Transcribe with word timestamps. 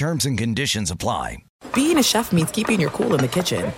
Terms 0.00 0.24
and 0.24 0.38
conditions 0.38 0.90
apply. 0.90 1.42
Being 1.74 1.98
a 1.98 2.02
chef 2.02 2.32
means 2.32 2.50
keeping 2.50 2.80
your 2.80 2.88
cool 2.88 3.12
in 3.12 3.20
the 3.20 3.28
kitchen. 3.28 3.70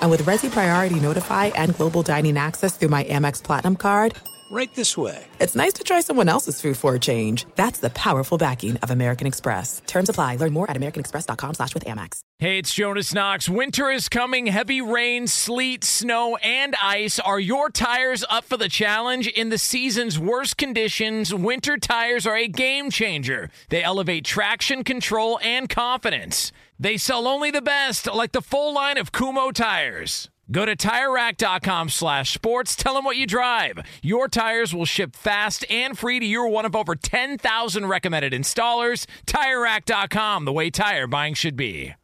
And 0.00 0.10
with 0.10 0.22
Resy 0.22 0.50
Priority 0.50 0.98
Notify 0.98 1.50
and 1.54 1.76
Global 1.76 2.02
Dining 2.02 2.38
Access 2.38 2.78
through 2.78 2.88
my 2.88 3.04
Amex 3.04 3.42
Platinum 3.42 3.76
card, 3.76 4.16
Right 4.52 4.74
this 4.74 4.98
way. 4.98 5.24
it's 5.38 5.54
nice 5.54 5.74
to 5.74 5.84
try 5.84 6.00
someone 6.00 6.28
else's 6.28 6.60
food 6.60 6.76
for 6.76 6.96
a 6.96 6.98
change. 6.98 7.46
That's 7.54 7.78
the 7.78 7.90
powerful 7.90 8.36
backing 8.36 8.78
of 8.78 8.90
American 8.90 9.28
Express. 9.28 9.80
Terms 9.86 10.08
apply. 10.08 10.36
Learn 10.36 10.52
more 10.52 10.68
at 10.68 10.76
americanexpress.com 10.76 11.54
slash 11.54 11.72
with 11.72 11.84
Amex. 11.84 12.18
Hey, 12.40 12.58
it's 12.58 12.74
Jonas 12.74 13.14
Knox. 13.14 13.48
Winter 13.48 13.92
is 13.92 14.08
coming. 14.08 14.46
Heavy 14.46 14.80
rain, 14.80 15.28
sleet, 15.28 15.84
snow, 15.84 16.36
and 16.38 16.74
ice. 16.82 17.20
Are 17.20 17.38
your 17.38 17.70
tires 17.70 18.24
up 18.28 18.44
for 18.44 18.56
the 18.56 18.68
challenge? 18.68 19.28
In 19.28 19.50
the 19.50 19.58
season's 19.58 20.18
worst 20.18 20.56
conditions, 20.56 21.32
winter 21.32 21.76
tires 21.76 22.26
are 22.26 22.36
a 22.36 22.48
game 22.48 22.90
changer. 22.90 23.50
They 23.68 23.84
elevate 23.84 24.24
traction, 24.24 24.82
control, 24.82 25.38
and 25.44 25.68
confidence. 25.68 26.50
They 26.76 26.96
sell 26.96 27.28
only 27.28 27.52
the 27.52 27.62
best, 27.62 28.12
like 28.12 28.32
the 28.32 28.42
full 28.42 28.74
line 28.74 28.98
of 28.98 29.12
Kumho 29.12 29.52
tires. 29.52 30.28
Go 30.50 30.66
to 30.66 30.74
TireRack.com 30.74 31.90
slash 31.90 32.34
sports. 32.34 32.74
Tell 32.74 32.94
them 32.94 33.04
what 33.04 33.16
you 33.16 33.26
drive. 33.26 33.78
Your 34.02 34.28
tires 34.28 34.74
will 34.74 34.84
ship 34.84 35.14
fast 35.14 35.64
and 35.70 35.96
free 35.96 36.18
to 36.18 36.26
your 36.26 36.48
one 36.48 36.64
of 36.64 36.74
over 36.74 36.96
10,000 36.96 37.86
recommended 37.86 38.32
installers. 38.32 39.06
TireRack.com, 39.26 40.44
the 40.44 40.52
way 40.52 40.70
tire 40.70 41.06
buying 41.06 41.34
should 41.34 41.56
be. 41.56 41.94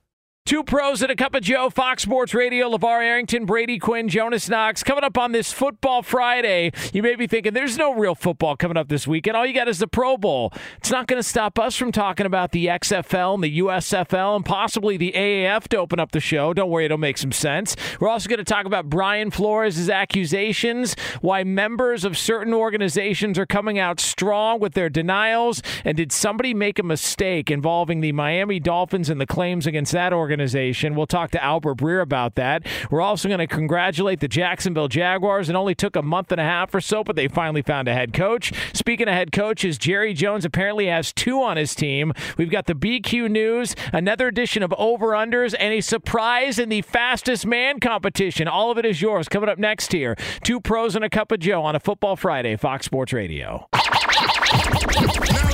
Two 0.46 0.62
pros 0.62 1.02
and 1.02 1.10
a 1.10 1.16
cup 1.16 1.34
of 1.34 1.42
Joe, 1.42 1.70
Fox 1.70 2.04
Sports 2.04 2.32
Radio, 2.32 2.70
LeVar 2.70 3.02
Arrington, 3.02 3.46
Brady 3.46 3.80
Quinn, 3.80 4.08
Jonas 4.08 4.48
Knox. 4.48 4.84
Coming 4.84 5.02
up 5.02 5.18
on 5.18 5.32
this 5.32 5.52
Football 5.52 6.02
Friday, 6.04 6.70
you 6.92 7.02
may 7.02 7.16
be 7.16 7.26
thinking 7.26 7.52
there's 7.52 7.76
no 7.76 7.92
real 7.92 8.14
football 8.14 8.54
coming 8.54 8.76
up 8.76 8.86
this 8.88 9.08
weekend. 9.08 9.36
All 9.36 9.44
you 9.44 9.52
got 9.52 9.66
is 9.66 9.80
the 9.80 9.88
Pro 9.88 10.16
Bowl. 10.16 10.52
It's 10.76 10.92
not 10.92 11.08
going 11.08 11.18
to 11.20 11.28
stop 11.28 11.58
us 11.58 11.74
from 11.74 11.90
talking 11.90 12.26
about 12.26 12.52
the 12.52 12.66
XFL 12.66 13.34
and 13.34 13.42
the 13.42 13.58
USFL 13.58 14.36
and 14.36 14.44
possibly 14.44 14.96
the 14.96 15.10
AAF 15.16 15.66
to 15.66 15.78
open 15.78 15.98
up 15.98 16.12
the 16.12 16.20
show. 16.20 16.54
Don't 16.54 16.70
worry, 16.70 16.84
it'll 16.84 16.96
make 16.96 17.18
some 17.18 17.32
sense. 17.32 17.74
We're 17.98 18.08
also 18.08 18.28
going 18.28 18.38
to 18.38 18.44
talk 18.44 18.66
about 18.66 18.88
Brian 18.88 19.32
Flores' 19.32 19.90
accusations, 19.90 20.94
why 21.22 21.42
members 21.42 22.04
of 22.04 22.16
certain 22.16 22.54
organizations 22.54 23.36
are 23.36 23.46
coming 23.46 23.80
out 23.80 23.98
strong 23.98 24.60
with 24.60 24.74
their 24.74 24.90
denials, 24.90 25.60
and 25.84 25.96
did 25.96 26.12
somebody 26.12 26.54
make 26.54 26.78
a 26.78 26.84
mistake 26.84 27.50
involving 27.50 28.00
the 28.00 28.12
Miami 28.12 28.60
Dolphins 28.60 29.10
and 29.10 29.20
the 29.20 29.26
claims 29.26 29.66
against 29.66 29.90
that 29.90 30.12
organization? 30.12 30.35
We'll 30.36 31.06
talk 31.06 31.30
to 31.32 31.42
Albert 31.42 31.76
Breer 31.76 32.02
about 32.02 32.34
that. 32.36 32.66
We're 32.90 33.00
also 33.00 33.28
going 33.28 33.38
to 33.38 33.46
congratulate 33.46 34.20
the 34.20 34.28
Jacksonville 34.28 34.88
Jaguars. 34.88 35.48
It 35.48 35.56
only 35.56 35.74
took 35.74 35.96
a 35.96 36.02
month 36.02 36.32
and 36.32 36.40
a 36.40 36.44
half 36.44 36.74
or 36.74 36.80
so, 36.80 37.02
but 37.02 37.16
they 37.16 37.28
finally 37.28 37.62
found 37.62 37.88
a 37.88 37.94
head 37.94 38.12
coach. 38.12 38.52
Speaking 38.72 39.08
of 39.08 39.14
head 39.14 39.32
coaches, 39.32 39.78
Jerry 39.78 40.14
Jones 40.14 40.44
apparently 40.44 40.86
has 40.86 41.12
two 41.12 41.42
on 41.42 41.56
his 41.56 41.74
team. 41.74 42.12
We've 42.36 42.50
got 42.50 42.66
the 42.66 42.74
BQ 42.74 43.30
News, 43.30 43.74
another 43.92 44.28
edition 44.28 44.62
of 44.62 44.74
Over 44.78 45.08
Unders, 45.08 45.54
and 45.58 45.72
a 45.72 45.80
surprise 45.80 46.58
in 46.58 46.68
the 46.68 46.82
fastest 46.82 47.46
man 47.46 47.80
competition. 47.80 48.48
All 48.48 48.70
of 48.70 48.78
it 48.78 48.84
is 48.84 49.00
yours. 49.02 49.28
Coming 49.28 49.48
up 49.48 49.58
next 49.58 49.92
here, 49.92 50.16
two 50.42 50.60
pros 50.60 50.96
and 50.96 51.04
a 51.04 51.10
cup 51.10 51.32
of 51.32 51.40
Joe 51.40 51.62
on 51.62 51.74
a 51.74 51.80
Football 51.80 52.16
Friday, 52.16 52.56
Fox 52.56 52.86
Sports 52.86 53.12
Radio. 53.12 53.68
Now 53.72 53.80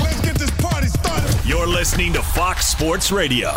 let's 0.03 0.21
get 0.21 0.37
this 0.37 0.51
party 0.53 0.87
started. 0.89 1.49
You're 1.49 1.67
listening 1.67 2.13
to 2.15 2.23
Fox 2.23 2.67
Sports 2.67 3.11
Radio. 3.13 3.53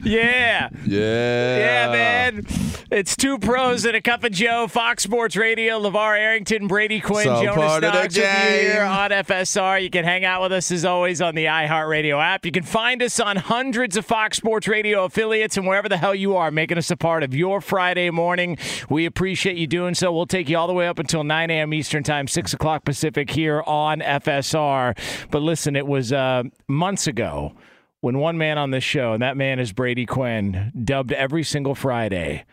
Yeah. 0.04 0.68
Yeah. 0.86 1.56
Yeah, 1.58 1.92
man. 1.92 2.46
It's 2.90 3.16
two 3.16 3.38
pros 3.38 3.84
and 3.84 3.96
a 3.96 4.00
cup 4.00 4.22
of 4.22 4.30
Joe. 4.30 4.68
Fox 4.68 5.02
Sports 5.02 5.34
Radio. 5.36 5.80
LeVar 5.80 6.16
Arrington, 6.18 6.68
Brady 6.68 7.00
Quinn, 7.00 7.24
So 7.24 7.42
Jonas 7.42 7.56
part 7.56 7.84
of 7.84 7.92
the 7.92 7.98
Knox 8.02 8.16
with 8.16 8.24
you 8.24 8.70
here 8.70 8.82
on 8.82 9.10
FSR. 9.10 9.82
You 9.82 9.90
can 9.90 10.04
hang 10.04 10.24
out 10.24 10.40
with 10.42 10.52
us 10.52 10.70
as 10.70 10.84
always 10.84 11.20
on 11.20 11.34
the 11.34 11.46
iHeartRadio 11.46 12.22
app. 12.22 12.46
You 12.46 12.52
can 12.52 12.62
find 12.62 13.02
us 13.02 13.18
on 13.18 13.36
hundreds 13.36 13.96
of 13.96 14.06
Fox 14.06 14.36
Sports 14.36 14.68
Radio 14.68 15.04
affiliates 15.04 15.56
and 15.56 15.66
wherever 15.66 15.88
the 15.88 15.98
hell 15.98 16.14
you 16.14 16.36
are, 16.36 16.50
making 16.52 16.78
us 16.78 16.90
a 16.92 16.96
part 16.96 17.24
of 17.24 17.34
your 17.34 17.60
Friday 17.60 18.10
morning. 18.10 18.56
We 18.88 19.04
appreciate 19.04 19.56
you 19.56 19.66
doing 19.66 19.94
so. 19.94 20.12
We'll 20.12 20.26
take 20.26 20.48
you 20.48 20.56
all 20.56 20.68
the 20.68 20.74
way 20.74 20.86
up 20.86 21.00
until 21.00 21.24
9 21.24 21.50
a.m. 21.50 21.74
Eastern 21.74 22.04
Time, 22.04 22.28
6 22.28 22.52
o'clock 22.52 22.84
Pacific 22.84 23.30
here 23.30 23.62
on 23.66 23.98
FSR. 23.98 24.96
But 25.30 25.42
listen, 25.42 25.74
it 25.74 25.86
was 25.86 26.12
uh, 26.12 26.44
months 26.68 27.06
ago 27.08 27.52
when 28.00 28.18
one 28.18 28.38
man 28.38 28.58
on 28.58 28.70
this 28.70 28.84
show, 28.84 29.12
and 29.12 29.22
that 29.22 29.36
man 29.36 29.58
is 29.58 29.72
Brady 29.72 30.06
Quinn, 30.06 30.72
dubbed 30.84 31.12
every 31.12 31.42
single 31.42 31.74
Friday 31.74 32.44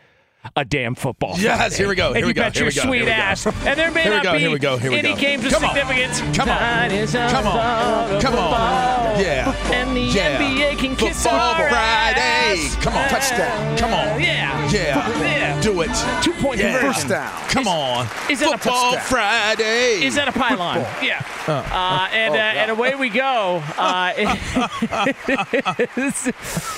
a 0.56 0.64
damn 0.66 0.96
football. 0.96 1.36
Yes, 1.38 1.58
Friday. 1.58 1.76
here 1.76 1.88
we 1.90 1.96
go, 1.96 2.08
And 2.08 2.16
here 2.18 2.24
you 2.26 2.28
we 2.28 2.34
go, 2.34 2.42
bet 2.44 2.54
here 2.56 2.64
your 2.64 2.70
we 2.70 2.76
go, 2.76 2.82
sweet 2.84 2.96
here 2.98 3.06
we 3.06 3.12
go. 3.12 3.16
ass. 3.16 3.46
And 3.46 3.80
there 3.80 3.92
may 3.92 4.04
Here 4.04 4.14
not 4.14 4.24
go, 4.24 4.34
be 4.34 4.40
here 4.40 4.52
we 4.52 4.60
go, 4.60 4.78
here 4.78 4.92
we 4.92 4.98
any 5.00 5.10
go. 5.14 5.16
games 5.20 5.46
of 5.46 5.52
Come 5.54 5.66
on. 5.66 5.76
significance. 5.76 6.20
Come 6.38 6.50
on. 6.50 6.58
Tonight 6.58 6.92
is 6.92 7.16
a 7.16 7.28
Come 7.30 7.48
on. 7.48 8.22
Come 8.22 8.36
on. 8.36 9.20
Yeah. 9.20 9.56
And 9.74 9.96
the 9.96 10.02
Yeah. 10.02 10.38
NBA 10.40 10.76
can 10.78 10.96
kiss 10.96 11.24
Football 11.24 11.40
our 11.40 11.70
Friday. 11.70 12.20
ass. 12.20 12.76
Come 12.82 12.94
on. 12.96 13.10
Touchdown. 13.10 13.78
Come 13.78 13.94
on. 13.94 14.20
Yeah. 14.22 14.70
Yeah. 14.72 15.20
Yeah. 15.22 15.62
Do 15.62 15.82
it. 15.82 15.90
Two 16.22 16.34
point 16.34 16.60
Yeah. 16.60 16.72
conversion. 16.80 16.94
First 16.94 17.08
down. 17.10 17.32
Come 17.50 17.68
on. 17.68 18.08
is 18.30 18.40
that 18.40 18.48
a 18.54 18.58
Football 18.58 18.92
touchdown? 18.94 19.02
Friday. 19.06 20.04
Is 20.06 20.16
that 20.16 20.28
a 20.28 20.32
pylon? 20.32 20.86
Yeah. 21.02 21.22
Uh, 21.48 22.08
and, 22.14 22.34
uh, 22.34 22.38
and 22.38 22.72
away 22.72 22.96
we 22.96 23.10
go. 23.10 23.62
Uh, 23.76 24.14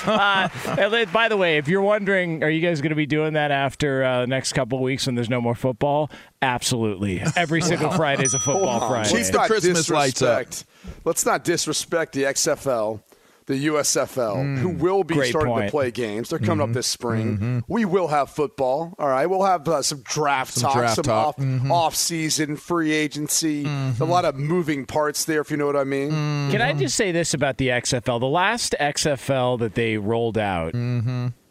uh, 0.06 1.04
by 1.12 1.28
the 1.28 1.36
way, 1.36 1.58
if 1.58 1.68
you're 1.68 1.82
wondering, 1.82 2.42
are 2.42 2.50
you 2.50 2.60
guys 2.60 2.80
going 2.80 2.90
to 2.90 2.96
be 2.96 3.06
doing 3.06 3.34
that 3.34 3.50
after 3.58 4.04
uh, 4.04 4.20
the 4.22 4.26
next 4.26 4.52
couple 4.52 4.78
of 4.78 4.82
weeks 4.82 5.06
when 5.06 5.14
there's 5.14 5.30
no 5.30 5.40
more 5.40 5.54
football? 5.54 6.10
Absolutely. 6.40 7.22
Every 7.36 7.60
single 7.60 7.90
Friday 7.90 8.24
is 8.24 8.34
a 8.34 8.38
football 8.38 8.88
Friday. 8.88 9.08
Keep 9.08 9.16
Let's 9.16 9.30
the 9.30 9.38
not 9.38 9.46
Christmas 9.46 9.90
lights 9.90 10.22
up. 10.22 10.46
disrespect- 10.46 11.04
Let's 11.04 11.26
not 11.26 11.44
disrespect 11.44 12.12
the 12.12 12.22
XFL, 12.24 13.02
the 13.46 13.66
USFL, 13.66 14.42
hmm. 14.42 14.56
who 14.58 14.68
will 14.68 15.04
be 15.04 15.14
starting 15.24 15.52
point. 15.52 15.66
to 15.66 15.70
play 15.70 15.90
games. 15.90 16.30
They're 16.30 16.38
coming 16.38 16.60
up 16.60 16.66
mm-hmm. 16.66 16.74
this 16.74 16.86
spring. 16.86 17.36
Mm-hmm. 17.36 17.58
We 17.66 17.84
will 17.84 18.08
have 18.08 18.30
football. 18.30 18.94
All 18.98 19.08
right, 19.08 19.26
we'll 19.26 19.44
have 19.44 19.66
uh, 19.68 19.82
some 19.82 20.00
draft 20.02 20.52
Some 20.54 20.62
talk, 20.64 20.74
draft 20.74 20.94
some 20.96 21.04
talk. 21.04 21.26
off 21.26 21.36
mm-hmm. 21.36 21.72
off 21.72 21.94
season 21.94 22.56
free 22.56 22.92
agency. 22.92 23.64
A 23.66 24.04
lot 24.04 24.24
of 24.24 24.36
moving 24.36 24.86
parts 24.86 25.24
there, 25.24 25.40
if 25.40 25.50
you 25.50 25.56
know 25.56 25.66
what 25.66 25.76
I 25.76 25.84
mean. 25.84 26.10
Can 26.10 26.62
I 26.62 26.72
just 26.74 26.96
say 26.96 27.10
this 27.10 27.34
about 27.34 27.56
the 27.56 27.68
XFL? 27.68 28.20
The 28.20 28.26
last 28.26 28.74
XFL 28.78 29.58
that 29.60 29.74
they 29.74 29.96
rolled 29.96 30.38
out, 30.38 30.74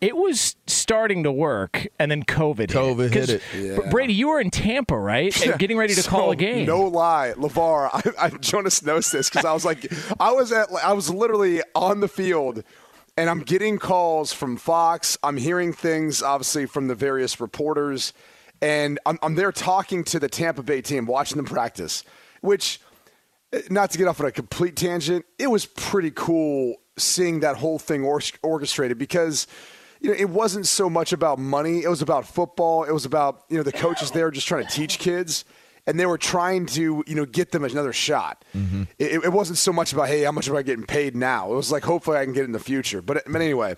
it 0.02 0.16
was 0.16 0.56
starting 0.68 1.24
to 1.24 1.32
work, 1.32 1.88
and 2.00 2.12
then 2.12 2.24
COVID. 2.24 2.68
COVID 2.68 3.12
hit 3.12 3.14
'Cause, 3.14 3.30
it. 3.56 3.76
Br- 3.76 3.90
Brady, 3.90 4.14
you 4.14 4.28
were 4.30 4.40
in 4.40 4.50
Tampa, 4.52 4.98
right? 4.98 5.34
Getting 5.58 5.78
ready 5.78 5.96
to 5.96 6.04
So, 6.04 6.10
call 6.10 6.32
a 6.32 6.36
game. 6.36 6.66
No 6.66 6.82
lie, 6.84 7.34
Levar. 7.36 7.90
I, 7.94 8.26
I, 8.26 8.30
Jonas 8.30 8.84
knows 8.84 9.12
this 9.12 9.30
because 9.30 9.46
I 9.46 9.54
was 9.54 9.66
like, 9.66 9.92
I 10.20 10.32
was 10.32 10.52
at, 10.52 10.70
I 10.84 10.94
was 10.94 11.10
literally 11.10 11.62
on 11.76 12.00
the 12.00 12.08
field, 12.08 12.64
and 13.18 13.30
I'm 13.30 13.40
getting 13.42 13.80
calls 13.80 14.32
from 14.34 14.58
Fox. 14.58 15.18
I'm 15.24 15.38
hearing 15.38 15.74
things, 15.74 16.22
obviously, 16.22 16.66
from 16.68 16.88
the 16.88 16.96
various 16.96 17.40
reporters, 17.40 18.14
and 18.62 19.00
I'm, 19.06 19.18
I'm 19.24 19.36
there 19.36 19.52
talking 19.52 20.04
to 20.06 20.20
the 20.20 20.30
Tampa 20.30 20.64
Bay 20.64 20.82
team, 20.82 21.06
watching 21.06 21.38
them 21.38 21.46
practice. 21.46 22.04
Which, 22.42 22.80
eh, 23.52 23.62
not 23.72 23.90
to 23.92 23.98
get 23.98 24.08
off 24.08 24.20
on 24.20 24.28
a 24.28 24.32
complete 24.32 24.76
tangent, 24.76 25.26
it 25.40 25.48
was 25.48 25.66
pretty 25.66 26.12
cool 26.12 26.76
seeing 26.98 27.40
that 27.42 27.56
whole 27.58 27.80
thing 27.80 28.04
or- 28.04 28.22
orchestrated 28.44 28.98
because 28.98 29.48
you 30.02 30.10
know, 30.10 30.16
it 30.18 30.30
wasn't 30.30 30.68
so 30.68 30.90
much 30.90 31.14
about 31.14 31.40
money. 31.40 31.84
It 31.84 31.90
was 31.90 32.02
about 32.02 32.26
football. 32.28 32.84
It 32.84 32.92
was 32.92 33.06
about, 33.06 33.44
you 33.50 33.58
know, 33.58 33.64
the 33.64 33.72
coaches 33.72 34.12
there 34.12 34.30
just 34.32 34.48
trying 34.48 34.66
to 34.66 34.72
teach 34.72 35.00
kids. 35.00 35.46
and 35.88 35.98
they 35.98 36.06
were 36.06 36.18
trying 36.18 36.66
to 36.66 37.04
you 37.08 37.16
know 37.16 37.26
get 37.26 37.52
them 37.52 37.64
another 37.64 37.94
shot. 37.94 38.44
Mm-hmm. 38.54 38.84
It, 39.00 39.24
it 39.24 39.32
wasn't 39.32 39.58
so 39.58 39.72
much 39.72 39.94
about 39.94 40.10
hey, 40.10 40.24
how 40.24 40.34
much 40.34 40.50
am 40.50 40.56
I 40.56 40.62
getting 40.62 40.86
paid 40.86 41.16
now? 41.16 41.52
It 41.52 41.56
was 41.56 41.72
like 41.72 41.84
hopefully 41.84 42.18
I 42.18 42.26
can 42.26 42.34
get 42.34 42.44
in 42.44 42.52
the 42.52 42.60
future. 42.60 43.02
But 43.02 43.24
but 43.26 43.42
anyway. 43.42 43.76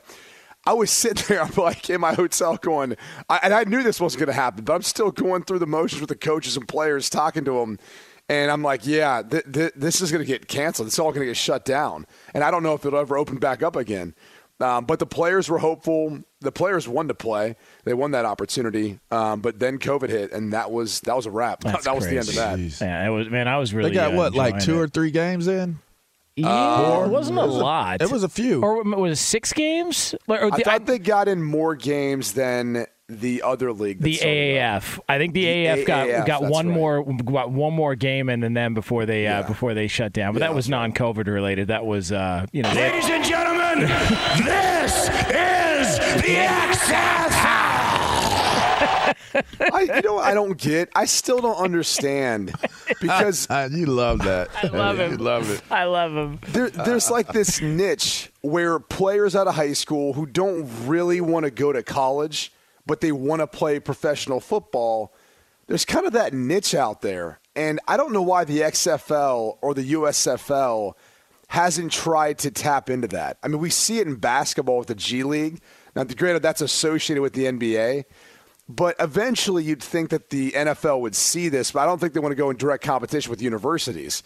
I 0.65 0.73
was 0.73 0.91
sitting 0.91 1.23
there, 1.29 1.41
I'm 1.41 1.53
like 1.55 1.89
in 1.89 2.01
my 2.01 2.13
hotel 2.13 2.57
going, 2.57 2.97
I, 3.29 3.39
and 3.43 3.53
I 3.53 3.63
knew 3.63 3.81
this 3.81 4.01
wasn't 4.01 4.19
going 4.19 4.35
to 4.35 4.41
happen, 4.41 4.65
but 4.65 4.73
I'm 4.73 4.81
still 4.81 5.09
going 5.09 5.43
through 5.43 5.59
the 5.59 5.65
motions 5.65 6.01
with 6.01 6.09
the 6.09 6.17
coaches 6.17 6.57
and 6.57 6.67
players, 6.67 7.09
talking 7.09 7.45
to 7.45 7.53
them. 7.53 7.79
And 8.27 8.51
I'm 8.51 8.61
like, 8.61 8.85
yeah, 8.85 9.23
th- 9.23 9.45
th- 9.51 9.71
this 9.75 10.01
is 10.01 10.11
going 10.11 10.21
to 10.21 10.27
get 10.27 10.49
canceled. 10.49 10.89
It's 10.89 10.99
all 10.99 11.11
going 11.11 11.21
to 11.21 11.27
get 11.27 11.37
shut 11.37 11.63
down. 11.63 12.05
And 12.33 12.43
I 12.43 12.51
don't 12.51 12.61
know 12.61 12.73
if 12.73 12.85
it'll 12.85 12.99
ever 12.99 13.17
open 13.17 13.37
back 13.37 13.63
up 13.63 13.77
again. 13.77 14.13
Um, 14.61 14.83
but 14.85 14.99
the 14.99 15.05
players 15.05 15.47
were 15.49 15.57
hopeful. 15.59 16.19
The 16.41 16.51
players 16.51 16.87
wanted 16.87 17.09
to 17.09 17.13
play. 17.15 17.55
They 17.85 17.93
won 17.93 18.11
that 18.11 18.25
opportunity. 18.25 18.99
Um, 19.09 19.39
but 19.39 19.57
then 19.59 19.79
COVID 19.79 20.09
hit, 20.09 20.31
and 20.33 20.51
that 20.53 20.69
was 20.71 20.99
that 21.01 21.15
was 21.15 21.25
a 21.25 21.31
wrap. 21.31 21.59
That's 21.63 21.85
that 21.85 21.95
was 21.95 22.05
the 22.07 22.17
end 22.17 22.27
of 22.29 22.35
that. 22.35 22.59
Jeez. 22.59 22.81
Yeah, 22.81 23.05
it 23.07 23.09
was 23.09 23.29
man. 23.29 23.47
I 23.47 23.57
was 23.57 23.73
really 23.73 23.89
They 23.91 23.95
got 23.95 24.13
uh, 24.13 24.17
what, 24.17 24.35
like 24.35 24.59
two 24.59 24.75
it. 24.79 24.83
or 24.83 24.87
three 24.87 25.11
games 25.11 25.47
in? 25.47 25.79
Yeah, 26.35 27.05
it 27.05 27.09
wasn't 27.09 27.37
a 27.37 27.43
It 27.43 27.47
was 27.47 27.55
a- 27.55 27.59
lot. 27.59 28.01
it 28.01 28.11
was 28.11 28.23
a 28.23 28.29
few. 28.29 28.61
Or 28.63 28.81
was 28.83 29.11
it 29.19 29.21
six 29.21 29.51
games? 29.51 30.15
Or, 30.27 30.39
or 30.39 30.53
I 30.53 30.57
the, 30.57 30.63
thought 30.63 30.85
they 30.85 30.99
got 30.99 31.27
in 31.27 31.43
more 31.43 31.75
games 31.75 32.31
than 32.33 32.85
the 33.09 33.41
other 33.41 33.73
league. 33.73 33.99
the 34.01 34.13
started 34.13 34.59
up. 34.59 34.83
AAF. 34.83 34.99
I 35.09 35.17
think 35.17 35.33
the, 35.33 35.43
The 35.45 35.65
AAF 35.65 35.85
got 35.85 36.07
AAF, 36.07 36.25
got 36.27 36.41
that's 36.41 36.51
one 36.51 36.67
right. 36.67 36.75
more 36.75 37.03
got 37.23 37.51
one 37.51 37.73
more 37.73 37.95
game 37.95 38.29
in 38.29 38.43
and 38.43 38.55
then 38.55 38.73
before 38.75 39.05
they 39.05 39.25
uh, 39.27 39.39
Yeah. 39.41 39.47
before 39.47 39.73
they 39.73 39.87
shut 39.87 40.13
down. 40.13 40.33
But 40.33 40.41
Yeah, 40.41 40.47
that 40.49 40.55
was 40.55 40.69
non-COVID 40.69 41.25
related. 41.27 41.67
That 41.69 41.85
was 41.85 42.11
uh, 42.11 42.45
you 42.51 42.61
know. 42.63 42.73
they- 42.73 42.91
Ladies 42.91 43.09
and 43.09 43.23
gentlemen, 43.25 43.79
this 44.45 44.93
is 45.09 45.97
the 46.21 46.35
XFL. 46.35 47.39
I, 49.71 49.81
you 49.95 50.01
know, 50.01 50.15
what 50.15 50.25
I 50.25 50.33
don't 50.33 50.57
get. 50.57 50.89
I 50.95 51.05
still 51.05 51.39
don't 51.39 51.57
understand 51.57 52.53
because 53.01 53.47
Ah, 53.49 53.65
you 53.65 53.85
love 53.85 54.19
that. 54.23 54.49
I 54.61 54.67
love 54.67 54.99
him. 54.99 55.11
You 55.11 55.17
love 55.17 55.49
it. 55.51 55.61
I 55.71 55.83
love 55.85 56.11
him. 56.13 56.39
there, 56.49 56.69
there's 56.69 57.09
like 57.11 57.27
this 57.31 57.61
niche 57.61 58.31
where 58.41 58.79
players 58.79 59.35
out 59.35 59.47
of 59.47 59.55
high 59.55 59.73
school 59.73 60.13
who 60.13 60.25
don't 60.25 60.67
really 60.87 61.21
want 61.21 61.45
to 61.45 61.51
go 61.51 61.71
to 61.73 61.83
college, 61.83 62.51
but 62.89 63.01
they 63.01 63.11
want 63.11 63.39
to 63.39 63.45
play 63.45 63.79
professional 63.79 64.39
football. 64.39 65.13
There's 65.67 65.85
kind 65.85 66.07
of 66.07 66.13
that 66.13 66.33
niche 66.33 66.73
out 66.73 67.01
there, 67.01 67.39
and 67.55 67.79
I 67.87 67.97
don't 67.97 68.11
know 68.11 68.23
why 68.23 68.45
the 68.45 68.61
XFL 68.61 69.59
or 69.61 69.75
the 69.75 69.93
USFL 69.93 70.93
hasn't 71.49 71.91
tried 71.91 72.39
to 72.39 72.49
tap 72.49 72.89
into 72.89 73.07
that. 73.09 73.37
I 73.43 73.47
mean, 73.47 73.59
we 73.59 73.69
see 73.69 73.99
it 73.99 74.07
in 74.07 74.15
basketball 74.15 74.79
with 74.79 74.87
the 74.87 74.95
G 74.95 75.21
League. 75.21 75.61
Now, 75.95 76.03
granted, 76.03 76.41
that's 76.41 76.61
associated 76.61 77.21
with 77.21 77.33
the 77.33 77.45
NBA. 77.45 78.05
But 78.67 78.95
eventually, 78.99 79.63
you'd 79.63 79.83
think 79.83 80.09
that 80.09 80.31
the 80.31 80.51
NFL 80.51 81.01
would 81.01 81.15
see 81.15 81.47
this, 81.47 81.71
but 81.71 81.81
I 81.81 81.85
don't 81.85 81.99
think 81.99 82.13
they 82.13 82.19
want 82.19 82.31
to 82.31 82.35
go 82.35 82.49
in 82.49 82.57
direct 82.57 82.83
competition 82.83 83.29
with 83.29 83.39
universities. 83.39 84.23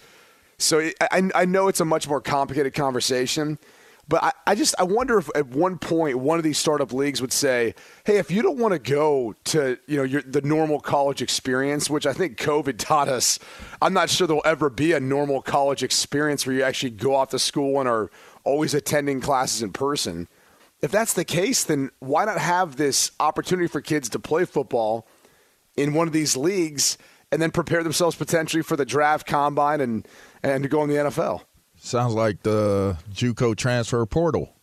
So 0.57 0.89
I, 1.01 1.29
I 1.35 1.43
know 1.43 1.67
it's 1.67 1.81
a 1.81 1.85
much 1.85 2.07
more 2.07 2.21
complicated 2.21 2.73
conversation, 2.73 3.59
but 4.07 4.23
I, 4.23 4.31
I 4.47 4.55
just 4.55 4.75
I 4.77 4.83
wonder 4.83 5.17
if 5.17 5.29
at 5.33 5.47
one 5.47 5.77
point 5.77 6.19
one 6.19 6.37
of 6.37 6.43
these 6.43 6.57
startup 6.57 6.91
leagues 6.91 7.21
would 7.21 7.31
say, 7.31 7.73
"Hey, 8.03 8.17
if 8.17 8.29
you 8.29 8.41
don't 8.41 8.57
want 8.57 8.73
to 8.73 8.79
go 8.79 9.33
to 9.45 9.77
you 9.87 9.97
know 9.97 10.03
your, 10.03 10.21
the 10.21 10.41
normal 10.41 10.79
college 10.79 11.21
experience, 11.21 11.89
which 11.89 12.05
I 12.05 12.13
think 12.13 12.37
COVID 12.37 12.77
taught 12.77 13.07
us, 13.07 13.39
I'm 13.81 13.93
not 13.93 14.09
sure 14.09 14.27
there'll 14.27 14.41
ever 14.45 14.69
be 14.69 14.91
a 14.91 14.99
normal 14.99 15.41
college 15.41 15.83
experience 15.83 16.45
where 16.45 16.55
you 16.55 16.63
actually 16.63 16.91
go 16.91 17.15
off 17.15 17.29
to 17.29 17.39
school 17.39 17.79
and 17.79 17.87
are 17.87 18.11
always 18.43 18.73
attending 18.73 19.21
classes 19.21 19.61
in 19.61 19.71
person." 19.71 20.27
If 20.81 20.91
that's 20.91 21.13
the 21.13 21.23
case, 21.23 21.63
then 21.63 21.91
why 21.99 22.25
not 22.25 22.37
have 22.39 22.75
this 22.75 23.11
opportunity 23.21 23.69
for 23.69 23.79
kids 23.79 24.09
to 24.09 24.19
play 24.19 24.43
football 24.43 25.07
in 25.77 25.93
one 25.93 26.07
of 26.07 26.13
these 26.13 26.35
leagues 26.35 26.97
and 27.31 27.41
then 27.41 27.51
prepare 27.51 27.83
themselves 27.83 28.17
potentially 28.17 28.61
for 28.61 28.75
the 28.75 28.85
draft 28.85 29.25
combine 29.25 29.79
and 29.79 30.05
and 30.43 30.63
to 30.63 30.67
go 30.67 30.83
in 30.83 30.89
the 30.89 30.97
NFL? 30.97 31.43
Sounds 31.85 32.13
like 32.13 32.43
the 32.43 32.97
JUCO 33.11 33.57
transfer 33.57 34.05
portal. 34.05 34.55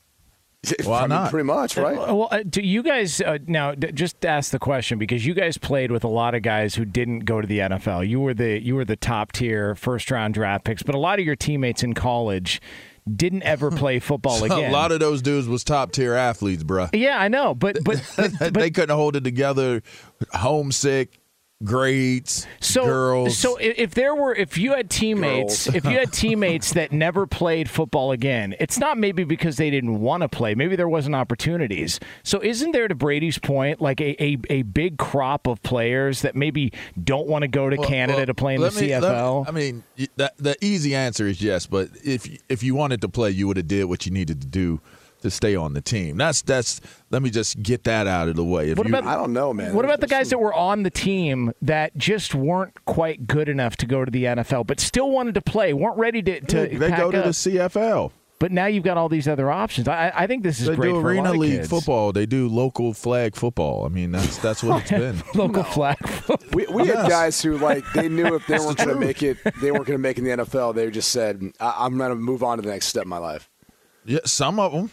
Why 0.84 0.98
I 0.98 1.00
mean, 1.02 1.10
not? 1.10 1.30
Pretty 1.30 1.44
much, 1.44 1.76
right? 1.76 1.96
Well, 1.96 2.28
uh, 2.30 2.42
do 2.48 2.62
you 2.62 2.82
guys 2.82 3.20
uh, 3.20 3.36
now 3.46 3.74
d- 3.74 3.92
just 3.92 4.24
ask 4.24 4.52
the 4.52 4.58
question 4.58 4.98
because 4.98 5.26
you 5.26 5.34
guys 5.34 5.58
played 5.58 5.90
with 5.90 6.02
a 6.02 6.08
lot 6.08 6.34
of 6.34 6.40
guys 6.40 6.74
who 6.74 6.86
didn't 6.86 7.20
go 7.20 7.42
to 7.42 7.46
the 7.46 7.58
NFL. 7.58 8.08
You 8.08 8.20
were 8.20 8.32
the 8.32 8.58
you 8.62 8.74
were 8.74 8.86
the 8.86 8.96
top 8.96 9.32
tier 9.32 9.74
first 9.74 10.10
round 10.10 10.32
draft 10.32 10.64
picks, 10.64 10.82
but 10.82 10.94
a 10.94 10.98
lot 10.98 11.18
of 11.18 11.26
your 11.26 11.36
teammates 11.36 11.82
in 11.82 11.92
college 11.92 12.60
didn't 13.14 13.42
ever 13.42 13.70
play 13.82 13.98
football 13.98 14.42
again. 14.42 14.70
A 14.70 14.72
lot 14.72 14.90
of 14.90 15.00
those 15.00 15.20
dudes 15.20 15.46
was 15.46 15.62
top 15.62 15.92
tier 15.92 16.14
athletes, 16.14 16.64
bruh. 16.64 16.88
yeah, 16.94 17.18
I 17.20 17.28
know, 17.28 17.54
but 17.54 17.84
but, 17.84 18.02
but, 18.16 18.32
but 18.38 18.54
they 18.54 18.70
couldn't 18.70 18.96
hold 18.96 19.16
it 19.16 19.24
together. 19.24 19.82
Homesick, 20.32 21.19
grades, 21.62 22.46
so 22.60 22.84
girls. 22.84 23.36
so 23.36 23.56
if 23.60 23.94
there 23.94 24.14
were 24.14 24.34
if 24.34 24.56
you 24.56 24.72
had 24.72 24.88
teammates 24.88 25.66
if 25.66 25.84
you 25.84 25.90
had 25.90 26.12
teammates 26.12 26.72
that 26.72 26.90
never 26.90 27.26
played 27.26 27.68
football 27.68 28.12
again 28.12 28.54
it's 28.58 28.78
not 28.78 28.96
maybe 28.96 29.24
because 29.24 29.56
they 29.56 29.70
didn't 29.70 30.00
want 30.00 30.22
to 30.22 30.28
play. 30.28 30.54
Maybe 30.54 30.76
there 30.76 30.88
wasn't 30.88 31.14
opportunities. 31.14 32.00
So 32.22 32.42
isn't 32.42 32.72
there 32.72 32.88
to 32.88 32.94
brady's 32.94 33.38
point 33.38 33.80
like 33.80 34.00
a, 34.00 34.22
a, 34.22 34.38
a 34.48 34.62
big 34.62 34.96
crop 34.98 35.46
of 35.46 35.62
players 35.62 36.22
that 36.22 36.34
maybe 36.34 36.72
don't 37.02 37.26
want 37.26 37.42
to 37.42 37.48
go 37.48 37.68
to 37.68 37.76
Well, 37.76 37.88
canada 37.88 38.18
well, 38.18 38.26
to 38.26 38.34
play 38.34 38.54
in 38.54 38.60
the 38.60 38.70
me- 38.70 38.92
let 38.92 39.02
me- 39.02 39.08
cfl 39.08 39.48
I 39.48 39.50
mean, 39.50 39.84
the, 40.16 40.32
the 40.38 40.56
easy 40.64 40.94
answer 40.94 41.26
is 41.26 41.42
yes, 41.42 41.66
but 41.66 41.90
if 42.04 42.28
if 42.48 42.62
you 42.62 42.74
wanted 42.74 43.00
to 43.02 43.08
play, 43.08 43.30
you 43.30 43.46
would 43.48 43.56
have 43.56 43.68
did 43.68 43.84
what 43.84 44.06
you 44.06 44.12
needed 44.12 44.40
to 44.40 44.46
do 44.46 44.80
to 45.20 45.30
stay 45.30 45.54
on 45.56 45.72
the 45.74 45.80
team. 45.80 46.16
That's 46.16 46.42
that's. 46.42 46.80
Let 47.10 47.22
me 47.22 47.30
just 47.30 47.62
get 47.62 47.84
that 47.84 48.06
out 48.06 48.28
of 48.28 48.36
the 48.36 48.44
way. 48.44 48.70
If 48.70 48.78
What 48.78 48.86
you, 48.86 48.94
about- 48.94 49.06
I 49.08 49.16
don't 49.16 49.32
know, 49.32 49.52
man. 49.52 49.74
What 49.74 49.84
about 49.84 50.00
the 50.00 50.06
guys 50.06 50.30
that 50.30 50.38
were 50.38 50.54
on 50.54 50.82
the 50.82 50.90
team 50.90 51.52
that 51.62 51.96
just 51.96 52.34
weren't 52.34 52.84
quite 52.84 53.26
good 53.26 53.48
enough 53.48 53.76
to 53.78 53.86
go 53.86 54.04
to 54.04 54.10
the 54.10 54.24
NFL, 54.24 54.66
but 54.66 54.80
still 54.80 55.10
wanted 55.10 55.34
to 55.34 55.40
play, 55.42 55.72
weren't 55.72 55.98
ready 55.98 56.22
to, 56.22 56.40
to 56.40 56.54
they 56.78 56.88
pack 56.90 56.98
go 57.00 57.10
to 57.10 57.18
up? 57.18 57.24
the 57.24 57.30
CFL? 57.30 58.12
But 58.38 58.52
now 58.52 58.64
you've 58.64 58.84
got 58.84 58.96
all 58.96 59.10
these 59.10 59.28
other 59.28 59.50
options. 59.50 59.86
I, 59.86 60.10
I 60.14 60.26
think 60.26 60.42
this 60.44 60.60
is 60.60 60.66
They 60.68 60.74
great 60.74 60.88
do 60.92 61.02
for 61.02 61.12
a 61.12 61.16
lot 61.16 61.26
arena 61.26 61.32
league 61.38 61.58
kids. 61.58 61.68
football. 61.68 62.10
They 62.12 62.24
do 62.24 62.48
local 62.48 62.94
flag 62.94 63.36
football. 63.36 63.84
I 63.84 63.88
mean, 63.90 64.12
that's 64.12 64.38
that's 64.38 64.62
what 64.62 64.80
it's 64.80 64.90
been. 64.92 65.22
local 65.34 65.62
flag. 65.62 65.98
Football. 66.08 66.48
We, 66.54 66.66
we 66.68 66.86
had 66.86 67.06
guys 67.10 67.42
who 67.42 67.58
like 67.58 67.84
they 67.92 68.08
knew 68.08 68.34
if 68.36 68.46
they 68.46 68.58
weren't 68.58 68.78
the 68.78 68.86
going 68.86 68.98
to 68.98 69.06
make 69.06 69.22
it, 69.22 69.36
they 69.60 69.70
weren't 69.70 69.84
going 69.84 69.98
to 69.98 70.02
make 70.02 70.16
it 70.16 70.26
in 70.26 70.38
the 70.38 70.44
NFL. 70.44 70.74
They 70.74 70.90
just 70.90 71.10
said, 71.10 71.52
I- 71.60 71.74
"I'm 71.80 71.98
going 71.98 72.08
to 72.08 72.16
move 72.16 72.42
on 72.42 72.56
to 72.56 72.62
the 72.62 72.70
next 72.70 72.86
step 72.86 73.02
in 73.02 73.10
my 73.10 73.18
life." 73.18 73.50
Yeah, 74.06 74.20
some 74.24 74.58
of 74.58 74.72
them. 74.72 74.90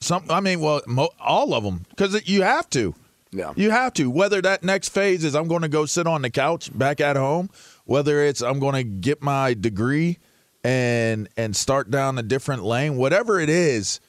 Some. 0.00 0.24
I 0.30 0.40
mean, 0.40 0.60
well, 0.60 0.82
mo- 0.86 1.10
all 1.20 1.54
of 1.54 1.64
them, 1.64 1.84
because 1.90 2.28
you 2.28 2.42
have 2.42 2.68
to. 2.70 2.94
Yeah. 3.32 3.52
You 3.56 3.70
have 3.70 3.92
to. 3.94 4.08
Whether 4.10 4.40
that 4.42 4.62
next 4.62 4.90
phase 4.90 5.24
is 5.24 5.34
I'm 5.34 5.48
going 5.48 5.62
to 5.62 5.68
go 5.68 5.84
sit 5.84 6.06
on 6.06 6.22
the 6.22 6.30
couch 6.30 6.76
back 6.76 7.00
at 7.00 7.16
home, 7.16 7.50
whether 7.84 8.22
it's 8.22 8.40
I'm 8.40 8.58
going 8.60 8.74
to 8.74 8.84
get 8.84 9.22
my 9.22 9.52
degree 9.54 10.18
and 10.64 11.28
and 11.36 11.54
start 11.54 11.90
down 11.90 12.18
a 12.18 12.22
different 12.22 12.64
lane, 12.64 12.96
whatever 12.96 13.38
it 13.38 13.48
is, 13.48 14.00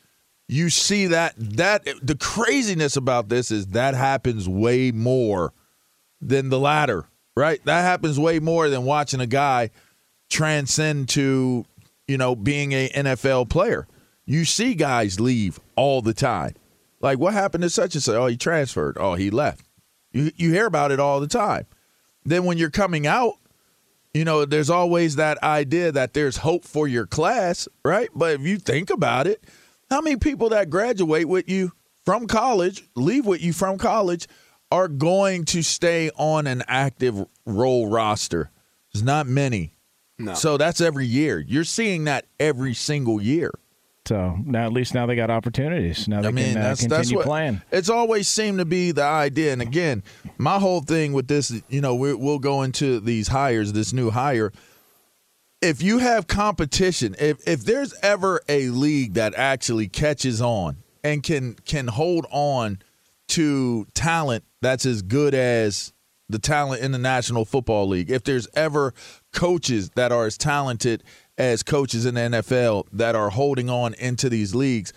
you 0.48 0.70
see 0.70 1.08
that 1.08 1.34
that 1.38 1.86
the 2.02 2.16
craziness 2.16 2.96
about 2.96 3.30
this 3.30 3.52
is 3.52 3.68
that 3.68 3.94
happens 3.94 4.48
way 4.48 4.92
more 4.92 5.54
than 6.22 6.50
the 6.50 6.60
latter, 6.60 7.06
right? 7.36 7.64
That 7.66 7.82
happens 7.82 8.20
way 8.20 8.40
more 8.40 8.70
than 8.70 8.86
watching 8.86 9.20
a 9.20 9.28
guy 9.28 9.72
transcend 10.30 11.10
to, 11.10 11.66
you 12.08 12.18
know, 12.18 12.36
being 12.36 12.72
a 12.72 12.90
NFL 12.90 13.50
player. 13.50 13.88
You 14.28 14.46
see 14.46 14.76
guys 14.76 15.20
leave 15.20 15.60
all 15.76 16.02
the 16.02 16.14
time. 16.14 16.54
Like 17.00 17.18
what 17.18 17.34
happened 17.34 17.64
to 17.64 17.70
such 17.70 17.96
and 17.96 18.04
such? 18.04 18.16
Oh, 18.16 18.28
he 18.28 18.38
transferred. 18.38 18.98
Oh, 19.00 19.16
he 19.16 19.32
left. 19.32 19.66
You 20.12 20.32
you 20.36 20.52
hear 20.52 20.66
about 20.66 20.92
it 20.92 21.00
all 21.00 21.20
the 21.20 21.28
time. 21.28 21.66
Then 22.26 22.44
when 22.44 22.58
you're 22.58 22.70
coming 22.70 23.08
out, 23.08 23.36
you 24.14 24.26
know, 24.26 24.44
there's 24.44 24.70
always 24.70 25.16
that 25.16 25.42
idea 25.42 25.94
that 25.94 26.14
there's 26.14 26.38
hope 26.38 26.66
for 26.66 26.88
your 26.88 27.08
class, 27.08 27.70
right? 27.86 28.10
But 28.14 28.34
if 28.34 28.42
you 28.42 28.58
think 28.58 28.90
about 28.90 29.28
it, 29.28 29.46
how 29.90 30.02
many 30.02 30.18
people 30.18 30.50
that 30.50 30.70
graduate 30.70 31.28
with 31.28 31.48
you 31.48 31.72
from 32.04 32.28
college, 32.28 32.84
leave 32.96 33.26
with 33.26 33.42
you 33.42 33.54
from 33.54 33.78
college, 33.78 34.28
are 34.72 34.90
going 34.90 35.46
to 35.46 35.62
stay 35.62 36.10
on 36.18 36.48
an 36.48 36.64
active 36.68 37.26
role 37.46 37.88
roster? 37.88 38.52
There's 38.92 39.04
not 39.04 39.26
many. 39.28 39.76
No. 40.20 40.34
So 40.34 40.58
that's 40.58 40.82
every 40.82 41.06
year. 41.06 41.40
You're 41.40 41.64
seeing 41.64 42.06
that 42.06 42.26
every 42.40 42.74
single 42.74 43.22
year. 43.22 43.52
So 44.08 44.38
now 44.46 44.66
at 44.66 44.72
least 44.72 44.94
now 44.94 45.06
they 45.06 45.16
got 45.18 45.30
opportunities. 45.30 46.08
Now 46.08 46.22
they 46.22 46.30
I 46.30 46.32
mean, 46.32 46.54
can 46.54 46.58
uh, 46.58 46.62
that's 46.62 46.80
continue 46.82 46.98
that's 46.98 47.14
what 47.14 47.26
playing. 47.26 47.62
it's 47.72 47.90
always 47.90 48.30
seemed 48.30 48.60
to 48.60 48.66
be 48.66 48.92
the 48.92 49.04
idea. 49.04 49.52
And 49.52 49.62
again, 49.62 50.02
my 50.38 50.60
whole 50.60 50.82
thing 50.82 51.12
with 51.12 51.28
this, 51.28 51.52
you 51.68 51.82
know, 51.82 51.94
we 51.96 52.14
we'll 52.14 52.40
go 52.40 52.62
into 52.62 53.02
these 53.02 53.28
hires, 53.28 53.74
this 53.74 53.92
new 53.92 54.10
hire. 54.10 54.54
If 55.62 55.82
you 55.82 55.98
have 56.00 56.28
competition, 56.28 57.16
if 57.20 57.46
if 57.46 57.66
there's 57.66 57.94
ever 58.02 58.42
a 58.48 58.70
league 58.70 59.16
that 59.16 59.34
actually 59.36 59.90
catches 59.90 60.42
on 60.42 60.78
and 61.04 61.22
can 61.22 61.56
can 61.66 61.88
hold 61.88 62.26
on 62.32 62.80
to 63.30 63.86
talent 63.94 64.46
that's 64.62 64.86
as 64.86 65.02
good 65.02 65.34
as 65.34 65.92
the 66.30 66.40
talent 66.40 66.82
in 66.82 66.92
the 66.92 66.98
National 66.98 67.44
Football 67.44 67.88
League, 67.88 68.10
if 68.10 68.24
there's 68.24 68.48
ever 68.54 68.94
coaches 69.34 69.90
that 69.96 70.12
are 70.12 70.26
as 70.26 70.38
talented 70.38 71.04
as 71.38 71.64
coaches 71.64 72.06
in 72.06 72.16
the 72.16 72.22
NFL 72.22 72.86
that 72.94 73.16
are 73.16 73.30
holding 73.30 73.70
on 73.70 73.94
into 73.96 74.30
these 74.30 74.56
leagues, 74.56 74.94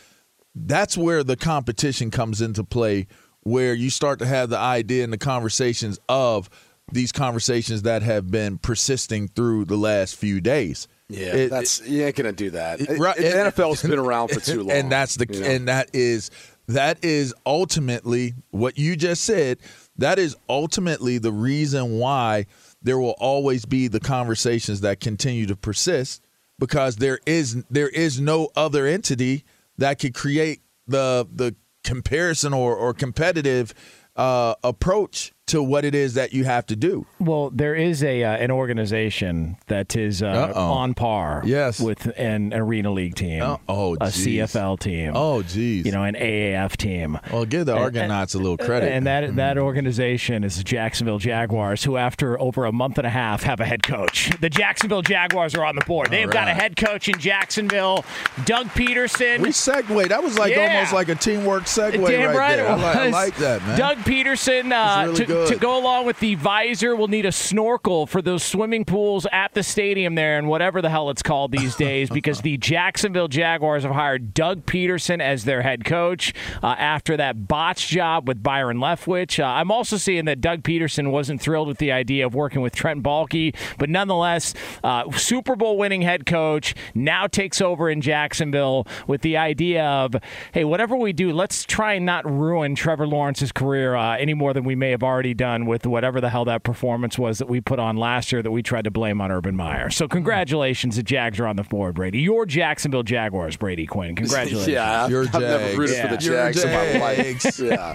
that's 0.54 0.96
where 0.96 1.22
the 1.22 1.36
competition 1.36 2.10
comes 2.10 2.40
into 2.40 2.64
play 2.64 3.06
where 3.42 3.72
you 3.72 3.88
start 3.90 4.18
to 4.18 4.26
have 4.26 4.50
the 4.50 4.58
idea 4.58 5.02
and 5.04 5.12
the 5.12 5.18
conversations 5.18 5.98
of 6.08 6.50
these 6.92 7.12
conversations 7.12 7.82
that 7.82 8.02
have 8.02 8.30
been 8.30 8.58
persisting 8.58 9.28
through 9.28 9.64
the 9.64 9.76
last 9.76 10.16
few 10.16 10.40
days. 10.40 10.88
Yeah, 11.08 11.34
It- 11.34 11.50
that's 11.50 11.80
you 11.86 12.02
ain't 12.04 12.16
gonna 12.16 12.32
do 12.32 12.50
that. 12.50 12.80
it- 12.80 12.98
right, 12.98 13.16
the 13.16 13.22
NFL's 13.24 13.82
been 13.82 13.98
around 13.98 14.28
for 14.28 14.40
too 14.44 14.62
long, 14.64 14.70
and 14.72 14.92
that's 14.92 15.14
the 15.16 15.26
you 15.30 15.40
know? 15.40 15.46
and 15.46 15.68
that 15.68 15.88
is 15.92 16.30
that 16.68 17.04
is 17.04 17.34
ultimately 17.46 18.34
what 18.50 18.78
you 18.78 18.94
just 18.96 19.24
said. 19.24 19.58
That 19.98 20.18
is 20.18 20.36
ultimately 20.48 21.18
the 21.18 21.32
reason 21.32 21.98
why 21.98 22.46
there 22.82 22.98
will 22.98 23.16
always 23.18 23.64
be 23.64 23.88
the 23.88 24.00
conversations 24.00 24.80
that 24.82 25.00
continue 25.00 25.46
to 25.46 25.56
persist 25.56 26.22
because 26.60 26.96
there 26.96 27.18
is 27.26 27.64
there 27.70 27.88
is 27.88 28.20
no 28.20 28.50
other 28.54 28.86
entity 28.86 29.44
that 29.78 29.98
could 29.98 30.14
create 30.14 30.60
the 30.86 31.26
the 31.32 31.56
comparison 31.82 32.52
or 32.52 32.76
or 32.76 32.94
competitive 32.94 33.74
uh, 34.14 34.54
approach 34.62 35.32
to 35.50 35.62
what 35.62 35.84
it 35.84 35.94
is 35.94 36.14
that 36.14 36.32
you 36.32 36.44
have 36.44 36.66
to 36.66 36.76
do. 36.76 37.06
Well, 37.18 37.50
there 37.50 37.74
is 37.74 38.02
a 38.02 38.24
uh, 38.24 38.30
an 38.36 38.50
organization 38.50 39.56
that 39.68 39.94
is 39.96 40.22
uh, 40.22 40.52
on 40.54 40.94
par 40.94 41.42
Yes. 41.44 41.80
with 41.80 42.06
an 42.18 42.52
arena 42.54 42.90
league 42.92 43.14
team, 43.14 43.42
Oh, 43.42 43.60
oh, 43.68 43.96
a 44.00 44.10
geez. 44.10 44.26
CFL 44.52 44.78
team, 44.78 45.12
Oh, 45.14 45.42
geez. 45.42 45.84
you 45.86 45.92
know, 45.92 46.04
an 46.04 46.14
AAF 46.14 46.76
team. 46.76 47.18
well, 47.32 47.44
give 47.44 47.66
the 47.66 47.76
Argonauts 47.76 48.34
a 48.34 48.38
little 48.38 48.56
credit. 48.56 48.92
And 48.92 49.06
that 49.06 49.36
that 49.36 49.58
organization 49.58 50.44
is 50.44 50.56
the 50.56 50.64
Jacksonville 50.64 51.18
Jaguars, 51.18 51.84
who 51.84 51.96
after 51.96 52.40
over 52.40 52.64
a 52.64 52.72
month 52.72 52.98
and 52.98 53.06
a 53.06 53.10
half 53.10 53.42
have 53.42 53.60
a 53.60 53.64
head 53.64 53.82
coach. 53.82 54.30
The 54.40 54.50
Jacksonville 54.50 55.02
Jaguars 55.02 55.54
are 55.54 55.64
on 55.64 55.74
the 55.76 55.84
board. 55.84 56.10
They've 56.10 56.30
got 56.30 56.48
a 56.48 56.54
head 56.54 56.76
coach 56.76 57.08
in 57.08 57.18
Jacksonville, 57.18 58.04
Doug 58.44 58.66
Pederson. 58.68 59.40
we 59.40 59.50
segue. 59.50 60.08
That 60.08 60.22
was 60.22 60.38
like 60.38 60.54
Yeah. 60.54 60.74
almost 60.74 60.92
like 60.92 61.08
a 61.08 61.14
teamwork 61.14 61.64
segue 61.64 62.06
Damn 62.06 62.28
right, 62.30 62.36
right 62.36 62.56
there. 62.56 62.68
I 62.68 62.74
like, 62.74 62.96
I 62.96 63.08
like 63.10 63.36
that, 63.36 63.62
man. 63.66 63.78
Doug 63.78 63.98
Pederson 63.98 64.72
uh, 64.72 65.06
really 65.06 65.26
to, 65.26 65.39
good. 65.46 65.54
to 65.54 65.60
go 65.60 65.78
along 65.78 66.06
with 66.06 66.18
the 66.20 66.34
visor 66.36 66.94
we'll 66.94 67.08
need 67.08 67.26
a 67.26 67.32
snorkel 67.32 68.06
for 68.06 68.22
those 68.22 68.42
swimming 68.42 68.84
pools 68.84 69.26
at 69.32 69.52
the 69.54 69.62
stadium 69.62 70.14
there 70.14 70.38
and 70.38 70.48
whatever 70.48 70.82
the 70.82 70.90
hell 70.90 71.10
it's 71.10 71.22
called 71.22 71.52
these 71.52 71.76
days 71.76 72.10
because 72.20 72.40
the 72.42 72.56
Jacksonville 72.56 73.28
Jaguars 73.28 73.82
have 73.82 73.92
hired 73.92 74.34
Doug 74.34 74.66
Pederson 74.66 75.20
as 75.20 75.44
their 75.44 75.62
head 75.62 75.84
coach 75.84 76.32
uh, 76.62 76.74
after 76.78 77.16
that 77.16 77.48
botch 77.48 77.88
job 77.88 78.28
with 78.28 78.42
Byron 78.42 78.78
Leftwich. 78.78 79.42
Uh, 79.42 79.46
I'm 79.46 79.70
also 79.70 79.96
seeing 79.96 80.24
that 80.26 80.40
Doug 80.40 80.62
Pederson 80.62 81.10
wasn't 81.10 81.40
thrilled 81.40 81.68
with 81.68 81.78
the 81.78 81.92
idea 81.92 82.26
of 82.26 82.34
working 82.34 82.60
with 82.60 82.74
Trent 82.74 83.02
Baalke, 83.02 83.54
but 83.78 83.88
nonetheless, 83.88 84.54
uh, 84.84 85.10
Super 85.12 85.56
Bowl 85.56 85.78
winning 85.78 86.02
head 86.02 86.26
coach 86.26 86.74
now 86.94 87.26
takes 87.26 87.60
over 87.60 87.88
in 87.88 88.00
Jacksonville 88.00 88.86
with 89.06 89.22
the 89.22 89.36
idea 89.36 89.84
of, 89.84 90.16
hey, 90.52 90.64
whatever 90.64 90.96
we 90.96 91.12
do, 91.12 91.32
let's 91.32 91.64
try 91.64 91.94
and 91.94 92.06
not 92.06 92.30
ruin 92.30 92.74
Trevor 92.74 93.06
Lawrence's 93.06 93.52
career 93.52 93.94
uh, 93.94 94.16
any 94.16 94.34
more 94.34 94.52
than 94.52 94.64
we 94.64 94.74
may 94.74 94.90
have 94.90 95.02
already 95.02 95.29
done 95.34 95.66
with 95.66 95.86
whatever 95.86 96.20
the 96.20 96.28
hell 96.30 96.44
that 96.46 96.62
performance 96.62 97.18
was 97.18 97.38
that 97.38 97.48
we 97.48 97.60
put 97.60 97.78
on 97.78 97.96
last 97.96 98.32
year 98.32 98.42
that 98.42 98.50
we 98.50 98.62
tried 98.62 98.84
to 98.84 98.90
blame 98.90 99.20
on 99.20 99.30
Urban 99.30 99.56
Meyer. 99.56 99.90
So 99.90 100.08
congratulations, 100.08 100.96
the 100.96 101.02
Jags 101.02 101.38
are 101.40 101.46
on 101.46 101.56
the 101.56 101.62
board, 101.62 101.94
Brady. 101.94 102.20
Your 102.20 102.46
Jacksonville 102.46 103.02
Jaguars, 103.02 103.56
Brady 103.56 103.86
Quinn. 103.86 104.16
Congratulations. 104.16 104.68
Yeah, 104.68 105.04
I've, 105.04 105.10
Your 105.10 105.24
I've 105.24 105.32
never 105.32 105.58
Jags. 105.64 105.78
rooted 105.78 105.96
for 106.00 106.16
the 106.16 106.22
Your 106.24 106.34
Jags 106.34 106.64
in 106.64 106.70
my 106.72 106.98
life. 106.98 107.60
Yeah, 107.60 107.94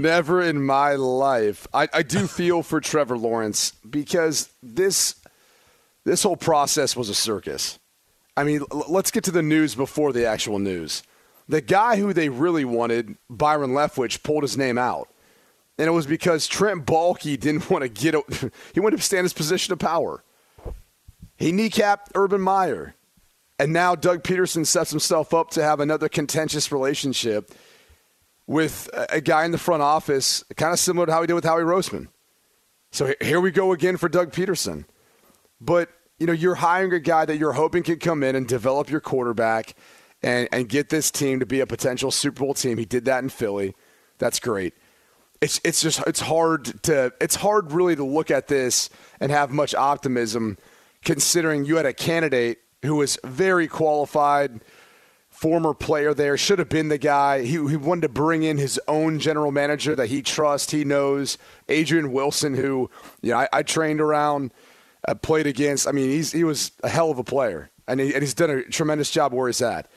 never 0.00 0.42
in 0.42 0.64
my 0.64 0.94
life. 0.94 1.66
I, 1.72 1.88
I 1.92 2.02
do 2.02 2.26
feel 2.26 2.62
for 2.62 2.80
Trevor 2.80 3.16
Lawrence 3.18 3.72
because 3.88 4.50
this 4.62 5.16
this 6.04 6.22
whole 6.22 6.36
process 6.36 6.96
was 6.96 7.08
a 7.08 7.14
circus. 7.14 7.78
I 8.36 8.44
mean, 8.44 8.62
l- 8.72 8.84
let's 8.88 9.10
get 9.10 9.24
to 9.24 9.30
the 9.30 9.42
news 9.42 9.74
before 9.74 10.12
the 10.12 10.26
actual 10.26 10.58
news. 10.58 11.02
The 11.48 11.60
guy 11.60 11.96
who 11.96 12.12
they 12.12 12.28
really 12.28 12.64
wanted, 12.64 13.16
Byron 13.30 13.70
Leftwich, 13.72 14.22
pulled 14.22 14.42
his 14.42 14.56
name 14.56 14.78
out. 14.78 15.08
And 15.78 15.88
it 15.88 15.90
was 15.90 16.06
because 16.06 16.46
Trent 16.46 16.86
Baalke 16.86 17.38
didn't 17.38 17.68
want 17.68 17.82
to 17.82 17.88
get 17.88 18.14
he 18.74 18.80
wanted 18.80 18.96
to 18.98 19.02
stay 19.02 19.18
in 19.18 19.24
his 19.24 19.32
position 19.32 19.72
of 19.72 19.78
power. 19.78 20.22
He 21.36 21.52
kneecapped 21.52 22.12
Urban 22.14 22.40
Meyer. 22.40 22.94
And 23.58 23.72
now 23.72 23.94
Doug 23.94 24.24
Pederson 24.24 24.66
sets 24.66 24.90
himself 24.90 25.32
up 25.32 25.50
to 25.50 25.62
have 25.62 25.78
another 25.78 26.08
contentious 26.08 26.72
relationship 26.72 27.52
with 28.46 28.90
a 28.92 29.16
a 29.16 29.20
guy 29.20 29.44
in 29.44 29.52
the 29.52 29.58
front 29.58 29.82
office, 29.82 30.44
kind 30.56 30.72
of 30.72 30.78
similar 30.78 31.06
to 31.06 31.12
how 31.12 31.20
he 31.20 31.26
did 31.26 31.34
with 31.34 31.44
Howie 31.44 31.62
Roseman. 31.62 32.08
So 32.90 33.12
here 33.20 33.40
we 33.40 33.50
go 33.50 33.72
again 33.72 33.96
for 33.96 34.08
Doug 34.08 34.32
Pederson. 34.32 34.84
But, 35.60 35.88
you 36.18 36.26
know, 36.26 36.32
you're 36.32 36.56
hiring 36.56 36.92
a 36.92 37.00
guy 37.00 37.24
that 37.24 37.38
you're 37.38 37.52
hoping 37.52 37.82
can 37.82 37.98
come 37.98 38.22
in 38.22 38.36
and 38.36 38.46
develop 38.46 38.90
your 38.90 39.00
quarterback 39.00 39.74
and, 40.22 40.48
and 40.52 40.68
get 40.68 40.90
this 40.90 41.10
team 41.10 41.40
to 41.40 41.46
be 41.46 41.60
a 41.60 41.66
potential 41.66 42.10
Super 42.10 42.40
Bowl 42.40 42.54
team. 42.54 42.78
He 42.78 42.84
did 42.84 43.04
that 43.06 43.22
in 43.22 43.30
Philly. 43.30 43.74
That's 44.18 44.38
great. 44.38 44.74
It's 45.44 45.60
it's 45.62 45.82
just 45.82 46.00
it's 46.06 46.20
hard 46.20 46.82
to 46.84 47.12
it's 47.20 47.34
hard 47.34 47.70
really 47.70 47.94
to 47.96 48.04
look 48.04 48.30
at 48.30 48.48
this 48.48 48.88
and 49.20 49.30
have 49.30 49.50
much 49.50 49.74
optimism 49.74 50.56
considering 51.04 51.66
you 51.66 51.76
had 51.76 51.84
a 51.84 51.92
candidate 51.92 52.60
who 52.82 52.94
was 52.96 53.18
very 53.24 53.68
qualified, 53.68 54.62
former 55.28 55.74
player 55.74 56.14
there, 56.14 56.38
should 56.38 56.58
have 56.58 56.70
been 56.70 56.88
the 56.88 56.96
guy. 56.96 57.42
He, 57.42 57.52
he 57.68 57.76
wanted 57.76 58.00
to 58.00 58.08
bring 58.08 58.42
in 58.42 58.56
his 58.56 58.80
own 58.88 59.18
general 59.18 59.52
manager 59.52 59.94
that 59.94 60.06
he 60.06 60.22
trusts, 60.22 60.72
he 60.72 60.82
knows, 60.82 61.36
Adrian 61.68 62.10
Wilson, 62.10 62.54
who 62.54 62.90
you 63.20 63.32
know 63.32 63.40
I, 63.40 63.48
I 63.52 63.62
trained 63.62 64.00
around, 64.00 64.50
uh, 65.06 65.14
played 65.14 65.46
against. 65.46 65.86
I 65.86 65.92
mean, 65.92 66.08
he's 66.08 66.32
he 66.32 66.44
was 66.44 66.72
a 66.82 66.88
hell 66.88 67.10
of 67.10 67.18
a 67.18 67.24
player, 67.24 67.68
and, 67.86 68.00
he, 68.00 68.14
and 68.14 68.22
he's 68.22 68.32
done 68.32 68.48
a 68.48 68.62
tremendous 68.62 69.10
job 69.10 69.34
where 69.34 69.48
he's 69.48 69.60
at. 69.60 69.90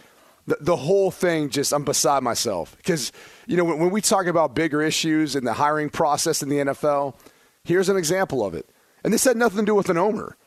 The, 0.47 0.57
the 0.61 0.75
whole 0.75 1.11
thing 1.11 1.49
just 1.49 1.73
I'm 1.73 1.83
beside 1.83 2.23
myself 2.23 2.75
because 2.77 3.11
you 3.45 3.57
know 3.57 3.63
when, 3.65 3.79
when 3.79 3.91
we 3.91 4.01
talk 4.01 4.25
about 4.25 4.55
bigger 4.55 4.81
issues 4.81 5.35
in 5.35 5.43
the 5.43 5.53
hiring 5.53 5.89
process 5.89 6.41
in 6.41 6.49
the 6.49 6.57
NFL, 6.57 7.15
here's 7.63 7.89
an 7.89 7.97
example 7.97 8.45
of 8.45 8.53
it, 8.53 8.69
and 9.03 9.13
this 9.13 9.23
had 9.23 9.37
nothing 9.37 9.59
to 9.59 9.65
do 9.65 9.75
with 9.75 9.89
an 9.89 9.97
owner. 9.97 10.37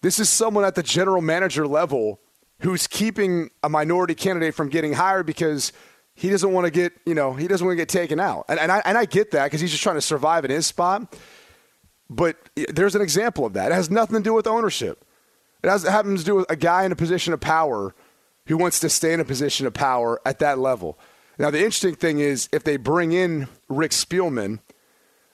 This 0.00 0.18
is 0.18 0.28
someone 0.28 0.64
at 0.64 0.74
the 0.74 0.82
general 0.82 1.22
manager 1.22 1.66
level 1.66 2.20
who's 2.60 2.86
keeping 2.86 3.50
a 3.62 3.68
minority 3.68 4.14
candidate 4.14 4.54
from 4.54 4.68
getting 4.68 4.92
hired 4.92 5.26
because 5.26 5.72
he 6.14 6.30
doesn't 6.30 6.52
want 6.52 6.64
to 6.64 6.70
get, 6.70 6.92
you 7.06 7.14
know, 7.14 7.32
he 7.32 7.46
doesn't 7.46 7.64
want 7.64 7.76
to 7.76 7.80
get 7.80 7.88
taken 7.88 8.18
out. 8.18 8.44
And, 8.48 8.58
and, 8.58 8.72
I, 8.72 8.82
and 8.84 8.98
I 8.98 9.04
get 9.04 9.30
that 9.32 9.44
because 9.44 9.60
he's 9.60 9.70
just 9.70 9.82
trying 9.82 9.96
to 9.96 10.02
survive 10.02 10.44
in 10.44 10.50
his 10.50 10.66
spot. 10.66 11.16
But 12.10 12.36
eh, 12.56 12.66
there's 12.68 12.96
an 12.96 13.02
example 13.02 13.46
of 13.46 13.52
that. 13.52 13.70
It 13.70 13.74
has 13.74 13.90
nothing 13.90 14.16
to 14.16 14.22
do 14.22 14.34
with 14.34 14.46
ownership. 14.46 15.04
It, 15.62 15.68
has, 15.68 15.84
it 15.84 15.90
happens 15.90 16.20
to 16.20 16.26
do 16.26 16.34
with 16.36 16.50
a 16.50 16.56
guy 16.56 16.84
in 16.84 16.92
a 16.92 16.96
position 16.96 17.32
of 17.32 17.40
power 17.40 17.94
who 18.48 18.56
wants 18.56 18.80
to 18.80 18.88
stay 18.88 19.12
in 19.12 19.20
a 19.20 19.24
position 19.24 19.66
of 19.66 19.74
power 19.74 20.20
at 20.24 20.40
that 20.40 20.58
level. 20.58 20.98
Now, 21.38 21.50
the 21.50 21.58
interesting 21.58 21.94
thing 21.94 22.18
is 22.18 22.48
if 22.52 22.64
they 22.64 22.76
bring 22.76 23.12
in 23.12 23.46
Rick 23.68 23.92
Spielman, 23.92 24.58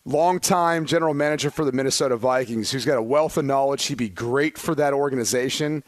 longtime 0.04 0.84
general 0.84 1.14
manager 1.14 1.50
for 1.50 1.64
the 1.64 1.72
Minnesota 1.72 2.16
Vikings, 2.16 2.70
who's 2.70 2.84
got 2.84 2.98
a 2.98 3.02
wealth 3.02 3.36
of 3.36 3.44
knowledge. 3.44 3.86
He'd 3.86 3.98
be 3.98 4.10
great 4.10 4.58
for 4.58 4.74
that 4.74 4.92
organization. 4.92 5.82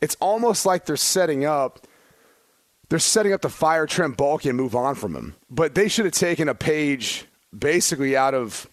It's 0.00 0.16
almost 0.20 0.66
like 0.66 0.84
they're 0.84 0.96
setting 0.96 1.44
up. 1.44 1.86
They're 2.90 2.98
setting 2.98 3.32
up 3.32 3.40
to 3.42 3.48
fire 3.48 3.86
Trent 3.86 4.18
Baalke 4.18 4.48
and 4.48 4.56
move 4.56 4.76
on 4.76 4.94
from 4.94 5.16
him. 5.16 5.34
But 5.48 5.74
they 5.74 5.88
should 5.88 6.04
have 6.04 6.14
taken 6.14 6.48
a 6.48 6.54
page 6.54 7.24
basically 7.56 8.14
out 8.14 8.34
of, 8.34 8.68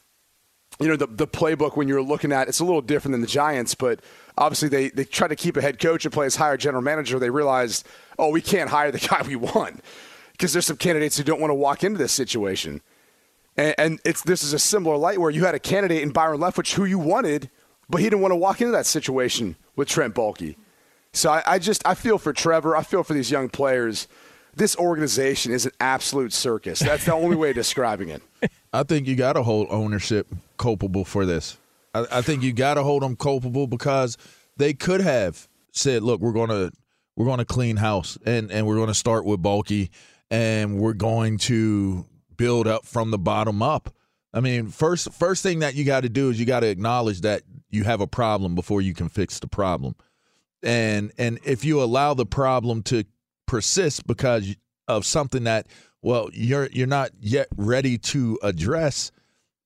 you 0.79 0.89
know, 0.89 0.97
the, 0.97 1.07
the 1.07 1.27
playbook 1.27 1.77
when 1.77 1.87
you're 1.87 2.01
looking 2.01 2.33
at. 2.33 2.49
It's 2.49 2.59
a 2.59 2.65
little 2.65 2.81
different 2.81 3.13
than 3.13 3.21
the 3.21 3.27
Giants, 3.27 3.73
but 3.73 4.01
obviously 4.37 4.69
they 4.69 4.89
they 4.89 5.05
try 5.05 5.27
to 5.27 5.35
keep 5.35 5.57
a 5.57 5.61
head 5.61 5.79
coach 5.79 6.05
and 6.05 6.13
play 6.13 6.25
as 6.25 6.35
hire 6.35 6.57
general 6.57 6.81
manager. 6.81 7.19
They 7.19 7.29
realized, 7.29 7.87
oh, 8.17 8.29
we 8.29 8.41
can't 8.41 8.69
hire 8.69 8.91
the 8.91 8.99
guy 9.09 9.23
we 9.27 9.35
want 9.35 9.81
because 10.33 10.53
there's 10.53 10.65
some 10.65 10.77
candidates 10.77 11.17
who 11.17 11.23
don't 11.23 11.39
want 11.39 11.51
to 11.51 11.55
walk 11.55 11.83
into 11.83 11.97
this 11.97 12.11
situation. 12.11 12.81
And, 13.57 13.75
and 13.77 13.99
it's 14.05 14.23
this 14.23 14.43
is 14.43 14.53
a 14.53 14.59
similar 14.59 14.97
light 14.97 15.19
where 15.19 15.31
you 15.31 15.45
had 15.45 15.55
a 15.55 15.59
candidate 15.59 16.01
in 16.01 16.11
Byron 16.11 16.39
Leftwich 16.39 16.73
who 16.73 16.85
you 16.85 16.99
wanted, 16.99 17.49
but 17.89 17.99
he 17.99 18.05
didn't 18.05 18.21
want 18.21 18.31
to 18.31 18.37
walk 18.37 18.61
into 18.61 18.71
that 18.71 18.85
situation 18.85 19.55
with 19.75 19.87
Trent 19.87 20.15
Baalke. 20.15 20.55
So 21.13 21.29
I, 21.31 21.43
I 21.45 21.59
just 21.59 21.85
I 21.85 21.93
feel 21.93 22.17
for 22.17 22.33
Trevor. 22.33 22.75
I 22.75 22.83
feel 22.83 23.03
for 23.03 23.13
these 23.13 23.29
young 23.31 23.49
players. 23.49 24.07
This 24.53 24.75
organization 24.75 25.53
is 25.53 25.65
an 25.65 25.71
absolute 25.79 26.33
circus. 26.33 26.79
That's 26.79 27.05
the 27.05 27.13
only 27.13 27.37
way 27.37 27.51
of 27.51 27.55
describing 27.55 28.09
it. 28.09 28.21
I 28.73 28.83
think 28.83 29.07
you 29.07 29.15
got 29.15 29.33
to 29.33 29.43
hold 29.43 29.67
ownership 29.69 30.27
culpable 30.57 31.05
for 31.05 31.25
this. 31.25 31.57
I, 31.93 32.05
I 32.11 32.21
think 32.21 32.43
you 32.43 32.53
got 32.53 32.75
to 32.75 32.83
hold 32.83 33.03
them 33.03 33.15
culpable 33.15 33.67
because 33.67 34.17
they 34.57 34.73
could 34.73 35.01
have 35.01 35.47
said, 35.71 36.03
"Look, 36.03 36.21
we're 36.21 36.33
gonna 36.33 36.71
we're 37.15 37.25
gonna 37.25 37.45
clean 37.45 37.77
house 37.77 38.17
and 38.25 38.51
and 38.51 38.65
we're 38.65 38.77
gonna 38.77 38.93
start 38.93 39.25
with 39.25 39.41
Baalke 39.41 39.89
and 40.29 40.79
we're 40.79 40.93
going 40.93 41.37
to 41.39 42.05
build 42.37 42.67
up 42.67 42.85
from 42.85 43.11
the 43.11 43.19
bottom 43.19 43.61
up." 43.61 43.93
I 44.33 44.39
mean, 44.39 44.69
first 44.69 45.11
first 45.13 45.43
thing 45.43 45.59
that 45.59 45.75
you 45.75 45.83
got 45.83 46.01
to 46.01 46.09
do 46.09 46.29
is 46.29 46.39
you 46.39 46.45
got 46.45 46.61
to 46.61 46.67
acknowledge 46.67 47.21
that 47.21 47.43
you 47.69 47.83
have 47.83 48.01
a 48.01 48.07
problem 48.07 48.55
before 48.55 48.81
you 48.81 48.93
can 48.93 49.09
fix 49.09 49.39
the 49.39 49.47
problem. 49.47 49.95
And 50.63 51.11
and 51.17 51.39
if 51.43 51.65
you 51.65 51.81
allow 51.81 52.13
the 52.13 52.25
problem 52.25 52.83
to 52.83 53.03
persist 53.47 54.07
because 54.07 54.55
of 54.87 55.05
something 55.05 55.43
that 55.45 55.67
well 56.01 56.29
you're 56.33 56.69
you're 56.71 56.87
not 56.87 57.11
yet 57.19 57.47
ready 57.57 57.97
to 57.97 58.39
address 58.43 59.11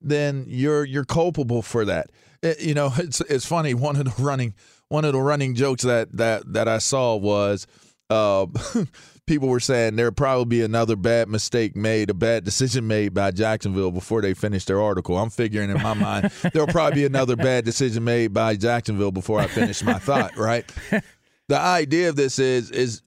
then 0.06 0.46
you're 0.48 0.86
you're 0.86 1.04
culpable 1.06 1.62
for 1.62 1.84
that 1.86 2.12
It- 2.42 2.62
you 2.62 2.74
know 2.74 2.92
it's 2.98 3.22
it's 3.22 3.46
funny 3.46 3.74
one 3.74 3.96
of 3.98 4.06
the 4.06 4.24
running 4.24 4.54
one 4.88 5.04
of 5.04 5.14
the 5.14 5.22
running 5.22 5.56
jokes 5.56 5.84
that 5.84 6.16
that 6.16 6.54
that 6.54 6.68
I 6.68 6.78
saw 6.78 7.16
was 7.16 7.66
uh, 8.12 8.46
people 9.26 9.48
were 9.50 9.60
saying 9.60 9.96
there'll 9.96 10.12
probably 10.12 10.46
be 10.46 10.62
another 10.62 10.96
bad 10.96 11.28
mistake 11.28 11.76
made, 11.76 12.12
a 12.12 12.14
bad 12.14 12.44
decision 12.44 12.86
made 12.86 13.16
by 13.16 13.32
Jacksonville 13.32 13.90
before 13.90 14.22
they 14.22 14.36
finish 14.36 14.66
their 14.66 14.80
article. 14.80 15.18
I'm 15.18 15.32
figuring 15.32 15.72
in 15.72 15.82
my 15.82 15.96
mind 15.96 16.30
there'll 16.54 16.68
probably 16.68 16.98
be 17.02 17.06
another 17.06 17.36
bad 17.36 17.66
decision 17.66 18.04
made 18.04 18.32
by 18.32 18.58
Jacksonville 18.58 19.12
before 19.12 19.40
I 19.40 19.48
finish 19.48 19.82
my 19.82 19.98
thought. 19.98 20.38
Right. 20.38 20.66
The 21.48 21.60
idea 21.60 22.10
of 22.10 22.16
this 22.16 22.40
is 22.40 22.72
is 22.72 23.04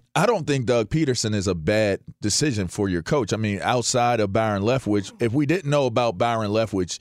I 0.14 0.26
don't 0.26 0.46
think 0.46 0.66
Doug 0.66 0.88
Pederson 0.90 1.34
is 1.34 1.46
a 1.46 1.54
bad 1.54 2.00
decision 2.20 2.68
for 2.68 2.88
your 2.88 3.02
coach. 3.02 3.32
I 3.32 3.36
mean, 3.36 3.60
outside 3.62 4.20
of 4.20 4.32
Byron 4.32 4.62
Leftwich, 4.62 5.12
if 5.20 5.32
we 5.32 5.46
didn't 5.46 5.70
know 5.70 5.86
about 5.86 6.18
Byron 6.18 6.50
Leftwich 6.50 6.98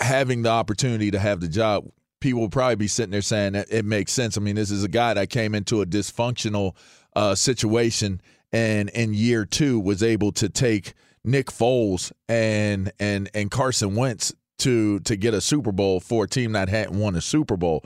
having 0.00 0.42
the 0.42 0.50
opportunity 0.50 1.10
to 1.10 1.18
have 1.18 1.40
the 1.40 1.48
job, 1.48 1.88
people 2.20 2.40
would 2.42 2.52
probably 2.52 2.76
be 2.76 2.88
sitting 2.88 3.12
there 3.12 3.22
saying 3.22 3.52
that 3.52 3.70
it 3.70 3.84
makes 3.84 4.12
sense. 4.12 4.36
I 4.36 4.40
mean, 4.40 4.56
this 4.56 4.70
is 4.70 4.84
a 4.84 4.88
guy 4.88 5.14
that 5.14 5.30
came 5.30 5.54
into 5.54 5.82
a 5.82 5.86
dysfunctional 5.86 6.76
uh, 7.14 7.34
situation 7.34 8.20
and 8.52 8.88
in 8.90 9.14
year 9.14 9.44
two 9.44 9.80
was 9.80 10.02
able 10.02 10.32
to 10.32 10.48
take 10.48 10.94
Nick 11.24 11.48
Foles 11.48 12.12
and 12.28 12.92
and 12.98 13.28
and 13.34 13.50
Carson 13.50 13.94
Wentz 13.96 14.32
to 14.58 15.00
to 15.00 15.16
get 15.16 15.34
a 15.34 15.40
Super 15.40 15.72
Bowl 15.72 16.00
for 16.00 16.24
a 16.24 16.28
team 16.28 16.52
that 16.52 16.68
hadn't 16.68 16.98
won 16.98 17.16
a 17.16 17.20
Super 17.20 17.56
Bowl. 17.56 17.84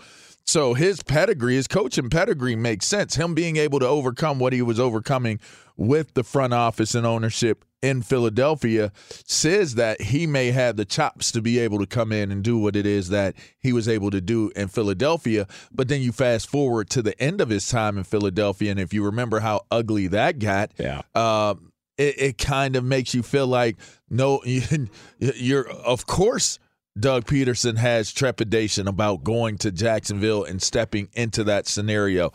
So 0.51 0.75
his 0.75 1.01
pedigree, 1.05 1.55
his 1.55 1.69
coaching 1.69 2.11
pedigree 2.11 2.57
makes 2.57 2.85
sense. 2.85 3.15
Him 3.15 3.35
being 3.35 3.57
able 3.57 3.79
to 3.79 3.87
overcome 3.87 4.41
what 4.41 4.53
he 4.53 4.63
was 4.63 4.81
overcoming 4.81 5.39
with 5.77 6.15
the 6.15 6.25
front 6.25 6.53
office 6.53 6.97
and 6.97 7.07
ownership 7.07 7.65
in 7.83 8.03
Philadelphia 8.03 8.91
says 9.25 9.77
that 9.77 10.01
he 10.01 10.27
may 10.27 10.51
have 10.51 10.77
the 10.77 10.85
chops 10.85 11.31
to 11.31 11.41
be 11.41 11.61
able 11.61 11.79
to 11.79 11.87
come 11.87 12.11
in 12.11 12.33
and 12.33 12.43
do 12.43 12.59
what 12.59 12.75
it 12.75 12.85
is 12.85 13.11
that 13.11 13.37
he 13.61 13.73
was 13.73 13.89
able 13.89 14.11
to 14.11 14.21
do 14.21 14.51
in 14.57 14.67
Philadelphia. 14.67 15.47
But 15.71 15.87
then 15.87 16.03
you 16.03 16.11
fast 16.11 16.49
forward 16.51 16.91
to 16.91 17.01
the 17.01 17.17
end 17.23 17.41
of 17.41 17.49
his 17.49 17.69
time 17.69 17.97
in 17.97 18.03
Philadelphia, 18.03 18.73
and 18.73 18.81
if 18.81 18.93
you 18.93 19.05
remember 19.05 19.39
how 19.39 19.67
ugly 19.71 20.09
that 20.09 20.41
got, 20.41 20.73
Yeah. 20.77 21.03
uh, 21.15 21.55
it, 21.97 22.21
it 22.21 22.39
kind 22.39 22.75
of 22.75 22.83
makes 22.83 23.15
you 23.15 23.23
feel 23.23 23.47
like 23.47 23.77
no, 24.11 24.43
you're 25.21 25.71
of 25.71 26.07
course. 26.07 26.59
Doug 27.01 27.25
Pederson 27.25 27.79
has 27.79 28.13
trepidation 28.13 28.87
about 28.87 29.25
going 29.25 29.59
to 29.59 29.71
Jacksonville 29.71 30.45
and 30.45 30.61
stepping 30.63 31.09
into 31.15 31.45
that 31.45 31.67
scenario. 31.67 32.33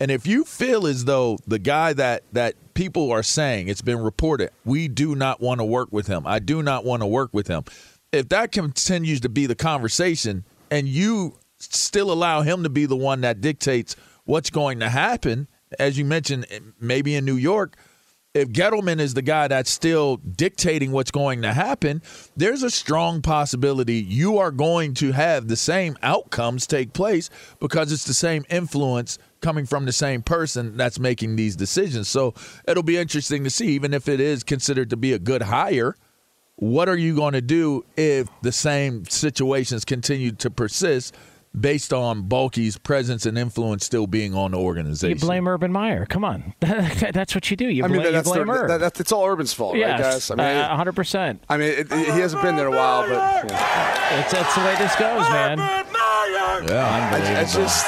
And 0.00 0.10
if 0.10 0.26
you 0.26 0.44
feel 0.44 0.86
as 0.86 1.04
though 1.04 1.38
the 1.46 1.58
guy 1.58 1.92
that 1.94 2.24
that 2.32 2.74
people 2.74 3.10
are 3.10 3.22
saying 3.22 3.68
it's 3.68 3.82
been 3.82 4.00
reported, 4.00 4.50
we 4.64 4.88
do 4.88 5.14
not 5.14 5.40
want 5.40 5.60
to 5.60 5.64
work 5.64 5.88
with 5.92 6.06
him. 6.06 6.26
I 6.26 6.38
do 6.38 6.62
not 6.62 6.84
want 6.84 7.02
to 7.02 7.06
work 7.06 7.30
with 7.32 7.48
him. 7.48 7.64
If 8.12 8.28
that 8.30 8.52
continues 8.52 9.20
to 9.20 9.28
be 9.28 9.46
the 9.46 9.54
conversation 9.54 10.44
and 10.70 10.88
you 10.88 11.38
still 11.58 12.10
allow 12.10 12.42
him 12.42 12.62
to 12.62 12.68
be 12.68 12.86
the 12.86 12.96
one 12.96 13.20
that 13.22 13.40
dictates 13.40 13.96
what's 14.24 14.50
going 14.50 14.80
to 14.80 14.88
happen, 14.88 15.48
as 15.78 15.98
you 15.98 16.04
mentioned, 16.04 16.46
maybe 16.80 17.14
in 17.14 17.24
New 17.24 17.36
York, 17.36 17.76
if 18.34 18.50
Gettleman 18.50 19.00
is 19.00 19.14
the 19.14 19.22
guy 19.22 19.48
that's 19.48 19.70
still 19.70 20.16
dictating 20.16 20.92
what's 20.92 21.10
going 21.10 21.42
to 21.42 21.52
happen, 21.52 22.02
there's 22.36 22.62
a 22.62 22.70
strong 22.70 23.22
possibility 23.22 23.94
you 23.94 24.38
are 24.38 24.50
going 24.50 24.94
to 24.94 25.12
have 25.12 25.48
the 25.48 25.56
same 25.56 25.96
outcomes 26.02 26.66
take 26.66 26.92
place 26.92 27.30
because 27.58 27.90
it's 27.90 28.04
the 28.04 28.14
same 28.14 28.44
influence 28.50 29.18
coming 29.40 29.66
from 29.66 29.86
the 29.86 29.92
same 29.92 30.22
person 30.22 30.76
that's 30.76 30.98
making 30.98 31.36
these 31.36 31.56
decisions. 31.56 32.08
So 32.08 32.34
it'll 32.66 32.82
be 32.82 32.98
interesting 32.98 33.44
to 33.44 33.50
see, 33.50 33.68
even 33.68 33.94
if 33.94 34.08
it 34.08 34.20
is 34.20 34.42
considered 34.42 34.90
to 34.90 34.96
be 34.96 35.12
a 35.12 35.18
good 35.18 35.42
hire, 35.42 35.94
what 36.56 36.88
are 36.88 36.96
you 36.96 37.14
going 37.14 37.34
to 37.34 37.40
do 37.40 37.84
if 37.96 38.28
the 38.42 38.52
same 38.52 39.04
situations 39.06 39.84
continue 39.84 40.32
to 40.32 40.50
persist? 40.50 41.16
Based 41.58 41.92
on 41.92 42.28
Baalke's 42.28 42.76
presence 42.78 43.26
and 43.26 43.36
influence 43.38 43.84
still 43.84 44.06
being 44.06 44.34
on 44.34 44.50
the 44.52 44.58
organization, 44.58 45.16
You 45.18 45.20
blame 45.20 45.48
Urban 45.48 45.72
Meyer. 45.72 46.06
Come 46.06 46.24
on, 46.24 46.54
that's 46.60 47.34
what 47.34 47.50
you 47.50 47.56
do. 47.56 47.68
You 47.68 47.84
I 47.84 47.88
blame, 47.88 48.02
mean, 48.02 48.12
that's 48.12 48.28
you 48.28 48.34
blame 48.34 48.46
the, 48.46 48.52
Urb. 48.52 48.68
that, 48.68 48.78
that's 48.80 49.00
it's 49.00 49.10
all 49.12 49.26
Urban's 49.26 49.52
fault, 49.52 49.74
right, 49.74 49.98
guys? 49.98 50.30
I 50.30 50.34
mean, 50.34 50.46
uh, 50.46 50.84
100%. 50.84 51.38
I 51.48 51.56
mean, 51.56 51.68
it, 51.70 51.90
it- 51.90 52.14
he 52.14 52.20
hasn't 52.20 52.42
been 52.42 52.54
there 52.56 52.68
a 52.68 52.70
while, 52.70 53.02
but 53.08 53.50
yeah. 53.50 54.20
It's, 54.20 54.32
that's 54.32 54.54
the 54.54 54.60
way 54.60 54.74
this 54.76 54.94
goes, 54.96 55.28
man. 55.30 55.58
yeah, 55.58 57.10
I, 57.12 57.40
I 57.40 57.44
just 57.44 57.86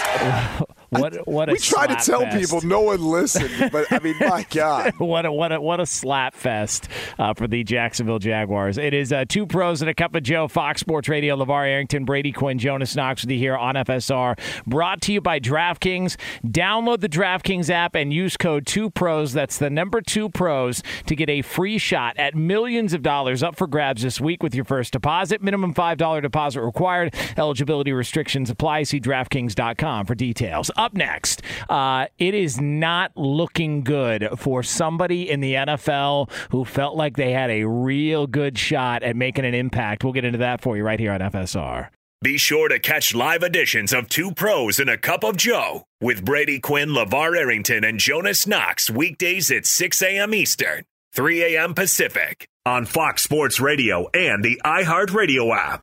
What 0.90 1.26
what 1.26 1.48
a 1.48 1.52
we 1.52 1.58
try 1.58 1.86
to 1.86 1.94
tell 1.96 2.20
fest. 2.22 2.36
people 2.36 2.60
no 2.68 2.80
one 2.80 3.00
listened, 3.02 3.70
but 3.70 3.90
I 3.92 4.00
mean, 4.00 4.16
my 4.20 4.44
God. 4.50 4.94
what 4.98 5.24
a 5.24 5.32
what 5.32 5.52
a 5.52 5.60
what 5.60 5.80
a 5.80 5.86
slap 5.86 6.34
fest 6.34 6.88
uh, 7.18 7.32
for 7.34 7.46
the 7.46 7.62
Jacksonville 7.64 8.18
Jaguars. 8.18 8.76
It 8.76 8.92
is 8.92 9.12
uh, 9.12 9.24
two 9.28 9.46
pros 9.46 9.82
and 9.82 9.88
a 9.90 9.94
cup 9.94 10.14
of 10.14 10.22
Joe. 10.22 10.48
Fox 10.48 10.80
Sports 10.80 11.08
Radio. 11.08 11.36
Levar 11.36 11.66
Arrington, 11.68 12.04
Brady 12.04 12.32
Quinn, 12.32 12.58
Jonas 12.58 12.96
Knox 12.96 13.22
with 13.22 13.30
you 13.30 13.38
here 13.38 13.56
on 13.56 13.76
FSR. 13.76 14.36
Brought 14.66 15.00
to 15.02 15.12
you 15.12 15.20
by 15.20 15.38
DraftKings. 15.38 16.16
Download 16.44 17.00
the 17.00 17.08
DraftKings 17.08 17.70
app 17.70 17.94
and 17.94 18.12
use 18.12 18.36
code 18.36 18.66
two 18.66 18.90
pros. 18.90 19.32
That's 19.32 19.58
the 19.58 19.70
number 19.70 20.00
two 20.00 20.28
pros 20.28 20.82
to 21.06 21.14
get 21.14 21.30
a 21.30 21.42
free 21.42 21.78
shot 21.78 22.16
at 22.18 22.34
millions 22.34 22.92
of 22.94 23.02
dollars 23.02 23.42
up 23.42 23.54
for 23.56 23.66
grabs 23.66 24.02
this 24.02 24.20
week 24.20 24.42
with 24.42 24.54
your 24.54 24.64
first 24.64 24.92
deposit. 24.92 25.40
Minimum 25.40 25.74
five 25.74 25.98
dollar 25.98 26.20
deposit 26.20 26.62
required. 26.62 27.14
Eligibility 27.36 27.92
restrictions 27.92 28.50
apply. 28.50 28.82
See 28.82 28.98
DraftKings.com 29.00 30.06
for 30.06 30.14
details. 30.14 30.70
Up 30.80 30.94
next, 30.94 31.42
uh, 31.68 32.06
it 32.16 32.32
is 32.32 32.58
not 32.58 33.12
looking 33.14 33.84
good 33.84 34.26
for 34.38 34.62
somebody 34.62 35.28
in 35.28 35.40
the 35.40 35.52
NFL 35.52 36.30
who 36.52 36.64
felt 36.64 36.96
like 36.96 37.18
they 37.18 37.32
had 37.32 37.50
a 37.50 37.64
real 37.64 38.26
good 38.26 38.56
shot 38.56 39.02
at 39.02 39.14
making 39.14 39.44
an 39.44 39.52
impact. 39.52 40.04
We'll 40.04 40.14
get 40.14 40.24
into 40.24 40.38
that 40.38 40.62
for 40.62 40.78
you 40.78 40.82
right 40.82 40.98
here 40.98 41.12
on 41.12 41.20
FSR. 41.20 41.88
Be 42.22 42.38
sure 42.38 42.70
to 42.70 42.78
catch 42.78 43.14
live 43.14 43.42
editions 43.42 43.92
of 43.92 44.08
Two 44.08 44.32
Pros 44.32 44.78
and 44.78 44.88
a 44.88 44.96
Cup 44.96 45.22
of 45.22 45.36
Joe 45.36 45.84
with 46.00 46.24
Brady 46.24 46.58
Quinn, 46.58 46.88
LeVar 46.88 47.36
Arrington, 47.36 47.84
and 47.84 47.98
Jonas 47.98 48.46
Knox 48.46 48.88
weekdays 48.88 49.50
at 49.50 49.66
6 49.66 50.00
a.m. 50.00 50.32
Eastern, 50.32 50.84
3 51.12 51.56
a.m. 51.56 51.74
Pacific 51.74 52.48
on 52.64 52.86
Fox 52.86 53.22
Sports 53.22 53.60
Radio 53.60 54.08
and 54.14 54.42
the 54.42 54.58
iHeartRadio 54.64 55.54
app. 55.54 55.82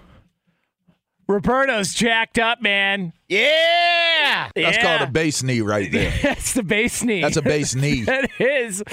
Roberto's 1.31 1.93
jacked 1.93 2.37
up, 2.39 2.61
man. 2.61 3.13
Yeah. 3.29 4.49
That's 4.53 4.77
yeah. 4.77 4.97
called 4.97 5.07
a 5.07 5.11
base 5.11 5.41
knee 5.43 5.61
right 5.61 5.89
there. 5.91 6.13
That's 6.21 6.53
the 6.53 6.63
base 6.63 7.01
knee. 7.03 7.21
That's 7.21 7.37
a 7.37 7.41
base 7.41 7.73
knee. 7.75 8.01
that 8.05 8.29
is. 8.39 8.83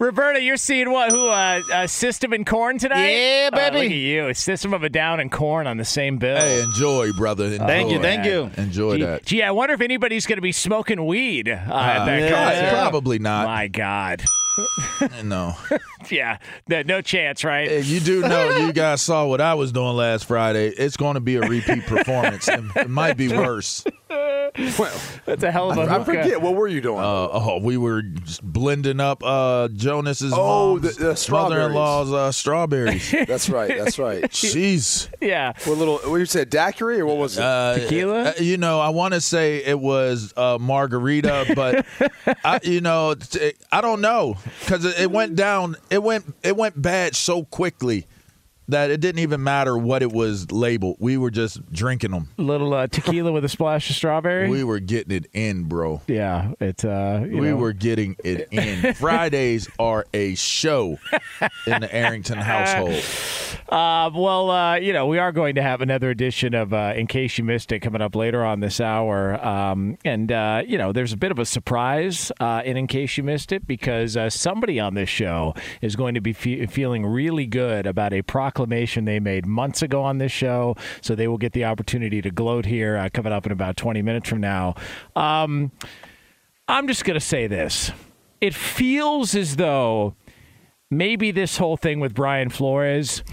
Roberto, 0.00 0.38
you're 0.40 0.56
seeing 0.56 0.90
what? 0.90 1.10
Who? 1.12 1.28
Uh, 1.28 1.62
uh, 1.72 1.86
System 1.86 2.32
and 2.32 2.44
Korn 2.44 2.78
tonight? 2.78 3.10
Yeah, 3.10 3.50
Oh, 3.52 3.56
baby. 3.56 3.76
look 3.76 3.84
at 3.86 3.96
you. 3.96 4.34
System 4.34 4.74
of 4.74 4.82
a 4.82 4.88
Down 4.88 5.20
and 5.20 5.30
Korn 5.30 5.66
on 5.66 5.76
the 5.76 5.84
same 5.84 6.18
bill. 6.18 6.36
Hey, 6.36 6.60
enjoy, 6.62 7.12
brother. 7.12 7.44
Enjoy. 7.46 7.66
Thank 7.66 7.90
you, 7.92 8.00
thank 8.00 8.24
you. 8.26 8.50
Enjoy 8.56 8.96
Gee, 8.96 9.02
that. 9.04 9.24
gee, 9.24 9.42
I 9.42 9.52
wonder 9.52 9.74
if 9.74 9.80
anybody's 9.80 10.26
going 10.26 10.38
to 10.38 10.42
be 10.42 10.52
smoking 10.52 11.06
weed 11.06 11.48
uh, 11.48 11.52
at 11.52 11.68
Uh, 11.70 12.04
that 12.06 12.20
yeah, 12.20 12.30
concert. 12.30 12.70
Probably 12.90 13.18
not. 13.20 13.46
My 13.46 13.68
God. 13.68 14.22
No. 15.22 15.52
Yeah, 16.16 16.38
no, 16.68 16.82
no 16.82 17.02
chance, 17.02 17.42
right? 17.44 17.68
Hey, 17.68 17.80
you 17.80 18.00
do 18.00 18.20
know 18.20 18.56
you 18.66 18.72
guys 18.72 19.02
saw 19.02 19.26
what 19.26 19.40
I 19.40 19.54
was 19.54 19.72
doing 19.72 19.96
last 19.96 20.26
Friday. 20.26 20.68
It's 20.68 20.96
going 20.96 21.14
to 21.14 21.20
be 21.20 21.36
a 21.36 21.40
repeat 21.40 21.84
performance. 21.84 22.48
It, 22.48 22.62
it 22.76 22.90
might 22.90 23.16
be 23.16 23.28
worse. 23.28 23.84
Well, 24.78 25.00
That's 25.24 25.42
a 25.42 25.50
hell 25.50 25.70
of 25.70 25.78
a 25.78 25.82
I 25.90 26.04
forget. 26.04 26.40
What 26.40 26.54
were 26.54 26.68
you 26.68 26.80
doing? 26.80 26.98
Uh, 27.00 27.28
oh, 27.32 27.58
we 27.62 27.76
were 27.76 28.02
just 28.02 28.42
blending 28.42 29.00
up 29.00 29.22
uh, 29.24 29.68
Jonas's 29.68 30.32
Oh, 30.34 30.76
mom's 30.76 30.96
the- 30.96 31.04
the 31.04 31.16
strawberries. 31.16 31.58
mother-in-law's 31.58 32.12
uh, 32.12 32.32
strawberries. 32.32 33.10
that's 33.26 33.48
right. 33.48 33.68
That's 33.76 33.98
right. 33.98 34.22
Jeez. 34.30 35.08
Yeah. 35.20 35.52
What 35.64 35.78
little? 35.78 35.98
What 35.98 36.16
you 36.16 36.26
said? 36.26 36.50
Daiquiri 36.50 37.00
or 37.00 37.06
what 37.06 37.16
was 37.16 37.38
it? 37.38 37.44
Uh, 37.44 37.74
Tequila? 37.78 38.22
uh, 38.22 38.32
you 38.40 38.56
know, 38.56 38.80
I 38.80 38.90
want 38.90 39.14
to 39.14 39.20
say 39.20 39.64
it 39.64 39.78
was 39.78 40.32
uh, 40.36 40.58
margarita, 40.60 41.52
but 41.54 41.86
I, 42.44 42.60
you 42.62 42.80
know, 42.80 43.14
t- 43.14 43.52
I 43.72 43.80
don't 43.80 44.00
know 44.00 44.36
because 44.60 44.84
it, 44.84 44.98
it 45.00 45.10
went 45.10 45.36
down. 45.36 45.76
It 45.90 46.02
went 46.02 46.34
it 46.42 46.56
went 46.56 46.80
bad 46.80 47.14
so 47.16 47.44
quickly 47.44 48.06
that 48.68 48.90
it 48.90 49.00
didn't 49.00 49.20
even 49.20 49.42
matter 49.42 49.76
what 49.78 50.02
it 50.02 50.12
was 50.12 50.50
labeled. 50.50 50.96
We 50.98 51.16
were 51.16 51.30
just 51.30 51.70
drinking 51.72 52.10
them. 52.10 52.28
little 52.36 52.74
uh, 52.74 52.86
tequila 52.88 53.32
with 53.32 53.44
a 53.44 53.48
splash 53.48 53.88
of 53.90 53.96
strawberry. 53.96 54.48
We 54.48 54.64
were 54.64 54.80
getting 54.80 55.16
it 55.16 55.26
in, 55.32 55.64
bro. 55.64 56.02
yeah, 56.06 56.52
it's 56.60 56.84
uh, 56.84 57.20
We 57.22 57.40
know. 57.48 57.56
were 57.56 57.72
getting 57.72 58.16
it 58.24 58.48
in. 58.50 58.94
Fridays 58.94 59.68
are 59.78 60.04
a 60.12 60.34
show 60.34 60.98
in 61.66 61.80
the 61.80 61.88
Arrington 61.94 62.38
household. 62.38 63.02
Uh, 63.68 64.08
well, 64.14 64.48
uh, 64.50 64.76
you 64.76 64.92
know, 64.92 65.06
we 65.06 65.18
are 65.18 65.32
going 65.32 65.56
to 65.56 65.62
have 65.62 65.80
another 65.80 66.08
edition 66.10 66.54
of 66.54 66.72
uh, 66.72 66.92
In 66.94 67.08
Case 67.08 67.36
You 67.36 67.42
Missed 67.42 67.72
It 67.72 67.80
coming 67.80 68.00
up 68.00 68.14
later 68.14 68.44
on 68.44 68.60
this 68.60 68.80
hour. 68.80 69.44
Um, 69.44 69.98
and, 70.04 70.30
uh, 70.30 70.62
you 70.64 70.78
know, 70.78 70.92
there's 70.92 71.12
a 71.12 71.16
bit 71.16 71.32
of 71.32 71.40
a 71.40 71.44
surprise 71.44 72.30
uh, 72.38 72.62
in 72.64 72.76
In 72.76 72.86
Case 72.86 73.16
You 73.16 73.24
Missed 73.24 73.50
It 73.50 73.66
because 73.66 74.16
uh, 74.16 74.30
somebody 74.30 74.78
on 74.78 74.94
this 74.94 75.08
show 75.08 75.52
is 75.82 75.96
going 75.96 76.14
to 76.14 76.20
be 76.20 76.32
fe- 76.32 76.66
feeling 76.66 77.04
really 77.04 77.46
good 77.46 77.86
about 77.86 78.12
a 78.12 78.22
proclamation 78.22 79.04
they 79.04 79.18
made 79.18 79.46
months 79.46 79.82
ago 79.82 80.00
on 80.02 80.18
this 80.18 80.32
show. 80.32 80.76
So 81.00 81.16
they 81.16 81.26
will 81.26 81.38
get 81.38 81.52
the 81.52 81.64
opportunity 81.64 82.22
to 82.22 82.30
gloat 82.30 82.66
here 82.66 83.10
coming 83.10 83.32
up 83.32 83.46
in 83.46 83.52
about 83.52 83.76
20 83.76 84.00
minutes 84.00 84.28
from 84.28 84.40
now. 84.40 84.76
Um, 85.16 85.72
I'm 86.68 86.86
just 86.86 87.04
going 87.04 87.18
to 87.18 87.24
say 87.24 87.48
this. 87.48 87.90
It 88.40 88.54
feels 88.54 89.34
as 89.34 89.56
though 89.56 90.14
maybe 90.88 91.32
this 91.32 91.56
whole 91.56 91.76
thing 91.76 91.98
with 91.98 92.14
Brian 92.14 92.48
Flores 92.48 93.24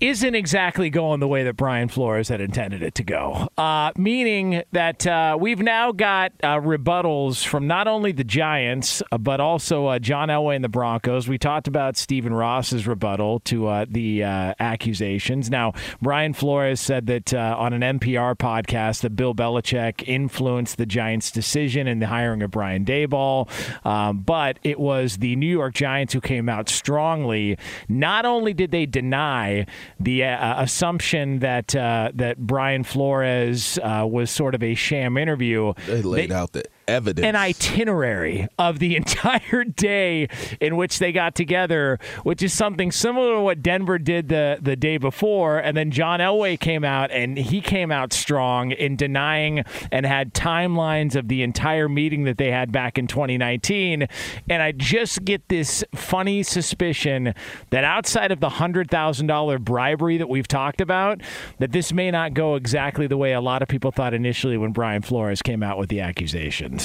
isn't 0.00 0.34
exactly 0.34 0.90
going 0.90 1.20
the 1.20 1.28
way 1.28 1.44
that 1.44 1.54
Brian 1.54 1.88
Flores 1.88 2.28
had 2.28 2.40
intended 2.40 2.82
it 2.82 2.94
to 2.96 3.04
go. 3.04 3.48
Uh, 3.56 3.92
meaning 3.96 4.62
that 4.72 5.06
uh, 5.06 5.36
we've 5.38 5.60
now 5.60 5.92
got 5.92 6.32
uh, 6.42 6.56
rebuttals 6.60 7.44
from 7.44 7.66
not 7.66 7.88
only 7.88 8.12
the 8.12 8.24
Giants, 8.24 9.02
uh, 9.10 9.18
but 9.18 9.40
also 9.40 9.86
uh, 9.86 9.98
John 9.98 10.28
Elway 10.28 10.56
and 10.56 10.64
the 10.64 10.68
Broncos. 10.68 11.28
We 11.28 11.38
talked 11.38 11.68
about 11.68 11.96
Stephen 11.96 12.34
Ross's 12.34 12.86
rebuttal 12.86 13.40
to 13.40 13.68
uh, 13.68 13.86
the 13.88 14.22
accusations. 14.22 15.50
Now, 15.50 15.72
Brian 16.02 16.32
Flores 16.32 16.80
said 16.80 17.06
that 17.06 17.32
on 17.34 17.72
an 17.72 17.98
NPR 17.98 18.36
podcast 18.36 19.00
that 19.00 19.10
Bill 19.10 19.34
Belichick 19.34 20.02
influenced 20.06 20.76
the 20.76 20.86
Giants' 20.86 21.30
decision 21.30 21.86
in 21.86 21.98
the 21.98 22.06
hiring 22.06 22.42
of 22.42 22.50
Brian 22.50 22.84
Daboll, 22.84 23.48
um, 23.86 24.20
but 24.20 24.58
it 24.62 24.78
was 24.78 25.18
the 25.18 25.36
New 25.36 25.46
York 25.46 25.74
Giants 25.74 26.12
who 26.12 26.20
came 26.20 26.48
out 26.48 26.68
strongly. 26.68 27.58
Not 27.88 28.24
only 28.24 28.52
did 28.54 28.70
they 28.70 28.86
deny 28.86 29.66
the 29.98 30.24
uh, 30.24 30.62
assumption 30.62 31.38
that 31.40 31.74
uh, 31.74 32.10
that 32.14 32.38
Brian 32.38 32.84
Flores 32.84 33.78
uh, 33.82 34.06
was 34.08 34.30
sort 34.30 34.54
of 34.54 34.62
a 34.62 34.74
sham 34.74 35.16
interview, 35.16 35.72
They 35.86 36.02
laid 36.02 36.32
out 36.32 36.52
the 36.52 36.64
evidence. 36.88 37.26
an 37.26 37.36
itinerary 37.36 38.48
of 38.58 38.78
the 38.78 38.96
entire 38.96 39.64
day 39.64 40.28
in 40.60 40.76
which 40.76 40.98
they 40.98 41.12
got 41.12 41.34
together, 41.34 41.98
which 42.22 42.42
is 42.42 42.52
something 42.52 42.92
similar 42.92 43.34
to 43.34 43.40
what 43.40 43.62
Denver 43.62 43.98
did 43.98 44.28
the, 44.28 44.58
the 44.60 44.76
day 44.76 44.96
before. 44.96 45.58
And 45.58 45.76
then 45.76 45.90
John 45.90 46.20
Elway 46.20 46.58
came 46.58 46.84
out 46.84 47.10
and 47.10 47.36
he 47.36 47.60
came 47.60 47.90
out 47.90 48.12
strong 48.12 48.70
in 48.72 48.96
denying 48.96 49.64
and 49.90 50.06
had 50.06 50.34
timelines 50.34 51.16
of 51.16 51.28
the 51.28 51.42
entire 51.42 51.88
meeting 51.88 52.24
that 52.24 52.38
they 52.38 52.50
had 52.50 52.72
back 52.72 52.98
in 52.98 53.06
2019. 53.06 54.06
And 54.48 54.62
I 54.62 54.72
just 54.72 55.24
get 55.24 55.48
this 55.48 55.84
funny 55.94 56.42
suspicion 56.42 57.34
that 57.70 57.84
outside 57.84 58.32
of 58.32 58.40
the 58.40 58.48
$100,000 58.48 59.60
bribery 59.60 60.18
that 60.18 60.28
we've 60.28 60.48
talked 60.48 60.80
about, 60.80 61.20
that 61.58 61.72
this 61.72 61.92
may 61.92 62.10
not 62.10 62.34
go 62.34 62.54
exactly 62.54 63.06
the 63.06 63.16
way 63.16 63.32
a 63.32 63.40
lot 63.40 63.62
of 63.62 63.68
people 63.68 63.90
thought 63.90 64.14
initially 64.14 64.56
when 64.56 64.72
Brian 64.72 65.02
Flores 65.02 65.42
came 65.42 65.62
out 65.62 65.78
with 65.78 65.88
the 65.88 66.00
accusations. 66.00 66.75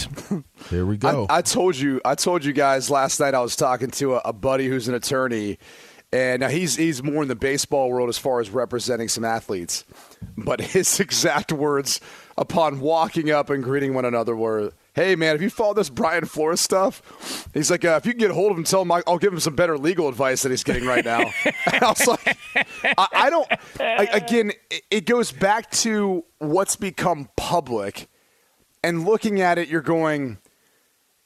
Here 0.70 0.86
we 0.86 0.98
go. 0.98 1.28
I, 1.30 1.38
I 1.38 1.42
told 1.42 1.76
you, 1.76 2.02
I 2.06 2.16
told 2.16 2.46
you 2.46 2.54
guys 2.54 2.90
last 2.90 3.20
night. 3.20 3.34
I 3.34 3.42
was 3.42 3.56
talking 3.56 3.92
to 3.92 4.16
a, 4.16 4.22
a 4.26 4.34
buddy 4.34 4.68
who's 4.68 4.88
an 4.88 4.94
attorney, 4.94 5.58
and 6.14 6.42
now 6.42 6.50
he's 6.50 6.76
he's 6.76 7.04
more 7.04 7.22
in 7.22 7.28
the 7.28 7.36
baseball 7.36 7.90
world 7.90 8.10
as 8.10 8.18
far 8.18 8.40
as 8.40 8.50
representing 8.50 9.08
some 9.08 9.24
athletes. 9.26 9.86
But 10.38 10.62
his 10.62 11.00
exact 11.00 11.52
words 11.52 12.00
upon 12.38 12.80
walking 12.80 13.30
up 13.30 13.50
and 13.50 13.64
greeting 13.64 13.94
one 13.94 14.06
another 14.06 14.36
were, 14.36 14.74
"Hey 14.94 15.16
man, 15.16 15.36
have 15.36 15.42
you 15.42 15.50
followed 15.50 15.78
this 15.78 15.90
Brian 15.90 16.26
Flores 16.26 16.60
stuff?" 16.62 17.48
He's 17.54 17.72
like, 17.72 17.86
uh, 17.86 18.00
"If 18.02 18.06
you 18.06 18.14
can 18.14 18.20
get 18.20 18.32
a 18.32 18.34
hold 18.34 18.52
of 18.52 18.58
him, 18.58 18.64
tell 18.64 18.82
him 18.82 18.92
I'll 18.92 19.18
give 19.18 19.34
him 19.34 19.40
some 19.40 19.56
better 19.56 19.78
legal 19.78 20.08
advice 20.10 20.44
than 20.44 20.52
he's 20.52 20.64
getting 20.64 20.86
right 20.86 21.06
now." 21.06 21.32
and 21.46 21.56
I 21.84 21.90
was 21.90 22.08
like, 22.08 22.38
I, 22.98 23.08
I 23.14 23.30
don't. 23.30 23.48
I, 23.80 24.08
again, 24.12 24.52
it, 24.70 24.84
it 24.92 25.06
goes 25.06 25.32
back 25.32 25.70
to 25.72 26.26
what's 26.40 26.76
become 26.76 27.30
public, 27.38 28.08
and 28.84 29.06
looking 29.06 29.42
at 29.42 29.58
it, 29.58 29.68
you're 29.68 29.82
going 29.82 30.40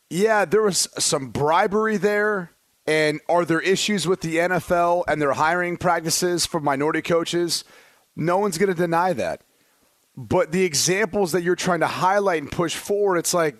yeah, 0.09 0.45
there 0.45 0.61
was 0.61 0.87
some 0.97 1.29
bribery 1.29 1.97
there. 1.97 2.51
And 2.87 3.19
are 3.27 3.45
there 3.45 3.61
issues 3.61 4.07
with 4.07 4.21
the 4.21 4.35
NFL 4.35 5.05
and 5.07 5.19
their 5.19 5.33
hiring 5.33 5.75
practices 5.75 6.45
for 6.45 6.59
minority 6.59 7.01
coaches? 7.01 7.63
No 8.15 8.37
one's 8.37 8.59
going 8.59 8.69
to 8.69 8.75
deny 8.75 9.11
that. 9.13 9.41
But 10.15 10.51
the 10.51 10.63
examples 10.63 11.31
that 11.31 11.41
you're 11.41 11.55
trying 11.55 11.79
to 11.79 11.87
highlight 11.87 12.43
and 12.43 12.51
push 12.51 12.75
forward, 12.75 13.17
it's 13.17 13.33
like, 13.33 13.57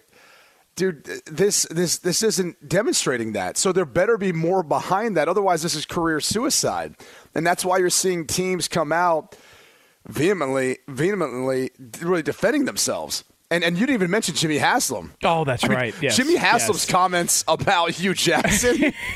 dude, 0.75 1.03
this 1.25 1.63
this 1.71 1.97
this 1.97 2.21
isn't 2.21 2.69
demonstrating 2.69 3.33
that. 3.33 3.57
So 3.57 3.71
there 3.71 3.83
better 3.83 4.17
be 4.17 4.31
more 4.31 4.61
behind 4.61 5.17
that. 5.17 5.27
Otherwise, 5.27 5.63
this 5.63 5.75
is 5.75 5.87
career 5.87 6.19
suicide. 6.19 6.95
And 7.33 7.45
that's 7.45 7.65
why 7.65 7.79
you're 7.79 7.89
seeing 7.89 8.27
teams 8.27 8.67
come 8.67 8.91
out 8.91 9.35
vehemently, 10.05 10.77
vehemently, 10.87 11.71
really 11.99 12.21
defending 12.21 12.65
themselves 12.65 13.23
And 13.55 13.63
and 13.63 13.77
you 13.77 13.85
didn't 13.85 14.01
even 14.01 14.11
mention 14.11 14.35
Jimmy 14.35 14.57
Haslam. 14.57 15.13
Oh, 15.23 15.45
that's 15.45 15.63
I 15.63 15.69
mean, 15.69 15.77
right. 15.77 15.95
Yes, 16.01 16.17
Jimmy 16.17 16.35
Haslam's 16.35 16.83
yes. 16.83 16.91
comments 16.91 17.45
about 17.47 17.91
Hue 17.91 18.13
Jackson. 18.13 18.93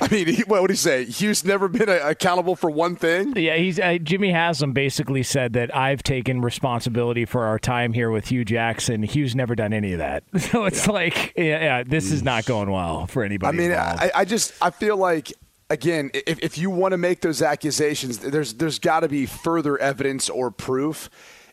I 0.00 0.08
mean, 0.10 0.26
he, 0.28 0.42
what 0.44 0.62
would 0.62 0.70
he 0.70 0.76
say? 0.76 1.04
Hue's 1.04 1.44
never 1.44 1.68
been 1.68 1.90
uh, 1.90 1.98
accountable 2.02 2.56
for 2.56 2.70
one 2.70 2.96
thing. 2.96 3.36
Yeah, 3.36 3.56
he's 3.56 3.78
uh, 3.78 3.98
Jimmy 4.02 4.30
Haslam 4.30 4.72
basically 4.72 5.22
said 5.22 5.52
that 5.52 5.76
I've 5.76 6.02
taken 6.02 6.40
responsibility 6.40 7.26
for 7.26 7.44
our 7.44 7.58
time 7.58 7.92
here 7.92 8.10
with 8.10 8.28
Hue 8.28 8.42
Jackson. 8.42 9.02
Hue's 9.02 9.36
never 9.36 9.54
done 9.54 9.74
any 9.74 9.92
of 9.92 9.98
that, 9.98 10.24
so 10.38 10.64
it's 10.64 10.86
like, 10.86 11.34
yeah, 11.36 11.44
yeah, 11.44 11.82
this 11.82 12.10
is 12.10 12.22
not 12.22 12.46
going 12.46 12.70
well 12.70 13.06
for 13.06 13.22
anybody. 13.22 13.58
I 13.58 13.60
mean. 13.60 13.72
I, 13.72 14.10
I 14.14 14.24
just 14.24 14.54
I 14.62 14.70
feel 14.70 14.96
like 14.96 15.30
again, 15.68 16.10
if, 16.14 16.38
if 16.38 16.56
you 16.56 16.70
want 16.70 16.92
to 16.92 16.98
make 16.98 17.20
those 17.20 17.42
accusations, 17.42 18.18
there's 18.18 18.54
there's 18.54 18.78
got 18.78 19.00
to 19.00 19.08
be 19.08 19.26
further 19.26 19.76
evidence 19.76 20.30
or 20.30 20.50
proof, 20.50 21.10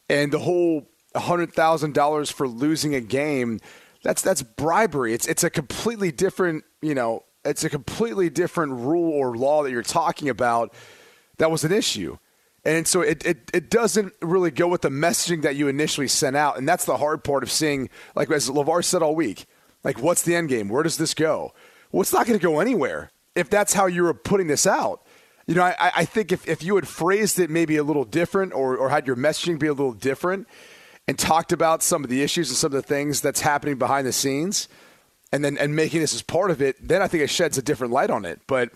and 0.07 0.31
the 0.31 0.39
whole 0.39 0.87
hundred 1.19 1.53
thousand 1.53 1.93
dollars 1.93 2.31
for 2.31 2.47
losing 2.47 2.95
a 2.95 3.01
game, 3.01 3.59
that's 4.03 4.21
that's 4.21 4.41
bribery. 4.41 5.13
It's 5.13 5.27
it's 5.27 5.43
a 5.43 5.49
completely 5.49 6.11
different 6.11 6.63
you 6.81 6.95
know 6.95 7.23
it's 7.47 7.63
a 7.63 7.69
completely 7.69 8.29
different 8.29 8.73
rule 8.73 9.11
or 9.11 9.35
law 9.35 9.63
that 9.63 9.71
you're 9.71 9.83
talking 9.83 10.29
about. 10.29 10.73
That 11.37 11.51
was 11.51 11.63
an 11.63 11.71
issue. 11.71 12.17
And 12.65 12.85
so 12.85 13.01
it, 13.01 13.25
it, 13.25 13.49
it 13.53 13.69
doesn't 13.69 14.13
really 14.21 14.51
go 14.51 14.67
with 14.67 14.81
the 14.81 14.89
messaging 14.89 15.43
that 15.43 15.55
you 15.55 15.69
initially 15.69 16.09
sent 16.09 16.35
out. 16.35 16.57
And 16.57 16.67
that's 16.67 16.83
the 16.83 16.97
hard 16.97 17.23
part 17.23 17.43
of 17.43 17.51
seeing, 17.51 17.89
like 18.15 18.29
as 18.29 18.49
LeVar 18.49 18.83
said 18.83 19.01
all 19.01 19.15
week, 19.15 19.45
like 19.83 20.01
what's 20.01 20.23
the 20.23 20.35
end 20.35 20.49
game? 20.49 20.67
Where 20.67 20.83
does 20.83 20.97
this 20.97 21.13
go? 21.13 21.53
Well, 21.91 22.01
it's 22.01 22.11
not 22.11 22.27
going 22.27 22.37
to 22.37 22.43
go 22.43 22.59
anywhere 22.59 23.11
if 23.35 23.49
that's 23.49 23.73
how 23.73 23.85
you 23.85 24.03
were 24.03 24.13
putting 24.13 24.47
this 24.47 24.67
out. 24.67 25.01
You 25.45 25.55
know, 25.55 25.63
I, 25.63 25.75
I 25.79 26.05
think 26.05 26.33
if, 26.33 26.45
if 26.45 26.61
you 26.61 26.75
had 26.75 26.87
phrased 26.87 27.39
it 27.39 27.49
maybe 27.49 27.77
a 27.77 27.83
little 27.83 28.03
different 28.03 28.53
or, 28.53 28.75
or 28.75 28.89
had 28.89 29.07
your 29.07 29.15
messaging 29.15 29.57
be 29.57 29.67
a 29.67 29.73
little 29.73 29.93
different 29.93 30.45
and 31.07 31.17
talked 31.17 31.51
about 31.51 31.83
some 31.83 32.03
of 32.03 32.09
the 32.09 32.21
issues 32.21 32.49
and 32.49 32.57
some 32.57 32.67
of 32.67 32.73
the 32.73 32.81
things 32.81 33.21
that's 33.21 33.41
happening 33.41 33.77
behind 33.77 34.05
the 34.05 34.13
scenes 34.13 34.67
and 35.31 35.43
then 35.43 35.57
and 35.57 35.75
making 35.75 36.01
this 36.01 36.13
as 36.13 36.21
part 36.21 36.51
of 36.51 36.61
it, 36.61 36.75
then 36.85 37.01
I 37.01 37.07
think 37.07 37.23
it 37.23 37.29
sheds 37.29 37.57
a 37.57 37.61
different 37.61 37.93
light 37.93 38.09
on 38.09 38.25
it. 38.25 38.41
But 38.47 38.71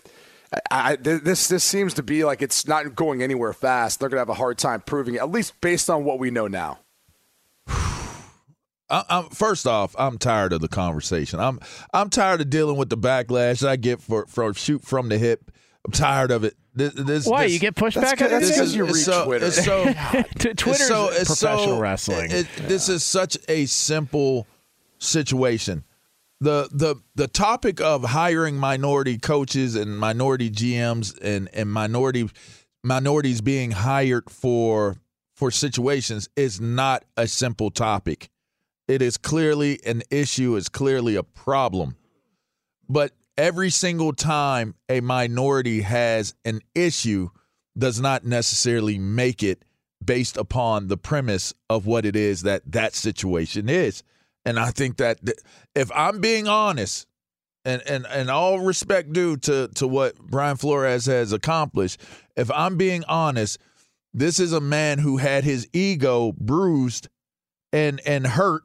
I, 0.70 0.91
I, 0.91 0.96
this 0.96 1.48
this 1.48 1.63
seems 1.63 1.94
to 1.96 2.04
be 2.04 2.24
like 2.24 2.41
it's 2.41 2.67
not 2.67 2.96
going 2.96 3.24
anywhere 3.24 3.54
fast. 3.54 4.00
They're 4.00 4.10
going 4.10 4.17
to 4.17 4.22
have 4.22 4.30
a 4.30 4.34
hard 4.34 4.58
time 4.58 4.82
proving 4.82 5.15
it, 5.15 5.20
at 5.20 5.32
least 5.32 5.60
based 5.62 5.89
on 5.89 6.04
what 6.04 6.20
we 6.20 6.32
know 6.32 6.48
now. 6.48 6.80
I'm, 8.89 9.30
first 9.30 9.65
off, 9.65 9.96
I'm 9.98 10.17
tired 10.17 10.52
of 10.52 10.60
the 10.60 10.67
conversation. 10.67 11.39
I'm 11.39 11.60
I'm 11.94 12.10
tired 12.10 12.41
of 12.41 12.50
dealing 12.50 12.76
with 12.76 12.89
the 12.89 12.98
backlash 12.98 13.65
I 13.65 13.78
get 13.78 14.02
for 14.02 14.26
for 14.26 14.54
shoot 14.54 14.84
from 14.84 15.10
the 15.10 15.17
hip. 15.17 15.52
I'm 15.86 15.91
tired 15.91 16.32
of 16.32 16.44
it. 16.44 16.56
This, 16.74 16.94
this, 16.94 17.26
Why 17.26 17.44
this, 17.46 17.54
you 17.54 17.60
get 17.60 17.76
pushed 17.76 17.96
That's 18.00 18.12
back? 18.12 18.22
on 18.22 18.30
That's 18.30 18.50
because 18.52 18.76
you 18.76 18.86
it's 18.86 18.96
read 18.98 19.04
so, 19.04 19.26
Twitter. 19.26 19.46
It's 19.48 19.65
so, 19.65 19.84
T- 20.39 20.54
Twitter's 20.54 20.80
it's 20.82 20.88
so, 20.88 21.10
it's 21.10 21.26
professional 21.26 21.76
so, 21.76 21.80
wrestling. 21.80 22.32
it- 22.32 22.48
This 22.67 22.88
is 22.88 23.04
such 23.04 23.38
a 23.50 23.65
simple 23.65 24.48
situation. 25.00 25.84
The 26.39 26.70
the 26.72 26.96
the 27.15 27.28
topic 27.28 27.80
of 27.82 28.04
hiring 28.04 28.58
minority 28.58 29.17
coaches 29.20 29.76
and 29.76 29.98
minority 29.98 30.50
GMs 30.50 31.15
and 31.22 31.50
and 31.54 31.72
minority 31.72 32.30
minorities 32.84 33.41
being 33.41 33.72
hired 33.72 34.30
for 34.30 34.98
for 35.36 35.52
situations 35.52 36.30
is 36.36 36.60
not 36.60 37.04
a 37.17 37.28
simple 37.28 37.70
topic. 37.70 38.30
It 38.88 39.02
is 39.04 39.17
clearly 39.17 39.80
an 39.86 40.02
issue, 40.10 40.56
it's 40.56 40.67
clearly 40.70 41.15
a 41.15 41.24
problem. 41.24 41.96
But 42.89 43.12
every 43.38 43.70
single 43.70 44.13
time 44.13 44.76
a 44.89 45.02
minority 45.02 45.82
has 45.82 46.34
an 46.46 46.62
issue 46.76 47.30
does 47.78 48.00
not 48.00 48.26
necessarily 48.26 48.98
make 48.98 49.44
it 49.44 49.63
based 50.04 50.38
upon 50.38 50.88
the 50.88 50.98
premise 50.98 51.54
of 51.70 51.86
what 51.86 52.06
it 52.06 52.15
is 52.15 52.41
that 52.41 52.63
that 52.72 52.96
situation 52.96 53.70
is. 53.70 54.04
And 54.46 54.60
I 54.60 54.72
think 54.72 54.98
that 54.98 55.24
th- 55.26 55.38
if 55.76 55.91
I'm 55.94 56.20
being 56.20 56.48
honest, 56.48 57.08
and, 57.63 57.82
and, 57.88 58.08
and 58.08 58.32
all 58.32 58.60
respect 58.60 59.13
due 59.13 59.38
to, 59.38 59.67
to 59.76 59.88
what 59.88 60.17
Brian 60.17 60.58
Flores 60.58 61.06
has 61.06 61.32
accomplished, 61.32 62.02
if 62.36 62.50
I'm 62.50 62.76
being 62.76 63.04
honest, 63.08 63.60
this 64.13 64.39
is 64.39 64.52
a 64.52 64.60
man 64.60 64.98
who 65.00 65.17
had 65.17 65.44
his 65.44 65.67
ego 65.72 66.34
bruised 66.34 67.08
and 67.72 68.02
and 68.06 68.28
hurt 68.28 68.63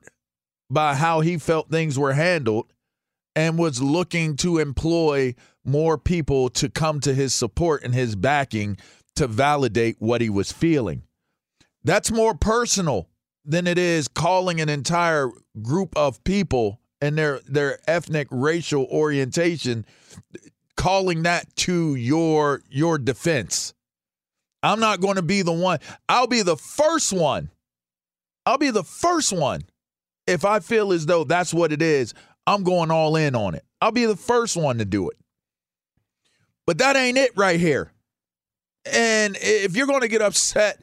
by 0.69 0.95
how 0.95 1.21
he 1.21 1.39
felt 1.39 1.71
things 1.71 1.99
were 1.99 2.15
handled 2.15 2.73
and 3.37 3.59
was 3.59 3.83
looking 3.83 4.35
to 4.37 4.59
employ 4.59 5.35
more 5.63 5.99
people 5.99 6.49
to 6.49 6.71
come 6.71 6.99
to 7.01 7.15
his 7.15 7.35
support 7.35 7.85
and 7.85 7.95
his 7.95 8.17
backing 8.17 8.79
to 9.15 9.27
validate 9.27 9.97
what 9.99 10.23
he 10.23 10.31
was 10.31 10.51
feeling. 10.51 11.03
That's 11.85 12.11
more 12.11 12.35
personal 12.35 13.09
than 13.45 13.67
it 13.67 13.79
is 13.79 14.09
calling 14.09 14.61
an 14.61 14.69
entire 14.69 15.31
group 15.63 15.97
of 15.97 16.25
people 16.25 16.81
and 17.01 17.17
their 17.17 17.41
their 17.47 17.79
ethnic 17.87 18.27
racial 18.31 18.87
orientation 18.87 19.85
calling 20.77 21.23
that 21.25 21.55
to 21.57 21.95
your 21.95 22.63
your 22.69 22.99
defense. 22.99 23.75
I'm 24.63 24.81
not 24.81 25.01
going 25.01 25.17
to 25.17 25.23
be 25.23 25.43
the 25.43 25.53
one. 25.53 25.79
I'll 26.09 26.27
be 26.27 26.43
the 26.43 26.57
first 26.57 27.13
one. 27.13 27.51
I'll 28.47 28.59
be 28.59 28.71
the 28.71 28.83
first 28.83 29.33
one 29.33 29.63
if 30.27 30.45
I 30.45 30.61
feel 30.61 30.93
as 30.93 31.07
though 31.07 31.25
that's 31.25 31.55
what 31.55 31.73
it 31.73 31.83
is. 31.83 32.15
I'm 32.47 32.63
going 32.63 32.91
all 32.91 33.17
in 33.17 33.35
on 33.35 33.55
it. 33.55 33.65
I'll 33.81 33.93
be 33.93 34.07
the 34.07 34.17
first 34.17 34.57
one 34.57 34.79
to 34.79 34.85
do 34.85 35.09
it. 35.11 35.17
But 36.67 36.79
that 36.79 36.97
ain't 36.97 37.19
it 37.19 37.33
right 37.37 37.61
here. 37.61 37.93
And 38.93 39.37
if 39.41 39.77
you're 39.77 39.87
going 39.87 40.03
to 40.03 40.09
get 40.09 40.23
upset 40.23 40.81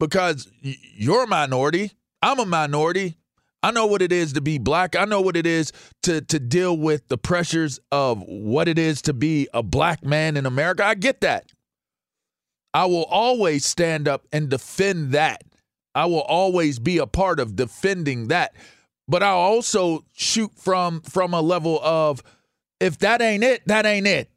because 0.00 0.48
you're 0.60 1.24
a 1.24 1.26
minority, 1.26 1.92
I'm 2.22 2.38
a 2.38 2.46
minority. 2.46 3.16
I 3.62 3.70
know 3.70 3.86
what 3.86 4.02
it 4.02 4.12
is 4.12 4.34
to 4.34 4.40
be 4.40 4.58
black. 4.58 4.94
I 4.94 5.04
know 5.04 5.20
what 5.20 5.36
it 5.36 5.46
is 5.46 5.72
to 6.02 6.20
to 6.20 6.38
deal 6.38 6.76
with 6.76 7.08
the 7.08 7.16
pressures 7.16 7.80
of 7.90 8.22
what 8.26 8.68
it 8.68 8.78
is 8.78 9.00
to 9.02 9.14
be 9.14 9.48
a 9.54 9.62
black 9.62 10.04
man 10.04 10.36
in 10.36 10.44
America. 10.44 10.84
I 10.84 10.94
get 10.94 11.22
that. 11.22 11.50
I 12.74 12.86
will 12.86 13.04
always 13.04 13.64
stand 13.64 14.06
up 14.06 14.26
and 14.32 14.48
defend 14.48 15.12
that. 15.12 15.44
I 15.94 16.06
will 16.06 16.22
always 16.22 16.78
be 16.78 16.98
a 16.98 17.06
part 17.06 17.40
of 17.40 17.56
defending 17.56 18.28
that. 18.28 18.54
But 19.06 19.22
I'll 19.22 19.36
also 19.36 20.04
shoot 20.12 20.52
from 20.56 21.00
from 21.02 21.34
a 21.34 21.40
level 21.40 21.80
of 21.82 22.22
if 22.80 22.98
that 22.98 23.20
ain't 23.20 23.44
it, 23.44 23.62
that 23.66 23.86
ain't 23.86 24.06
it. 24.06 24.30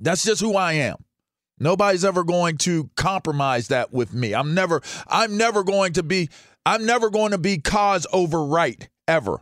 That's 0.00 0.24
just 0.24 0.40
who 0.40 0.56
I 0.56 0.74
am. 0.74 0.96
Nobody's 1.58 2.04
ever 2.04 2.24
going 2.24 2.58
to 2.58 2.90
compromise 2.96 3.68
that 3.68 3.92
with 3.92 4.12
me. 4.12 4.34
I'm 4.34 4.54
never 4.54 4.82
I'm 5.06 5.36
never 5.36 5.62
going 5.62 5.94
to 5.94 6.02
be 6.02 6.28
I'm 6.66 6.84
never 6.84 7.08
going 7.08 7.30
to 7.32 7.38
be 7.38 7.58
cause 7.58 8.06
over 8.12 8.44
right 8.44 8.88
ever. 9.08 9.40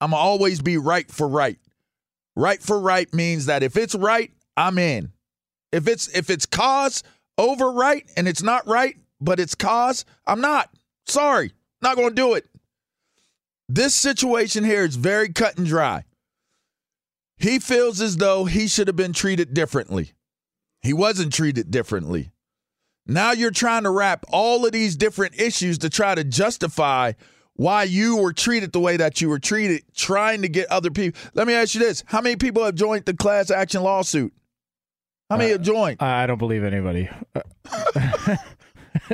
I'm 0.00 0.14
always 0.14 0.60
be 0.60 0.78
right 0.78 1.10
for 1.10 1.28
right. 1.28 1.58
Right 2.34 2.62
for 2.62 2.78
right 2.80 3.12
means 3.12 3.46
that 3.46 3.62
if 3.62 3.76
it's 3.76 3.94
right, 3.94 4.32
I'm 4.56 4.78
in. 4.78 5.12
If 5.70 5.86
it's 5.88 6.08
if 6.08 6.30
it's 6.30 6.46
cause 6.46 7.02
over 7.38 7.70
right 7.70 8.08
and 8.16 8.26
it's 8.26 8.42
not 8.42 8.66
right, 8.66 8.96
but 9.20 9.40
it's 9.40 9.54
cause, 9.54 10.04
I'm 10.26 10.40
not. 10.40 10.70
Sorry. 11.06 11.52
Not 11.80 11.96
going 11.96 12.10
to 12.10 12.14
do 12.14 12.34
it. 12.34 12.46
This 13.74 13.94
situation 13.94 14.64
here 14.64 14.84
is 14.84 14.96
very 14.96 15.32
cut 15.32 15.56
and 15.56 15.66
dry. 15.66 16.04
He 17.38 17.58
feels 17.58 18.02
as 18.02 18.18
though 18.18 18.44
he 18.44 18.68
should 18.68 18.86
have 18.86 18.96
been 18.96 19.14
treated 19.14 19.54
differently. 19.54 20.12
He 20.82 20.92
wasn't 20.92 21.32
treated 21.32 21.70
differently. 21.70 22.32
Now 23.06 23.32
you're 23.32 23.50
trying 23.50 23.84
to 23.84 23.90
wrap 23.90 24.26
all 24.28 24.66
of 24.66 24.72
these 24.72 24.94
different 24.94 25.40
issues 25.40 25.78
to 25.78 25.88
try 25.88 26.14
to 26.14 26.22
justify 26.22 27.12
why 27.54 27.84
you 27.84 28.18
were 28.18 28.34
treated 28.34 28.72
the 28.72 28.80
way 28.80 28.98
that 28.98 29.22
you 29.22 29.30
were 29.30 29.38
treated, 29.38 29.84
trying 29.94 30.42
to 30.42 30.50
get 30.50 30.70
other 30.70 30.90
people. 30.90 31.18
Let 31.32 31.46
me 31.46 31.54
ask 31.54 31.74
you 31.74 31.80
this 31.80 32.04
How 32.06 32.20
many 32.20 32.36
people 32.36 32.62
have 32.64 32.74
joined 32.74 33.06
the 33.06 33.14
class 33.14 33.50
action 33.50 33.82
lawsuit? 33.82 34.34
How 35.30 35.38
many 35.38 35.50
uh, 35.50 35.54
have 35.54 35.62
joined? 35.62 36.02
I 36.02 36.26
don't 36.26 36.36
believe 36.36 36.62
anybody. 36.62 37.08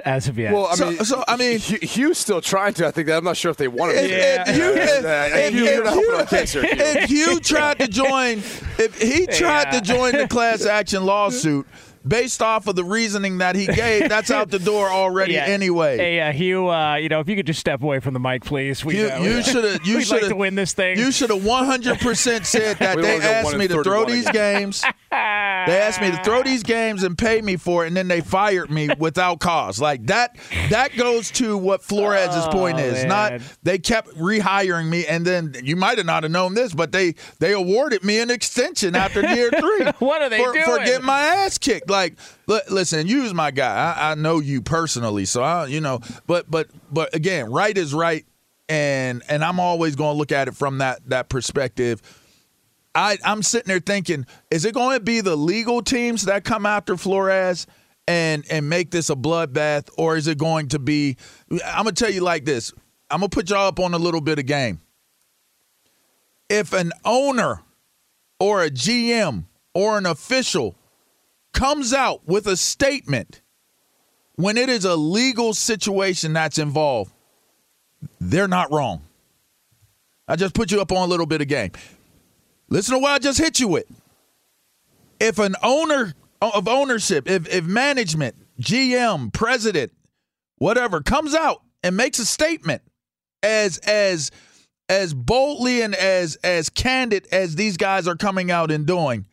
As 0.05 0.29
of 0.29 0.39
yet. 0.39 0.53
Well, 0.53 0.67
I 0.67 0.75
So- 0.75 0.91
mean, 0.91 1.05
so, 1.05 1.25
I 1.29 1.37
mean- 1.37 1.59
Hue- 1.59 1.79
Hue's 1.83 2.19
still 2.19 2.41
trying 2.41 2.75
to. 2.75 2.87
I 2.87 2.91
think 2.91 3.07
that 3.09 3.17
I'm 3.19 3.25
not 3.25 3.37
sure 3.37 3.51
if 3.51 3.57
they 3.57 3.69
want 3.69 3.93
him. 3.93 4.05
If, 4.05 4.11
to. 4.45 4.51
if 4.51 4.57
you, 4.57 4.73
if, 4.75 5.05
Uh, 5.05 5.37
if- 5.39 5.53
Hue, 5.55 5.65
you're 5.65 5.85
not 5.85 5.95
you- 5.95 6.11
helping 6.11 6.27
case 6.27 6.53
here, 6.53 6.63
Hue. 6.63 6.71
if 6.73 7.11
you 7.11 7.41
tried 7.41 7.79
to 7.81 7.89
join, 7.89 8.39
if 8.79 9.01
he 9.01 9.27
tried 9.27 9.73
Yeah. 9.73 9.79
to 9.79 9.81
join 9.81 10.13
the 10.13 10.29
class 10.29 10.65
action 10.79 11.05
lawsuit 11.05 11.67
based 12.09 12.43
off 12.43 12.67
of 12.67 12.75
the 12.77 12.85
reasoning 12.85 13.39
that 13.39 13.55
he 13.57 13.67
gave, 13.67 14.09
that's 14.09 14.31
out 14.31 14.51
the 14.51 14.59
door 14.59 14.89
already 14.89 15.33
Yeah. 15.39 15.45
anyway. 15.45 15.97
Hey, 15.97 16.21
uh, 16.21 16.33
Hue, 16.33 16.69
uh, 16.69 16.97
you 16.97 17.09
know, 17.09 17.21
if 17.21 17.29
you 17.29 17.37
could 17.37 17.47
just 17.47 17.61
step 17.61 17.83
away 17.83 18.01
from 18.01 18.15
the 18.15 18.21
mic, 18.21 18.45
please. 18.45 18.85
We, 18.85 18.99
You, 18.99 19.09
uh, 19.09 19.19
you 19.19 19.43
should 19.43 19.65
have. 19.65 19.81
You 19.89 19.99
we'd 19.99 20.05
should 20.07 20.23
like 20.23 20.29
to 20.31 20.37
win 20.37 20.55
this 20.55 20.73
thing. 20.73 20.99
You 20.99 21.13
should 21.13 21.31
have 21.31 21.45
100 21.45 22.01
percent 22.01 22.47
said 22.47 22.79
that 22.79 22.97
We 22.97 23.03
they 23.03 23.21
asked 23.21 23.57
me 23.57 23.69
to 23.69 23.83
throw 23.83 24.05
31 24.05 24.07
these 24.13 24.27
again. 24.27 24.61
games. 24.61 24.85
They 25.11 25.17
asked 25.81 26.01
me 26.01 26.11
to 26.11 26.23
throw 26.25 26.43
these 26.43 26.63
games 26.63 27.03
and 27.03 27.17
pay 27.17 27.41
me 27.41 27.57
for 27.57 27.85
it, 27.85 27.89
and 27.89 27.97
then 27.97 28.09
they 28.09 28.21
fired 28.21 28.71
me 28.71 28.89
without 28.99 29.41
cause. 29.41 29.81
Like 29.81 30.07
that. 30.07 30.37
That 30.71 30.97
goes 30.97 31.31
to 31.33 31.57
what 31.57 31.83
Flores' 31.83 32.47
point 32.49 32.79
Oh, 32.79 32.83
is. 32.83 33.05
Not 33.05 33.41
they 33.63 33.79
kept 33.79 34.09
rehiring 34.17 34.89
me, 34.89 35.07
and 35.07 35.25
then 35.27 35.55
you 35.63 35.77
might 35.77 35.99
have 35.99 36.07
not 36.07 36.23
have 36.23 36.33
known 36.33 36.55
this, 36.55 36.73
but 36.75 36.93
they 36.93 37.15
they 37.39 37.53
awarded 37.53 38.05
me 38.05 38.21
an 38.21 38.31
extension 38.31 38.95
after 38.95 39.21
year 39.35 39.51
three. 39.51 39.87
What 39.99 40.23
are 40.23 40.29
they 40.29 40.39
for, 40.39 40.53
for 40.53 40.65
doing? 40.77 40.85
getting 40.85 41.07
my 41.07 41.21
ass 41.21 41.59
kicked? 41.59 41.89
like, 41.89 41.98
li- 42.47 42.61
listen, 42.71 43.07
you's 43.07 43.35
my 43.35 43.51
guy. 43.51 43.95
I, 43.97 44.13
I 44.13 44.15
know 44.15 44.41
you 44.41 44.63
personally, 44.63 45.25
so 45.25 45.43
I, 45.43 45.67
you 45.67 45.81
know, 45.81 46.01
but 46.27 46.51
but 46.51 46.69
but 46.91 47.15
again, 47.15 47.51
right 47.51 47.77
is 47.77 47.95
right, 47.95 48.25
and 48.69 49.23
and 49.29 49.45
I'm 49.45 49.61
always 49.61 49.97
going 49.97 50.15
to 50.15 50.19
look 50.19 50.33
at 50.33 50.49
it 50.49 50.55
from 50.55 50.79
that 50.79 51.01
that 51.09 51.29
perspective. 51.29 52.03
I 52.95 53.19
I'm 53.25 53.43
sitting 53.43 53.69
there 53.69 53.81
thinking, 53.81 54.27
is 54.51 54.65
it 54.65 54.75
going 54.75 54.99
to 54.99 55.05
be 55.05 55.21
the 55.21 55.37
legal 55.37 55.83
teams 55.83 56.25
that 56.25 56.45
come 56.45 56.67
after 56.67 56.97
Flores? 56.97 57.67
And, 58.11 58.47
and 58.51 58.71
make 58.71 58.91
this 58.91 59.11
a 59.11 59.15
bloodbath, 59.15 59.91
or 59.99 60.17
is 60.17 60.29
it 60.29 60.39
going 60.39 60.69
to 60.69 60.79
be? 60.79 61.19
I'm 61.51 61.85
gonna 61.85 61.93
tell 61.93 62.11
you 62.11 62.23
like 62.23 62.47
this. 62.47 62.73
I'm 63.11 63.21
gonna 63.21 63.29
put 63.29 63.51
y'all 63.51 63.69
up 63.69 63.79
on 63.79 63.93
a 63.93 63.99
little 63.99 64.23
bit 64.23 64.39
of 64.39 64.47
game. 64.47 64.81
If 66.49 66.73
an 66.73 66.93
owner 67.05 67.61
or 68.41 68.65
a 68.65 68.71
GM 68.71 69.45
or 69.75 69.99
an 69.99 70.07
official 70.07 70.75
comes 71.59 71.93
out 71.93 72.21
with 72.25 72.47
a 72.47 72.57
statement 72.57 73.43
when 74.37 74.57
it 74.57 74.69
is 74.69 74.85
a 74.85 74.95
legal 74.95 75.53
situation 75.53 76.33
that's 76.33 76.57
involved, 76.57 77.13
they're 78.21 78.47
not 78.47 78.71
wrong. 78.71 79.03
I 80.29 80.37
just 80.37 80.55
put 80.55 80.71
you 80.71 80.81
up 80.81 80.93
on 80.93 80.99
a 80.99 81.11
little 81.11 81.27
bit 81.27 81.41
of 81.41 81.49
game. 81.49 81.73
Listen 82.69 82.95
to 82.95 83.01
what 83.01 83.11
I 83.11 83.19
just 83.19 83.41
hit 83.41 83.59
you 83.59 83.67
with. 83.67 83.87
If 85.19 85.41
an 85.41 85.57
owner 85.61 86.15
of 86.41 86.69
ownership, 86.69 87.29
if, 87.29 87.53
if 87.53 87.65
management, 87.65 88.37
GM, 88.61 89.33
president, 89.33 89.91
whatever, 90.59 91.01
comes 91.01 91.35
out 91.35 91.63
and 91.83 91.97
makes 91.97 92.21
a 92.21 92.25
statement 92.25 92.83
as 93.43 93.79
as 93.79 94.31
as 94.89 95.13
boldly 95.13 95.83
and 95.83 95.97
as 95.97 96.37
as 96.45 96.71
candid 96.71 97.27
as 97.33 97.57
these 97.57 97.77
guys 97.77 98.07
are 98.07 98.17
coming 98.17 98.53
out 98.53 98.71
and 98.71 98.87
doing, 98.87 99.27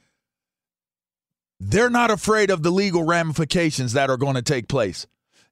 they're 1.59 1.89
not 1.89 2.11
afraid 2.11 2.49
of 2.49 2.63
the 2.63 2.71
legal 2.71 3.03
ramifications 3.03 3.93
that 3.93 4.09
are 4.09 4.17
going 4.17 4.35
to 4.35 4.41
take 4.41 4.67
place. 4.67 5.07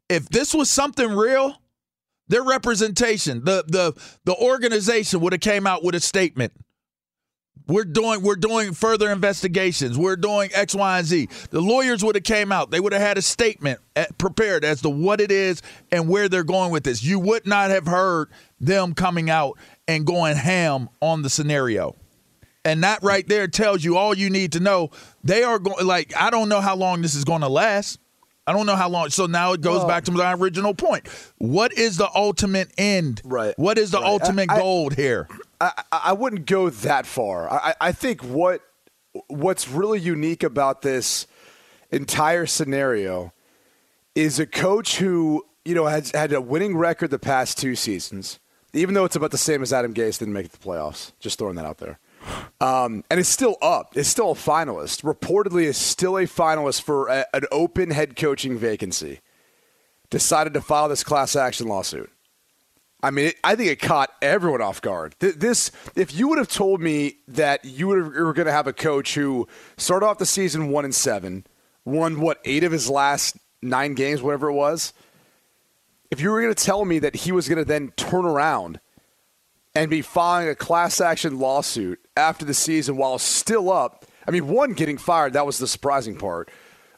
If 0.10 0.30
this 0.30 0.54
was 0.54 0.70
something 0.70 1.12
real, 1.12 1.56
their 2.28 2.44
representation, 2.44 3.44
the 3.46 3.64
the 3.68 3.94
the 4.26 4.36
organization 4.36 5.20
would 5.22 5.34
have 5.34 5.42
came 5.42 5.68
out 5.68 5.84
with 5.84 5.96
a 5.96 6.00
statement. 6.00 6.54
We're 7.68 7.86
doing 7.86 8.22
we're 8.22 8.36
doing 8.36 8.74
further 8.74 9.12
investigations. 9.12 9.98
We're 9.98 10.18
doing 10.18 10.50
X, 10.54 10.76
Y, 10.76 10.98
and 10.98 11.08
Z. 11.08 11.30
The 11.52 11.62
lawyers 11.62 12.04
would 12.04 12.16
have 12.16 12.24
came 12.24 12.52
out. 12.52 12.72
They 12.72 12.80
would 12.80 12.92
have 12.92 13.02
had 13.02 13.18
a 13.18 13.22
statement 13.22 13.80
at, 13.96 14.18
prepared 14.18 14.66
as 14.66 14.82
to 14.82 14.90
what 14.90 15.22
it 15.22 15.32
is 15.32 15.62
and 15.92 16.10
where 16.10 16.28
they're 16.28 16.44
going 16.44 16.72
with 16.72 16.84
this. 16.84 17.04
You 17.04 17.20
would 17.20 17.46
not 17.48 17.70
have 17.72 17.86
heard 17.86 18.30
them 18.60 18.94
coming 18.94 19.30
out 19.30 19.58
and 19.88 20.06
going 20.06 20.36
ham 20.36 20.90
on 21.02 21.22
the 21.22 21.30
scenario. 21.30 21.96
And 22.66 22.84
that 22.84 23.04
right 23.04 23.28
there 23.28 23.48
tells 23.48 23.84
you 23.84 23.98
all 23.98 24.16
you 24.18 24.30
need 24.30 24.54
to 24.54 24.60
know. 24.60 24.92
They 25.24 25.44
are 25.44 25.60
going 25.60 25.86
like 25.86 26.14
I 26.16 26.30
don't 26.30 26.48
know 26.50 26.62
how 26.62 26.76
long 26.76 27.02
this 27.02 27.16
is 27.16 27.24
going 27.26 27.42
to 27.42 27.50
last. 27.50 28.00
I 28.46 28.52
don't 28.54 28.66
know 28.66 28.76
how 28.76 28.90
long. 28.90 29.10
So 29.10 29.26
now 29.26 29.54
it 29.54 29.62
goes 29.62 29.80
Well- 29.80 29.88
back 29.88 30.04
to 30.06 30.12
my 30.12 30.34
original 30.34 30.74
point. 30.74 31.08
What 31.38 31.74
is 31.74 31.98
the 31.98 32.10
ultimate 32.14 32.72
end? 32.78 33.22
Right. 33.24 33.54
What 33.58 33.78
is 33.78 33.92
the 33.92 34.00
Right. 34.00 34.08
ultimate 34.10 34.50
I- 34.52 34.56
I- 34.56 34.60
goal 34.60 34.90
here? 34.90 35.28
I, 35.62 35.72
I 35.92 36.02
I 36.06 36.14
wouldn't 36.14 36.46
go 36.46 36.70
that 36.70 37.06
far. 37.06 37.52
I, 37.52 37.58
I 37.70 37.76
I 37.90 37.92
think 37.92 38.22
what 38.24 38.62
what's 39.28 39.68
really 39.70 40.00
unique 40.00 40.44
about 40.44 40.82
this 40.82 41.28
entire 41.92 42.46
scenario 42.46 43.32
is 44.16 44.40
a 44.40 44.46
coach 44.46 44.98
who 44.98 45.46
you 45.66 45.76
know 45.76 45.86
has 45.86 46.12
had 46.12 46.34
a 46.34 46.42
winning 46.42 46.76
record 46.78 47.12
the 47.12 47.20
past 47.20 47.58
two 47.58 47.76
seasons, 47.76 48.40
even 48.74 48.94
though 48.94 49.06
it's 49.06 49.16
about 49.16 49.32
the 49.32 49.38
same 49.38 49.62
as 49.62 49.72
Adam 49.74 49.94
Gase 49.94 50.20
didn't 50.20 50.34
make 50.34 50.46
it 50.48 50.52
the 50.52 50.58
playoffs. 50.58 51.12
Just 51.20 51.40
throwing 51.40 51.56
that 51.56 51.66
out 51.66 51.78
there. 51.78 52.00
Um, 52.62 53.04
and 53.10 53.20
it's 53.20 53.30
still 53.30 53.58
up. 53.62 53.98
It's 53.98 54.10
still 54.10 54.32
a 54.32 54.36
finalist. 54.36 55.04
Reportedly, 55.04 55.64
is 55.64 55.78
still 55.78 56.18
a 56.18 56.24
finalist 56.24 56.82
for 56.82 57.08
a, 57.08 57.26
an 57.34 57.44
open 57.52 57.92
head 57.92 58.16
coaching 58.16 58.58
vacancy. 58.58 59.20
Decided 60.10 60.54
to 60.54 60.62
file 60.62 60.90
this 60.90 61.04
class 61.04 61.36
action 61.36 61.68
lawsuit. 61.68 62.10
I 63.02 63.12
mean, 63.12 63.26
it, 63.28 63.36
I 63.44 63.56
think 63.56 63.70
it 63.70 63.82
caught 63.82 64.12
everyone 64.22 64.62
off 64.62 64.82
guard. 64.82 65.16
Th- 65.20 65.36
This, 65.36 65.72
if 65.96 66.14
you 66.16 66.30
would 66.30 66.38
have 66.38 66.48
told 66.48 66.80
me 66.80 67.18
that 67.28 67.66
you 67.66 67.88
were 67.88 68.34
going 68.34 68.46
to 68.46 68.52
have 68.52 68.68
a 68.68 68.74
coach 68.74 69.16
who 69.16 69.48
started 69.76 70.06
off 70.06 70.20
the 70.20 70.26
season 70.26 70.70
one 70.70 70.86
and 70.86 70.96
seven, 70.96 71.46
won 71.84 72.22
what 72.22 72.40
eight 72.46 72.64
of 72.64 72.72
his 72.72 72.90
last 72.90 73.38
nine 73.62 73.94
games, 73.94 74.22
whatever 74.22 74.50
it 74.50 74.54
was. 74.54 74.94
If 76.12 76.22
you 76.22 76.30
were 76.32 76.42
going 76.42 76.54
to 76.54 76.64
tell 76.64 76.86
me 76.86 77.00
that 77.00 77.16
he 77.16 77.32
was 77.34 77.50
going 77.50 77.58
to 77.58 77.66
then 77.66 77.92
turn 77.98 78.24
around 78.26 78.80
and 79.76 79.90
be 79.90 80.02
filing 80.02 80.50
a 80.50 80.56
class 80.56 81.02
action 81.02 81.40
lawsuit 81.40 82.00
after 82.16 82.46
the 82.46 82.54
season 82.54 82.98
while 82.98 83.18
still 83.18 83.72
up, 83.72 84.06
I 84.28 84.32
mean, 84.32 84.48
one 84.48 84.74
getting 84.74 84.98
fired 84.98 85.34
that 85.34 85.46
was 85.46 85.58
the 85.58 85.68
surprising 85.68 86.18
part, 86.18 86.50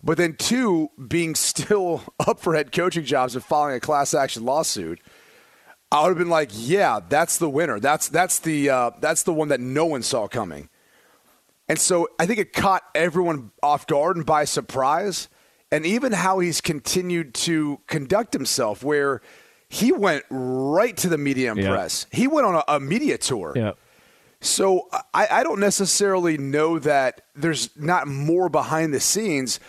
but 0.04 0.18
then 0.18 0.36
two 0.36 0.90
being 1.08 1.36
still 1.36 2.04
up 2.20 2.40
for 2.40 2.56
head 2.56 2.72
coaching 2.72 3.06
jobs 3.06 3.36
and 3.36 3.44
filing 3.44 3.76
a 3.76 3.80
class 3.80 4.14
action 4.14 4.44
lawsuit. 4.46 5.00
I 5.92 6.02
would 6.02 6.10
have 6.10 6.18
been 6.18 6.30
like, 6.30 6.50
yeah, 6.54 7.00
that's 7.08 7.38
the 7.38 7.50
winner. 7.50 7.80
That's 7.80 8.10
that's 8.10 8.40
the 8.40 8.70
uh, 8.70 8.92
that's 9.00 9.24
the 9.24 9.32
one 9.32 9.50
that 9.50 9.60
no 9.62 9.86
one 9.86 10.02
saw 10.02 10.28
coming. 10.28 10.70
And 11.70 11.80
so 11.80 12.10
I 12.20 12.26
think 12.26 12.40
it 12.40 12.54
caught 12.54 12.84
everyone 12.94 13.52
off 13.64 13.88
guard 13.88 14.18
and 14.18 14.26
by 14.26 14.46
surprise. 14.46 15.30
And 15.72 15.86
even 15.86 16.12
how 16.12 16.40
he's 16.40 16.62
continued 16.62 17.34
to 17.36 17.80
conduct 17.88 18.34
himself, 18.34 18.84
where 18.84 19.22
he 19.76 19.92
went 19.92 20.24
right 20.30 20.96
to 20.98 21.10
the 21.10 21.18
media 21.18 21.52
and 21.52 21.60
Yeah. 21.60 21.70
press. 21.70 22.06
He 22.12 22.28
went 22.28 22.48
on 22.48 22.56
a, 22.56 22.64
a 22.76 22.80
media 22.80 23.18
tour. 23.18 23.52
Yeah. 23.56 23.72
So 24.42 24.88
I, 25.14 25.28
I 25.30 25.44
don't 25.44 25.60
necessarily 25.60 26.38
know 26.38 26.80
that 26.80 27.22
there's 27.36 27.70
not 27.76 28.08
more 28.08 28.48
behind 28.48 28.94
the 28.94 29.00
scenes. 29.00 29.60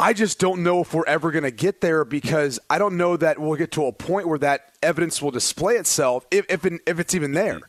I 0.00 0.14
just 0.14 0.40
don't 0.40 0.64
know 0.64 0.80
if 0.80 0.92
we're 0.94 1.06
ever 1.06 1.30
going 1.30 1.44
to 1.44 1.50
get 1.52 1.80
there 1.80 2.04
because 2.04 2.58
I 2.68 2.78
don't 2.78 2.96
know 2.96 3.16
that 3.16 3.38
we'll 3.38 3.56
get 3.56 3.70
to 3.72 3.86
a 3.86 3.92
point 3.92 4.26
where 4.26 4.38
that 4.38 4.72
evidence 4.82 5.22
will 5.22 5.30
display 5.30 5.74
itself 5.74 6.26
if 6.30 6.44
if, 6.48 6.64
if 6.86 6.98
it's 6.98 7.14
even 7.14 7.32
there. 7.32 7.60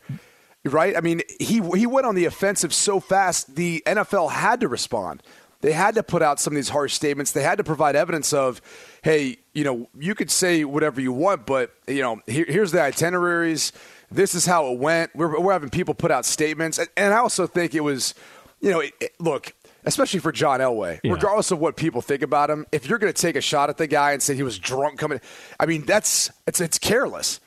Right? 0.64 0.96
I 0.96 1.00
mean, 1.00 1.20
he 1.38 1.60
he 1.76 1.86
went 1.86 2.06
on 2.06 2.14
the 2.14 2.24
offensive 2.24 2.72
so 2.74 2.98
fast, 2.98 3.54
the 3.54 3.82
NFL 3.86 4.30
had 4.32 4.60
to 4.60 4.68
respond. 4.68 5.22
They 5.60 5.72
had 5.72 5.94
to 5.94 6.02
put 6.02 6.22
out 6.22 6.40
some 6.40 6.54
of 6.54 6.56
these 6.56 6.70
harsh 6.70 6.92
statements. 6.94 7.32
They 7.32 7.42
had 7.42 7.58
to 7.58 7.64
provide 7.64 7.96
evidence 7.96 8.32
of, 8.32 8.60
hey, 9.04 9.36
you 9.52 9.64
know, 9.64 9.86
you 9.98 10.14
could 10.14 10.30
say 10.30 10.64
whatever 10.64 10.98
you 10.98 11.12
want, 11.12 11.44
but 11.44 11.72
you 11.86 12.00
know, 12.00 12.20
here, 12.26 12.46
here's 12.48 12.72
the 12.72 12.80
itineraries. 12.80 13.70
This 14.10 14.34
is 14.34 14.46
how 14.46 14.72
it 14.72 14.78
went. 14.78 15.14
We're, 15.14 15.38
we're 15.38 15.52
having 15.52 15.68
people 15.68 15.92
put 15.92 16.10
out 16.10 16.24
statements, 16.24 16.78
and, 16.78 16.88
and 16.96 17.12
I 17.12 17.18
also 17.18 17.46
think 17.46 17.74
it 17.74 17.80
was, 17.80 18.14
you 18.60 18.70
know, 18.70 18.80
it, 18.80 18.92
it- 19.00 19.12
look, 19.20 19.52
especially 19.84 20.20
for 20.20 20.32
John 20.32 20.60
Elway, 20.60 21.00
regardless 21.12 21.50
of 21.50 21.58
what 21.58 21.76
people 21.76 22.00
think 22.00 22.22
about 22.22 22.48
him, 22.48 22.64
if 22.72 22.88
you're 22.88 22.98
going 22.98 23.12
to 23.12 23.20
take 23.20 23.36
a 23.36 23.42
shot 23.42 23.68
at 23.68 23.76
the 23.76 23.86
guy 23.86 24.12
and 24.12 24.22
say 24.22 24.34
he 24.34 24.42
was 24.42 24.58
drunk 24.58 24.98
coming, 24.98 25.20
I 25.60 25.66
mean, 25.66 25.84
that's 25.84 26.30
it's 26.46 26.60
it's 26.62 26.78
careless. 26.78 27.40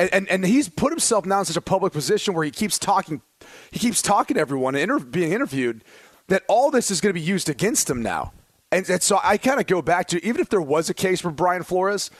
And, 0.00 0.12
and 0.12 0.28
and 0.28 0.44
he's 0.44 0.68
put 0.68 0.90
himself 0.92 1.24
now 1.26 1.38
in 1.38 1.44
such 1.44 1.56
a 1.56 1.60
public 1.60 1.92
position 1.92 2.34
where 2.34 2.44
he 2.44 2.50
keeps 2.50 2.76
talking, 2.78 3.22
he 3.70 3.78
keeps 3.78 4.02
talking 4.02 4.34
to 4.34 4.40
everyone 4.40 4.74
and 4.74 4.82
inter- 4.82 4.98
being 5.04 5.32
interviewed. 5.32 5.84
That 6.26 6.42
all 6.48 6.70
this 6.72 6.90
is 6.90 7.00
going 7.00 7.10
to 7.10 7.18
be 7.18 7.24
used 7.24 7.48
against 7.48 7.88
him 7.88 8.02
now, 8.02 8.32
and, 8.70 8.88
and 8.88 9.02
so 9.02 9.18
I 9.22 9.36
kind 9.36 9.60
of 9.60 9.66
go 9.66 9.82
back 9.82 10.08
to 10.08 10.24
even 10.24 10.40
if 10.40 10.48
there 10.48 10.60
was 10.60 10.90
a 10.90 10.94
case 10.94 11.20
for 11.20 11.30
Brian 11.30 11.62
Flores, 11.62 12.10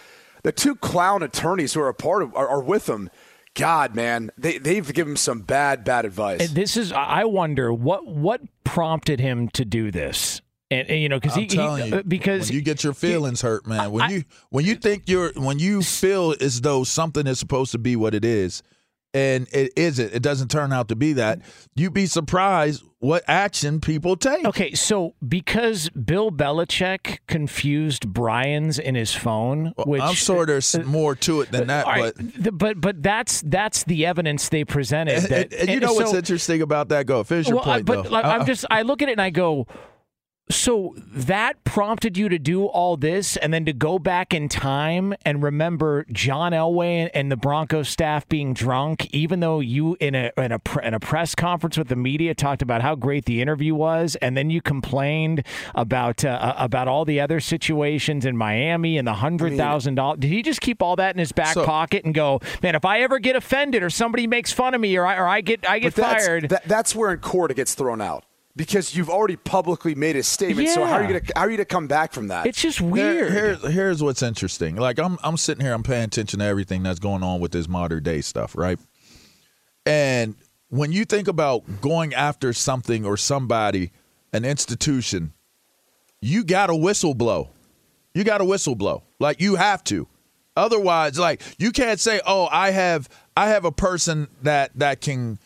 the 0.43 0.53
two 0.53 0.75
clown 0.75 1.23
attorneys 1.23 1.75
who 1.75 1.81
are 1.81 1.89
a 1.89 1.95
part 1.95 2.23
of 2.23 2.35
are, 2.35 2.49
are 2.49 2.63
with 2.63 2.89
him. 2.89 3.11
God, 3.55 3.95
man, 3.95 4.31
they 4.39 4.59
they've 4.59 4.93
given 4.93 5.13
him 5.13 5.17
some 5.17 5.41
bad 5.41 5.85
bad 5.85 6.05
advice. 6.05 6.41
And 6.41 6.51
this 6.51 6.77
is 6.77 6.93
I 6.93 7.25
wonder 7.25 7.73
what 7.73 8.07
what 8.07 8.41
prompted 8.65 9.21
him 9.21 9.49
to 9.51 9.65
do 9.65 9.91
this. 9.91 10.41
And, 10.71 10.87
and, 10.91 11.01
you 11.01 11.09
know, 11.09 11.19
because 11.19 11.35
he, 11.35 11.47
he 11.47 11.57
you, 11.57 12.03
because 12.03 12.49
when 12.49 12.57
you 12.57 12.63
get 12.63 12.85
your 12.85 12.93
feelings 12.93 13.41
hurt, 13.41 13.67
man. 13.67 13.91
When 13.91 14.11
you 14.11 14.25
when 14.51 14.67
you 14.67 14.75
think 14.75 15.05
you're 15.07 15.33
when 15.33 15.59
you 15.59 15.83
feel 15.83 16.35
as 16.41 16.61
though 16.61 16.85
something 16.85 17.27
is 17.27 17.39
supposed 17.39 17.73
to 17.73 17.79
be 17.79 17.97
what 17.97 18.15
it 18.15 18.25
is, 18.25 18.63
and 19.15 19.49
it 19.53 19.73
isn't, 19.77 20.13
it 20.13 20.23
doesn't 20.23 20.51
turn 20.51 20.73
out 20.73 20.89
to 20.89 20.97
be 20.97 21.15
that. 21.15 21.41
You'd 21.75 21.95
be 21.95 22.05
surprised 22.05 22.85
what 23.01 23.23
action 23.29 23.81
people 23.81 24.17
take. 24.17 24.45
Okay, 24.45 24.73
so 24.75 25.15
because 25.27 25.89
Bill 25.91 26.31
Belichick 26.31 27.19
confused 27.29 28.09
Brian's 28.13 28.79
in 28.79 28.95
his 28.95 29.15
phone, 29.15 29.73
which 29.87 30.03
I'm 30.03 30.15
sure 30.15 30.45
there's 30.47 30.75
uh, 30.75 30.83
more 30.83 31.15
to 31.17 31.41
it 31.43 31.53
than 31.53 31.63
uh, 31.63 31.65
that, 31.67 31.87
All 31.87 31.93
right, 31.93 32.13
but 32.41 32.59
but 32.59 32.81
but 32.81 33.03
that's 33.03 33.43
that's 33.43 33.85
the 33.85 34.05
evidence 34.07 34.49
they 34.49 34.65
presented. 34.65 35.15
and, 35.19 35.27
That, 35.27 35.53
and 35.53 35.69
you 35.71 35.81
know 35.81 35.93
what's 35.95 36.15
interesting 36.15 36.61
about 36.63 36.89
that? 36.89 37.07
Go 37.07 37.23
finish 37.25 37.47
your 37.49 37.57
well, 37.59 37.69
I- 37.71 37.75
point, 37.77 37.87
but 37.87 38.03
though. 38.05 38.11
like, 38.11 38.25
I'm 38.25 38.41
Uh-uh. 38.41 38.47
just 38.47 38.65
I 38.71 38.83
look 38.83 39.01
at 39.03 39.09
it 39.09 39.13
and 39.13 39.23
I 39.23 39.31
go, 39.31 39.67
so 40.51 40.95
that 40.97 41.63
prompted 41.65 42.17
you 42.17 42.29
to 42.29 42.39
do 42.39 42.67
all 42.67 42.97
this, 42.97 43.37
and 43.37 43.53
then 43.53 43.65
to 43.67 43.73
go 43.73 43.99
back 43.99 44.33
in 44.33 44.49
time 44.49 45.15
and 45.25 45.43
remember 45.43 46.07
John 46.13 46.53
Elway 46.53 47.11
and 47.15 47.31
the 47.31 47.37
Broncos 47.37 47.89
staff 47.89 48.29
being 48.29 48.55
drunk, 48.55 49.09
even 49.13 49.41
though 49.41 49.61
you 49.61 49.97
in 50.01 50.15
a 50.15 50.31
in 50.37 50.53
a 50.53 50.61
in 50.83 50.95
a 50.95 51.01
press 51.01 51.35
conference 51.35 51.77
with 51.77 51.89
the 51.89 51.97
media 51.97 52.35
talked 52.35 52.63
about 52.63 52.83
how 52.83 52.95
great 52.95 53.25
the 53.27 53.41
interview 53.43 53.75
was, 53.75 54.17
and 54.23 54.37
then 54.37 54.51
you 54.51 54.61
complained 54.63 55.45
about 55.75 56.25
uh, 56.25 56.55
about 56.57 56.89
all 56.89 57.05
the 57.05 57.21
other 57.21 57.41
situations 57.41 58.25
in 58.25 58.37
Miami 58.37 58.97
and 58.99 59.07
the 59.07 59.15
hundred 59.15 59.57
thousand 59.57 59.95
dollars. 59.97 60.19
Did 60.21 60.31
he 60.31 60.43
just 60.43 60.61
keep 60.61 60.83
all 60.83 60.97
that 60.97 61.15
in 61.15 61.19
his 61.19 61.33
back 61.33 61.55
So- 61.55 61.65
pocket 61.65 62.05
and 62.05 62.15
go, 62.15 62.41
man? 62.63 62.75
If 62.75 62.85
I 62.85 63.01
ever 63.01 63.19
get 63.19 63.37
offended 63.37 63.83
or 63.83 63.91
somebody 63.91 64.27
makes 64.27 64.53
fun 64.53 64.75
of 64.75 64.81
me 64.81 64.97
or 64.97 65.07
I 65.07 65.17
or 65.17 65.27
I 65.27 65.41
get 65.41 65.69
I 65.69 65.79
get 65.79 65.95
that's, 65.95 66.27
fired. 66.27 66.49
that- 66.49 66.65
that's 66.67 66.95
where 66.95 67.13
in 67.13 67.19
court 67.19 67.51
it 67.51 67.55
gets 67.55 67.75
thrown 67.75 68.01
out 68.01 68.25
because 68.59 68.95
you've 68.95 69.09
already 69.09 69.37
publicly 69.37 69.95
made 69.95 70.17
a 70.17 70.23
statement. 70.23 70.69
So 70.69 70.85
how 70.85 70.95
are 70.95 71.03
you 71.03 71.09
gonna 71.09 71.21
how 71.35 71.43
are 71.43 71.51
you 71.51 71.57
gonna 71.57 71.65
come 71.65 71.87
back 71.87 72.13
from 72.13 72.29
that? 72.29 72.47
It's 72.47 72.61
just 72.61 72.81
Here- 72.81 72.89
weird. 72.91 73.33
here's 73.33 73.73
here's 73.73 74.03
what's 74.03 74.23
interesting. 74.23 74.77
Like 74.77 74.99
I'm 74.99 75.17
I'm 75.23 75.39
sitting 75.39 75.65
here, 75.65 75.73
I'm 75.73 75.83
paying 75.83 76.05
attention 76.05 76.41
to 76.41 76.45
everything 76.45 76.83
that's 76.83 76.99
going 76.99 77.23
on 77.23 77.41
with 77.41 77.53
this 77.53 77.69
modern 77.69 78.03
day 78.03 78.21
stuff, 78.21 78.55
right? 78.57 78.79
And 79.87 80.35
when 80.69 80.93
you 80.93 81.05
think 81.07 81.29
about 81.29 81.81
going 81.81 82.13
after 82.13 82.53
something 82.53 83.07
or 83.07 83.17
somebody, 83.17 83.93
an 84.33 84.45
institution, 84.45 85.33
you 86.21 86.45
got 86.45 86.67
to 86.67 86.75
whistle 86.77 87.15
blow. 87.15 87.51
You 88.13 88.25
got 88.25 88.39
to 88.39 88.45
whistle 88.45 88.75
blow. 88.75 89.05
Like 89.19 89.41
you 89.41 89.55
have 89.55 89.83
to. 89.85 90.07
Otherwise, 90.57 91.19
like 91.19 91.41
you 91.59 91.71
can't 91.71 92.01
say, 92.01 92.21
"Oh, 92.27 92.49
I 92.51 92.73
have 92.73 93.09
I 93.37 93.49
have 93.51 93.65
a 93.65 93.71
person 93.73 94.27
that 94.43 94.73
that 94.75 95.01
can 95.01 95.39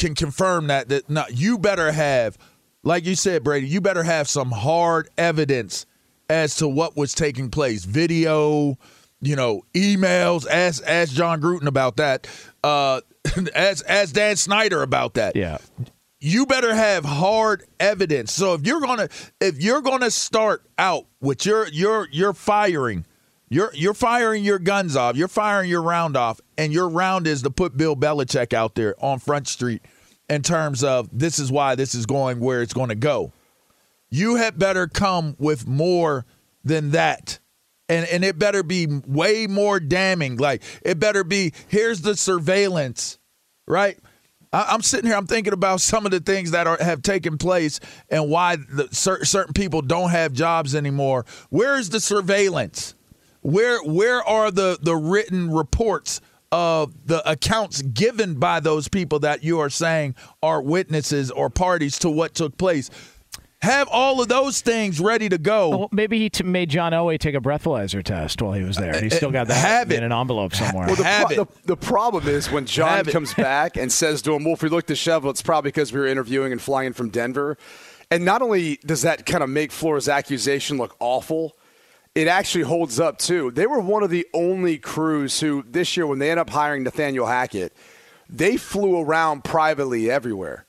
can 0.00 0.14
confirm 0.14 0.66
that 0.68 0.88
that 0.88 1.08
no, 1.08 1.24
you 1.30 1.58
better 1.58 1.92
have 1.92 2.36
like 2.82 3.04
you 3.04 3.14
said 3.14 3.44
Brady, 3.44 3.68
you 3.68 3.80
better 3.80 4.02
have 4.02 4.28
some 4.28 4.50
hard 4.50 5.08
evidence 5.18 5.86
as 6.28 6.56
to 6.56 6.66
what 6.66 6.96
was 6.96 7.14
taking 7.14 7.50
place. 7.50 7.84
Video, 7.84 8.76
you 9.20 9.36
know, 9.36 9.62
emails, 9.74 10.48
ask 10.50 10.82
ask 10.86 11.12
Jon 11.12 11.40
Gruden 11.40 11.66
about 11.66 11.98
that. 11.98 12.26
Uh 12.64 13.02
as 13.54 13.82
as 13.82 14.12
Dan 14.12 14.36
Snyder 14.36 14.82
about 14.82 15.14
that. 15.14 15.36
Yeah. 15.36 15.58
You 16.18 16.46
better 16.46 16.74
have 16.74 17.04
hard 17.04 17.64
evidence. 17.78 18.32
So 18.32 18.54
if 18.54 18.66
you're 18.66 18.80
gonna 18.80 19.08
if 19.40 19.62
you're 19.62 19.82
gonna 19.82 20.10
start 20.10 20.62
out 20.78 21.06
with 21.20 21.44
your 21.44 21.68
your 21.68 22.08
your 22.10 22.32
firing, 22.32 23.04
you're 23.50 23.72
you're 23.74 23.94
firing 23.94 24.44
your 24.44 24.60
guns 24.60 24.96
off, 24.96 25.16
you're 25.16 25.28
firing 25.28 25.68
your 25.68 25.82
round 25.82 26.16
off, 26.16 26.40
and 26.56 26.72
your 26.72 26.88
round 26.88 27.26
is 27.26 27.42
to 27.42 27.50
put 27.50 27.76
Bill 27.76 27.96
Belichick 27.96 28.54
out 28.54 28.76
there 28.76 28.94
on 29.04 29.18
Front 29.18 29.48
Street 29.48 29.82
in 30.28 30.42
terms 30.42 30.84
of 30.84 31.08
this 31.12 31.38
is 31.40 31.50
why 31.50 31.74
this 31.74 31.94
is 31.94 32.06
going 32.06 32.38
where 32.38 32.62
it's 32.62 32.72
going 32.72 32.88
to 32.88 32.94
go. 32.94 33.32
You 34.08 34.36
had 34.36 34.58
better 34.58 34.86
come 34.86 35.34
with 35.38 35.66
more 35.66 36.24
than 36.64 36.92
that. 36.92 37.40
And 37.88 38.06
and 38.06 38.24
it 38.24 38.38
better 38.38 38.62
be 38.62 38.86
way 38.86 39.48
more 39.48 39.80
damning. 39.80 40.36
Like 40.36 40.62
it 40.82 41.00
better 41.00 41.24
be 41.24 41.52
here's 41.66 42.02
the 42.02 42.16
surveillance, 42.16 43.18
right? 43.66 43.98
I, 44.52 44.66
I'm 44.70 44.82
sitting 44.82 45.06
here. 45.06 45.16
I'm 45.16 45.26
thinking 45.26 45.52
about 45.52 45.80
some 45.80 46.06
of 46.06 46.12
the 46.12 46.20
things 46.20 46.52
that 46.52 46.68
are 46.68 46.78
have 46.80 47.02
taken 47.02 47.36
place 47.36 47.80
and 48.08 48.30
why 48.30 48.56
the, 48.56 48.88
cer- 48.92 49.24
certain 49.24 49.54
people 49.54 49.82
don't 49.82 50.10
have 50.10 50.32
jobs 50.32 50.76
anymore. 50.76 51.26
Where 51.48 51.76
is 51.76 51.90
the 51.90 51.98
surveillance? 51.98 52.94
Where 53.42 53.82
where 53.82 54.22
are 54.22 54.50
the 54.50 54.78
the 54.80 54.96
written 54.96 55.50
reports 55.50 56.20
of 56.52 57.06
the 57.06 57.28
accounts 57.30 57.80
given 57.82 58.34
by 58.34 58.60
those 58.60 58.88
people 58.88 59.20
that 59.20 59.42
you 59.44 59.60
are 59.60 59.70
saying 59.70 60.14
are 60.42 60.60
witnesses 60.60 61.30
or 61.30 61.48
parties 61.48 61.98
to 62.00 62.10
what 62.10 62.34
took 62.34 62.58
place? 62.58 62.90
Have 63.62 63.88
all 63.88 64.22
of 64.22 64.28
those 64.28 64.62
things 64.62 65.00
ready 65.00 65.28
to 65.28 65.36
go. 65.36 65.68
Well, 65.68 65.88
maybe 65.92 66.18
he 66.18 66.30
t- 66.30 66.44
made 66.44 66.70
John 66.70 66.92
Elway 66.92 67.18
take 67.18 67.34
a 67.34 67.40
breathalyzer 67.40 68.02
test 68.02 68.40
while 68.40 68.54
he 68.54 68.62
was 68.62 68.78
there. 68.78 68.94
and 68.94 69.02
He 69.04 69.10
uh, 69.10 69.14
still 69.14 69.30
got 69.30 69.42
uh, 69.42 69.44
that 69.52 69.66
Have 69.66 69.92
it. 69.92 69.98
in 69.98 70.04
an 70.04 70.12
envelope 70.12 70.54
somewhere. 70.54 70.86
Well, 70.86 70.96
the, 70.96 71.04
Have 71.04 71.26
pro- 71.28 71.42
it. 71.42 71.48
the, 71.66 71.66
the 71.66 71.76
problem 71.76 72.26
is 72.26 72.50
when 72.50 72.64
John 72.64 72.88
Have 72.88 73.08
it. 73.08 73.12
comes 73.12 73.34
back 73.34 73.76
and 73.76 73.92
says 73.92 74.22
to 74.22 74.32
him, 74.32 74.44
"Well, 74.44 74.54
if 74.54 74.62
we 74.62 74.70
look 74.70 74.86
disheveled, 74.86 75.34
it's 75.34 75.42
probably 75.42 75.68
because 75.72 75.92
we 75.92 76.00
were 76.00 76.06
interviewing 76.06 76.52
and 76.52 76.60
flying 76.60 76.86
in 76.88 76.92
from 76.94 77.10
Denver." 77.10 77.58
And 78.10 78.24
not 78.24 78.40
only 78.40 78.78
does 78.86 79.02
that 79.02 79.26
kind 79.26 79.44
of 79.44 79.50
make 79.50 79.72
Flores' 79.72 80.08
accusation 80.08 80.78
look 80.78 80.96
awful, 80.98 81.54
it 82.14 82.26
actually 82.28 82.64
holds 82.64 82.98
up 82.98 83.18
too. 83.18 83.50
They 83.52 83.66
were 83.66 83.80
one 83.80 84.02
of 84.02 84.10
the 84.10 84.26
only 84.34 84.78
crews 84.78 85.40
who 85.40 85.64
this 85.68 85.96
year, 85.96 86.06
when 86.06 86.18
they 86.18 86.30
end 86.30 86.40
up 86.40 86.50
hiring 86.50 86.82
Nathaniel 86.82 87.26
Hackett, 87.26 87.72
they 88.28 88.56
flew 88.56 89.00
around 89.00 89.44
privately 89.44 90.10
everywhere. 90.10 90.66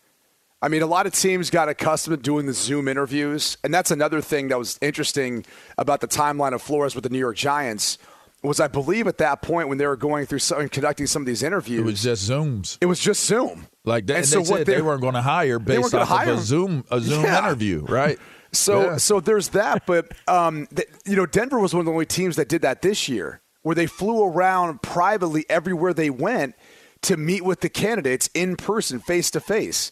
I 0.63 0.67
mean, 0.67 0.83
a 0.83 0.87
lot 0.87 1.07
of 1.07 1.13
teams 1.13 1.49
got 1.49 1.69
accustomed 1.69 2.17
to 2.17 2.21
doing 2.21 2.45
the 2.45 2.53
Zoom 2.53 2.87
interviews, 2.87 3.57
and 3.63 3.73
that's 3.73 3.89
another 3.89 4.21
thing 4.21 4.49
that 4.49 4.59
was 4.59 4.77
interesting 4.81 5.43
about 5.79 6.01
the 6.01 6.07
timeline 6.07 6.53
of 6.53 6.61
Flores 6.61 6.93
with 6.93 7.03
the 7.03 7.09
New 7.09 7.17
York 7.17 7.35
Giants. 7.35 7.97
Was 8.43 8.59
I 8.59 8.67
believe 8.67 9.05
at 9.07 9.17
that 9.19 9.41
point 9.43 9.69
when 9.69 9.77
they 9.79 9.85
were 9.87 9.95
going 9.95 10.25
through 10.27 10.39
some, 10.39 10.61
and 10.61 10.71
conducting 10.71 11.05
some 11.07 11.21
of 11.23 11.25
these 11.27 11.41
interviews, 11.43 11.81
It 11.81 11.85
was 11.85 12.03
just 12.03 12.29
Zooms. 12.29 12.77
it 12.81 12.85
was 12.87 12.99
just 12.99 13.23
Zoom. 13.25 13.67
Like 13.85 14.05
that, 14.07 14.13
And 14.13 14.17
and 14.19 14.27
so 14.27 14.35
they 14.41 14.49
what 14.49 14.57
said 14.59 14.65
they- 14.67 14.75
they 14.75 14.81
weren't 14.83 15.01
going 15.01 15.13
to 15.15 15.21
hire 15.21 15.57
based 15.59 15.93
off 15.95 16.07
hire 16.07 16.31
of 16.33 16.39
a. 16.39 16.41
Zoom 16.41 16.83
a 16.91 16.99
Zoom 16.99 17.23
Yeah. 17.23 17.39
interview, 17.45 17.83
right? 17.85 18.19
So 18.54 18.82
Yeah. 18.91 18.97
so 18.97 19.20
there's 19.20 19.49
that, 19.49 19.86
but 19.86 20.12
um, 20.28 20.68
th- 20.76 20.89
you 21.06 21.16
know, 21.16 21.26
Denver 21.26 21.60
was 21.60 21.74
one 21.74 21.82
of 21.82 21.86
the 21.86 21.91
only 21.91 22.06
teams 22.06 22.36
that 22.36 22.49
did 22.49 22.62
that 22.64 22.82
this 22.82 23.08
year, 23.08 23.41
where 23.62 23.76
they 23.76 23.88
flew 23.88 24.24
around 24.24 24.82
privately 24.82 25.45
everywhere 25.49 25.93
they 25.93 26.10
went 26.10 26.56
to 27.04 27.18
meet 27.18 27.43
with 27.43 27.62
the 27.62 27.70
candidates 27.70 28.30
in 28.34 28.56
person, 28.58 28.99
face 28.99 29.32
to 29.32 29.39
face. 29.39 29.91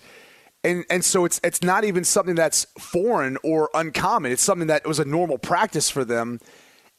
And 0.64 0.84
and 0.90 1.06
so 1.06 1.24
it's 1.24 1.40
it's 1.44 1.64
not 1.64 1.86
even 1.86 2.04
something 2.04 2.36
that's 2.36 2.66
foreign 2.78 3.38
or 3.44 3.70
uncommon. 3.74 4.32
It's 4.34 4.44
something 4.44 4.68
that 4.68 4.86
was 4.86 5.00
a 5.00 5.06
normal 5.06 5.38
practice 5.38 5.90
for 5.90 6.04
them. 6.04 6.40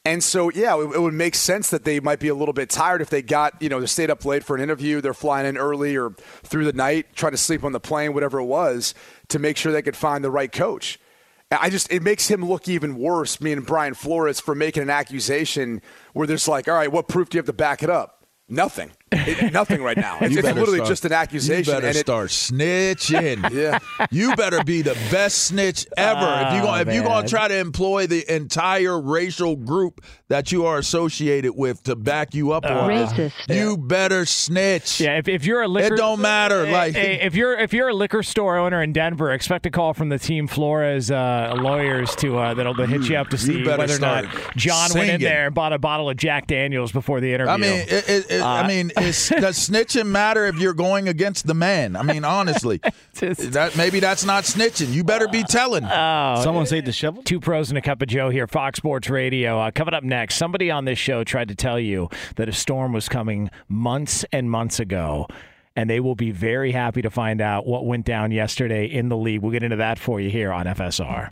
And 0.03 0.23
so, 0.23 0.49
yeah, 0.49 0.75
it, 0.81 0.95
it 0.95 0.99
would 0.99 1.13
make 1.13 1.35
sense 1.35 1.69
that 1.69 1.83
they 1.83 1.99
might 1.99 2.19
be 2.19 2.27
a 2.29 2.33
little 2.33 2.55
bit 2.55 2.71
tired 2.71 3.03
if 3.03 3.11
they 3.11 3.21
got, 3.21 3.61
you 3.61 3.69
know, 3.69 3.79
they 3.79 3.85
stayed 3.85 4.09
up 4.09 4.25
late 4.25 4.43
for 4.43 4.55
an 4.55 4.61
interview, 4.63 4.99
they're 4.99 5.13
flying 5.13 5.45
in 5.45 5.57
early 5.59 5.95
or 5.95 6.15
through 6.41 6.65
the 6.65 6.73
night, 6.73 7.13
trying 7.13 7.33
to 7.33 7.37
sleep 7.37 7.63
on 7.63 7.71
the 7.71 7.79
plane, 7.79 8.15
whatever 8.15 8.39
it 8.39 8.45
was, 8.45 8.95
to 9.27 9.37
make 9.37 9.57
sure 9.57 9.71
they 9.71 9.83
could 9.83 9.95
find 9.95 10.23
the 10.23 10.31
right 10.31 10.51
coach. 10.51 10.99
I 11.51 11.69
just 11.69 11.91
it 11.91 12.01
makes 12.01 12.27
him 12.29 12.45
look 12.45 12.69
even 12.69 12.95
worse, 12.95 13.41
me 13.41 13.51
and 13.51 13.65
Brian 13.65 13.93
Flores, 13.93 14.39
for 14.39 14.55
making 14.55 14.83
an 14.83 14.89
accusation 14.89 15.81
where 16.13 16.25
there's 16.25 16.47
like, 16.47 16.67
all 16.67 16.75
right, 16.75 16.91
what 16.91 17.07
proof 17.07 17.29
do 17.29 17.37
you 17.37 17.39
have 17.39 17.45
to 17.47 17.53
back 17.53 17.83
it 17.83 17.89
up? 17.89 18.25
Nothing. 18.47 18.91
It- 19.11 19.51
nothing 19.53 19.83
right 19.83 19.97
now. 19.97 20.17
It's, 20.21 20.35
it's 20.37 20.47
literally 20.47 20.77
start- 20.77 20.87
just 20.89 21.05
an 21.05 21.11
accusation. 21.13 21.73
You 21.73 21.75
better 21.79 21.87
and 21.87 21.95
it- 21.97 21.99
start 21.99 22.29
snitching. 22.29 23.51
Yeah. 23.61 23.79
You 24.11 24.35
better 24.35 24.63
be 24.63 24.81
the 24.81 24.93
best 25.11 25.39
snitch 25.39 25.85
ever. 25.97 26.47
if 26.47 26.53
you 26.53 26.59
Oh, 26.61 26.65
going 26.65 26.81
if 26.87 26.93
you 26.93 27.01
man. 27.01 27.09
going 27.09 27.23
to 27.25 27.29
try 27.29 27.47
to 27.47 27.57
employ 27.57 28.07
the 28.07 28.33
entire 28.33 28.99
racial 28.99 29.55
group 29.55 30.01
that 30.29 30.51
you 30.51 30.65
are 30.65 30.77
associated 30.77 31.53
with 31.53 31.83
to 31.83 31.95
back 31.95 32.33
you 32.33 32.53
up 32.53 32.65
on 32.65 32.87
this, 32.87 33.11
Racist. 33.11 33.53
you 33.55 33.77
better 33.77 34.25
snitch. 34.25 35.01
Yeah, 35.01 35.17
if, 35.17 35.27
if 35.27 35.45
you're 35.45 35.61
a 35.63 35.67
liquor, 35.67 35.95
It 35.95 35.97
don't 35.97 36.21
matter. 36.21 36.65
Eh, 36.65 36.71
Like 36.71 36.95
eh, 36.95 37.17
if 37.21 37.35
you're 37.35 37.57
if 37.59 37.73
you're 37.73 37.89
a 37.89 37.93
liquor 37.93 38.23
store 38.23 38.57
owner 38.57 38.81
in 38.81 38.93
Denver, 38.93 39.31
expect 39.31 39.65
a 39.65 39.69
call 39.71 39.93
from 39.93 40.09
the 40.09 40.17
team 40.19 40.47
Flores 40.47 41.11
uh, 41.11 41.53
lawyers 41.57 42.15
to 42.17 42.37
uh, 42.37 42.53
that'll 42.53 42.73
they'll 42.73 42.87
hit 42.87 43.09
you 43.09 43.17
up 43.17 43.27
to 43.29 43.37
see 43.37 43.63
better 43.63 43.77
whether 43.79 43.95
or 43.95 43.99
not 43.99 44.25
start 44.31 44.55
John 44.55 44.89
went 44.93 45.09
in 45.09 45.21
there 45.21 45.47
and 45.47 45.55
bought 45.55 45.73
a 45.73 45.79
bottle 45.79 46.09
of 46.09 46.15
Jack 46.17 46.47
Daniels 46.47 46.91
before 46.93 47.19
the 47.19 47.33
interview. 47.33 47.51
I 47.51 47.57
mean, 47.57 47.73
it, 47.73 48.09
it, 48.09 48.31
it, 48.31 48.41
Uh, 48.41 48.47
I 48.47 48.67
mean, 48.67 48.91
is, 49.01 49.29
does 49.29 49.69
snitching 49.69 50.07
matter 50.07 50.45
if 50.45 50.57
you're 50.59 50.73
going 50.73 51.07
against 51.07 51.47
the 51.47 51.53
man? 51.53 51.95
I 51.95 52.03
mean, 52.03 52.23
honestly, 52.23 52.77
that 53.13 53.73
maybe 53.75 53.99
that's 53.99 54.23
not 54.23 54.43
snitching. 54.43 54.93
You 54.93 55.03
better 55.03 55.27
be 55.27 55.43
telling. 55.43 55.83
Someone 55.83 56.65
say 56.65 56.79
the 56.79 56.87
disheveled? 56.87 57.25
Two 57.25 57.39
pros 57.39 57.69
and 57.69 57.77
a 57.77 57.81
cup 57.81 58.01
of 58.01 58.07
Joe 58.07 58.29
here, 58.29 58.47
Fox 58.47 58.77
Sports 58.77 59.09
Radio. 59.09 59.59
Uh, 59.59 59.71
coming 59.71 59.93
up 59.93 60.03
next, 60.03 60.35
somebody 60.35 60.71
on 60.71 60.85
this 60.85 60.99
show 60.99 61.23
tried 61.23 61.47
to 61.49 61.55
tell 61.55 61.79
you 61.79 62.09
that 62.35 62.47
a 62.47 62.53
storm 62.53 62.93
was 62.93 63.09
coming 63.09 63.49
months 63.67 64.25
and 64.31 64.49
months 64.49 64.79
ago. 64.79 65.27
And 65.75 65.89
they 65.89 66.01
will 66.01 66.15
be 66.15 66.31
very 66.31 66.73
happy 66.73 67.01
to 67.01 67.09
find 67.09 67.39
out 67.39 67.65
what 67.65 67.85
went 67.85 68.05
down 68.05 68.31
yesterday 68.31 68.85
in 68.85 69.07
the 69.07 69.15
league. 69.15 69.41
We'll 69.41 69.53
get 69.53 69.63
into 69.63 69.77
that 69.77 69.97
for 69.99 70.19
you 70.19 70.29
here 70.29 70.51
on 70.51 70.65
FSR. 70.65 71.31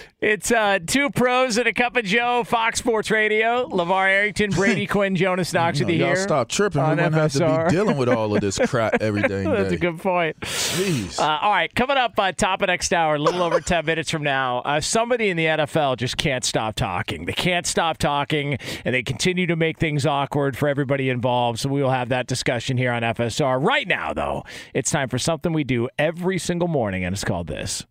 It's 0.21 0.51
uh, 0.51 0.77
two 0.85 1.09
pros 1.09 1.57
and 1.57 1.65
a 1.65 1.73
cup 1.73 1.95
of 1.97 2.05
Joe, 2.05 2.43
Fox 2.43 2.77
Sports 2.77 3.09
Radio. 3.09 3.67
LeVar 3.69 4.07
Arrington, 4.07 4.51
Brady 4.55 4.85
Quinn, 4.85 5.15
Jonas 5.15 5.51
Knox 5.51 5.79
No, 5.79 5.87
with 5.87 5.95
you 5.95 6.01
y'all 6.01 6.09
here. 6.09 6.15
stop 6.23 6.47
tripping. 6.47 6.79
We 6.83 6.89
wouldn't 6.89 7.15
have 7.15 7.31
to 7.31 7.65
be 7.67 7.75
dealing 7.75 7.97
with 7.97 8.07
all 8.07 8.35
of 8.35 8.39
this 8.39 8.59
crap 8.67 9.01
every 9.01 9.23
day. 9.23 9.43
That's 9.45 9.73
a 9.73 9.77
good 9.77 9.97
point. 9.99 10.39
Jeez. 10.41 11.19
Uh, 11.19 11.39
all 11.41 11.49
right, 11.49 11.73
coming 11.73 11.97
up 11.97 12.13
uh, 12.19 12.31
top 12.33 12.61
of 12.61 12.67
next 12.67 12.93
hour, 12.93 13.15
a 13.15 13.17
little 13.19 13.41
over 13.41 13.59
10 13.59 13.83
minutes 13.83 14.11
from 14.11 14.21
now, 14.21 14.59
uh, 14.59 14.79
somebody 14.79 15.29
in 15.31 15.37
the 15.37 15.45
NFL 15.45 15.97
just 15.97 16.17
can't 16.17 16.43
stop 16.45 16.75
talking. 16.75 17.25
They 17.25 17.33
can't 17.33 17.65
stop 17.65 17.97
talking, 17.97 18.59
and 18.85 18.93
they 18.93 19.01
continue 19.01 19.47
to 19.47 19.55
make 19.55 19.79
things 19.79 20.05
awkward 20.05 20.55
for 20.55 20.67
everybody 20.69 21.09
involved. 21.09 21.57
So 21.57 21.69
we 21.69 21.81
will 21.81 21.89
have 21.89 22.09
that 22.09 22.27
discussion 22.27 22.77
here 22.77 22.91
on 22.91 23.01
FSR. 23.01 23.59
Right 23.65 23.87
now, 23.87 24.13
though, 24.13 24.43
it's 24.75 24.91
time 24.91 25.09
for 25.09 25.17
something 25.17 25.51
we 25.51 25.63
do 25.63 25.89
every 25.97 26.37
single 26.37 26.67
morning, 26.67 27.03
and 27.03 27.11
it's 27.15 27.23
called 27.23 27.47
this. 27.47 27.87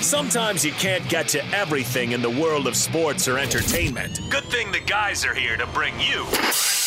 Sometimes 0.00 0.64
you 0.64 0.72
can't 0.72 1.06
get 1.08 1.26
to 1.28 1.44
everything 1.54 2.12
in 2.12 2.22
the 2.22 2.30
world 2.30 2.66
of 2.66 2.76
sports 2.76 3.26
or 3.26 3.36
entertainment. 3.36 4.20
Good 4.30 4.44
thing 4.44 4.70
the 4.70 4.80
guys 4.80 5.24
are 5.24 5.34
here 5.34 5.56
to 5.56 5.66
bring 5.68 5.94
you 5.98 6.24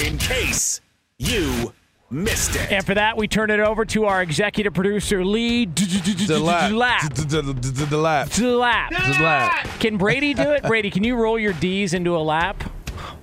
in 0.03 0.17
case 0.17 0.79
you 1.19 1.73
missed 2.09 2.55
it. 2.55 2.71
And 2.71 2.85
for 2.85 2.95
that, 2.95 3.17
we 3.17 3.27
turn 3.27 3.49
it 3.51 3.59
over 3.59 3.83
to 3.85 4.05
our 4.05 4.21
executive 4.21 4.73
producer, 4.73 5.25
Lee 5.25 5.65
Delap. 5.65 6.73
Lap. 6.73 7.13
The 7.13 7.97
lap. 7.97 8.29
Lap. 8.41 8.89
The 8.89 9.23
lap. 9.23 9.67
Can 9.79 9.97
Brady 9.97 10.33
do 10.33 10.51
it? 10.51 10.63
Brady, 10.63 10.89
can 10.89 11.03
you 11.03 11.15
roll 11.15 11.37
your 11.37 11.53
D's 11.53 11.93
into 11.93 12.15
a 12.15 12.19
lap? 12.19 12.63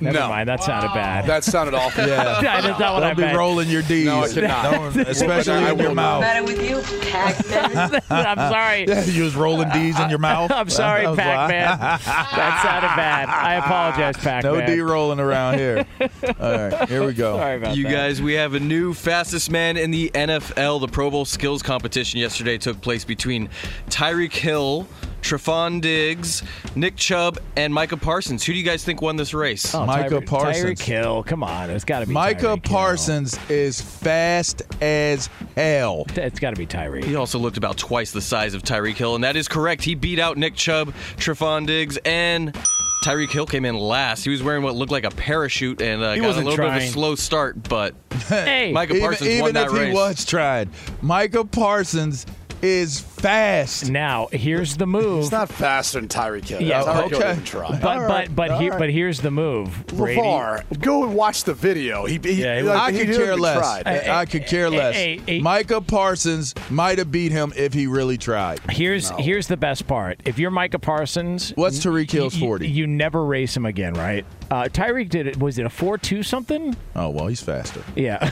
Never 0.00 0.18
No. 0.18 0.28
mind. 0.28 0.48
That 0.48 0.62
sounded 0.62 0.92
bad. 0.94 1.26
That 1.26 1.44
sounded 1.44 1.74
awful. 1.74 2.04
Yeah. 2.08 2.40
That's 2.42 2.78
not 2.78 2.94
what 2.94 3.02
I 3.02 3.08
Don't 3.08 3.16
be 3.16 3.22
meant. 3.22 3.36
rolling 3.36 3.68
your 3.68 3.82
D's. 3.82 4.06
No, 4.06 4.22
I 4.22 4.28
cannot. 4.28 4.96
Especially 4.96 5.54
in 5.58 5.64
your 5.64 5.74
will 5.88 5.94
mouth. 5.94 6.22
not. 6.22 6.44
with 6.44 6.62
you, 6.62 6.80
Pac-Man? 7.10 8.00
I'm 8.10 8.36
sorry. 8.52 8.86
Yeah, 8.86 9.04
you 9.04 9.24
was 9.24 9.34
rolling 9.34 9.68
D's 9.70 9.98
in 9.98 10.08
your 10.10 10.18
mouth. 10.20 10.50
I'm 10.52 10.70
sorry, 10.70 11.02
That 11.02 11.10
was 11.10 11.18
Pac-Man. 11.18 11.78
that 11.78 12.60
sounded 12.62 12.96
bad. 12.96 13.28
I 13.28 13.54
apologize, 13.54 14.16
Pac-Man. 14.16 14.54
No 14.54 14.64
D 14.66 14.80
rolling 14.80 15.18
around 15.20 15.58
here. 15.58 15.84
All 16.00 16.52
right, 16.68 16.88
here 16.88 17.04
we 17.04 17.12
go. 17.12 17.36
Sorry 17.36 17.56
about 17.56 17.76
You 17.76 17.84
that. 17.84 17.92
guys, 17.92 18.22
we 18.22 18.34
have 18.34 18.54
a 18.54 18.60
new 18.60 18.94
fastest 18.94 19.50
man 19.50 19.76
in 19.76 19.90
the 19.90 20.10
NFL. 20.14 20.80
The 20.80 20.88
Pro 20.88 21.10
Bowl 21.10 21.24
skills 21.24 21.62
competition 21.62 22.20
yesterday 22.20 22.58
took 22.58 22.80
place 22.80 23.04
between 23.04 23.48
Tyreek 23.90 24.32
Hill, 24.32 24.86
Trevon 25.22 25.80
Diggs, 25.80 26.42
Nick 26.74 26.96
Chubb, 26.96 27.38
and 27.56 27.72
Micah 27.72 27.96
Parsons. 27.96 28.44
Who 28.44 28.52
do 28.52 28.58
you 28.58 28.64
guys 28.64 28.84
think 28.84 29.02
won 29.02 29.16
this 29.16 29.34
race? 29.34 29.74
Oh, 29.74 29.84
Micah 29.86 30.20
Tyreek- 30.20 30.26
Parsons. 30.26 30.80
Tyreek 30.80 30.82
Hill. 30.82 31.22
Come 31.24 31.42
on. 31.42 31.70
It's 31.70 31.84
got 31.84 32.00
to 32.00 32.06
be 32.06 32.12
Micah 32.12 32.40
Tyreek 32.46 32.66
Hill. 32.66 32.76
Parsons 32.76 33.50
is 33.50 33.80
fast 33.80 34.62
as 34.80 35.28
hell. 35.56 36.06
It's 36.14 36.38
got 36.40 36.50
to 36.50 36.56
be 36.56 36.66
Tyreek. 36.66 37.04
He 37.04 37.16
also 37.16 37.38
looked 37.38 37.56
about 37.56 37.76
twice 37.76 38.10
the 38.12 38.20
size 38.20 38.54
of 38.54 38.62
Tyreek 38.62 38.96
Hill, 38.96 39.14
and 39.14 39.24
that 39.24 39.36
is 39.36 39.48
correct. 39.48 39.82
He 39.84 39.94
beat 39.94 40.18
out 40.18 40.36
Nick 40.36 40.54
Chubb, 40.54 40.92
Trevon 41.16 41.66
Diggs, 41.66 41.98
and 42.04 42.56
Tyreek 43.04 43.30
Hill 43.30 43.46
came 43.46 43.64
in 43.64 43.76
last. 43.76 44.24
He 44.24 44.30
was 44.30 44.42
wearing 44.42 44.62
what 44.62 44.74
looked 44.74 44.90
like 44.92 45.04
a 45.04 45.10
parachute 45.10 45.80
and 45.80 46.02
uh, 46.02 46.12
He 46.12 46.18
got 46.20 46.24
a 46.24 46.28
wasn't 46.28 46.46
little 46.46 46.64
bit 46.64 46.76
of 46.76 46.82
a 46.82 46.86
slow 46.88 47.14
start, 47.14 47.68
but 47.68 47.94
Hey. 48.28 48.72
Micah 48.72 48.94
even 48.94 49.02
Parsons 49.06 49.30
even 49.30 49.54
won 49.54 49.56
if 49.56 49.72
he 49.72 49.92
was 49.92 50.24
tried, 50.24 50.68
Micah 51.00 51.44
Parsons 51.44 52.26
is 52.62 53.00
fast. 53.00 53.90
Now, 53.90 54.28
here's 54.32 54.76
the 54.76 54.86
move. 54.86 55.22
He's 55.22 55.32
not 55.32 55.48
faster 55.48 56.00
than 56.00 56.08
Tyreek 56.08 56.46
Hill. 56.48 56.62
Yeah, 56.62 56.82
Tyreek 56.82 57.08
Hill 57.10 57.18
okay. 57.18 57.34
didn't 57.34 57.44
try. 57.44 57.68
But 57.80 57.84
All 57.84 57.98
but 58.00 58.08
right, 58.08 58.34
but 58.36 58.50
all 58.50 58.58
here 58.60 58.70
right. 58.72 58.78
but 58.78 58.90
here's 58.90 59.20
the 59.20 59.30
move. 59.30 59.86
Brady. 59.88 60.20
LeVar, 60.20 60.80
go 60.80 61.04
and 61.04 61.14
watch 61.14 61.44
the 61.44 61.54
video. 61.54 62.04
He, 62.06 62.18
he, 62.22 62.42
Yeah, 62.42 62.56
he 62.58 62.62
like, 62.62 62.78
I 62.78 62.92
he 62.92 62.98
could 62.98 63.06
didn't 63.08 63.22
care 63.24 63.36
less. 63.36 63.58
try. 63.58 63.82
Hey, 63.84 64.10
I 64.10 64.24
could 64.26 64.46
care 64.46 64.70
less. 64.70 64.94
hey, 64.94 65.20
hey. 65.26 65.40
Micah 65.40 65.80
Parsons 65.80 66.54
might 66.70 66.98
have 66.98 67.10
beat 67.10 67.32
him 67.32 67.52
if 67.56 67.72
he 67.72 67.86
really 67.86 68.18
tried. 68.18 68.60
Here's 68.70 69.10
here's 69.18 69.46
the 69.46 69.56
best 69.56 69.86
part. 69.86 70.20
If 70.24 70.38
you're 70.38 70.50
Micah 70.50 70.78
Parsons, 70.78 71.50
What's 71.56 71.78
Tyreek 71.84 72.10
Hill's 72.10 72.36
40? 72.36 72.68
You, 72.68 72.86
never 72.86 73.24
race 73.24 73.56
him 73.56 73.66
again, 73.66 73.94
right? 73.94 74.24
Uh, 74.50 74.64
Tyreek 74.64 75.08
did 75.10 75.26
it. 75.26 75.36
Was 75.38 75.58
it 75.58 75.66
a 75.66 75.70
four 75.70 75.98
two 75.98 76.22
something? 76.22 76.74
Oh 76.96 77.10
well, 77.10 77.26
he's 77.26 77.42
faster. 77.42 77.82
Yeah. 77.96 78.18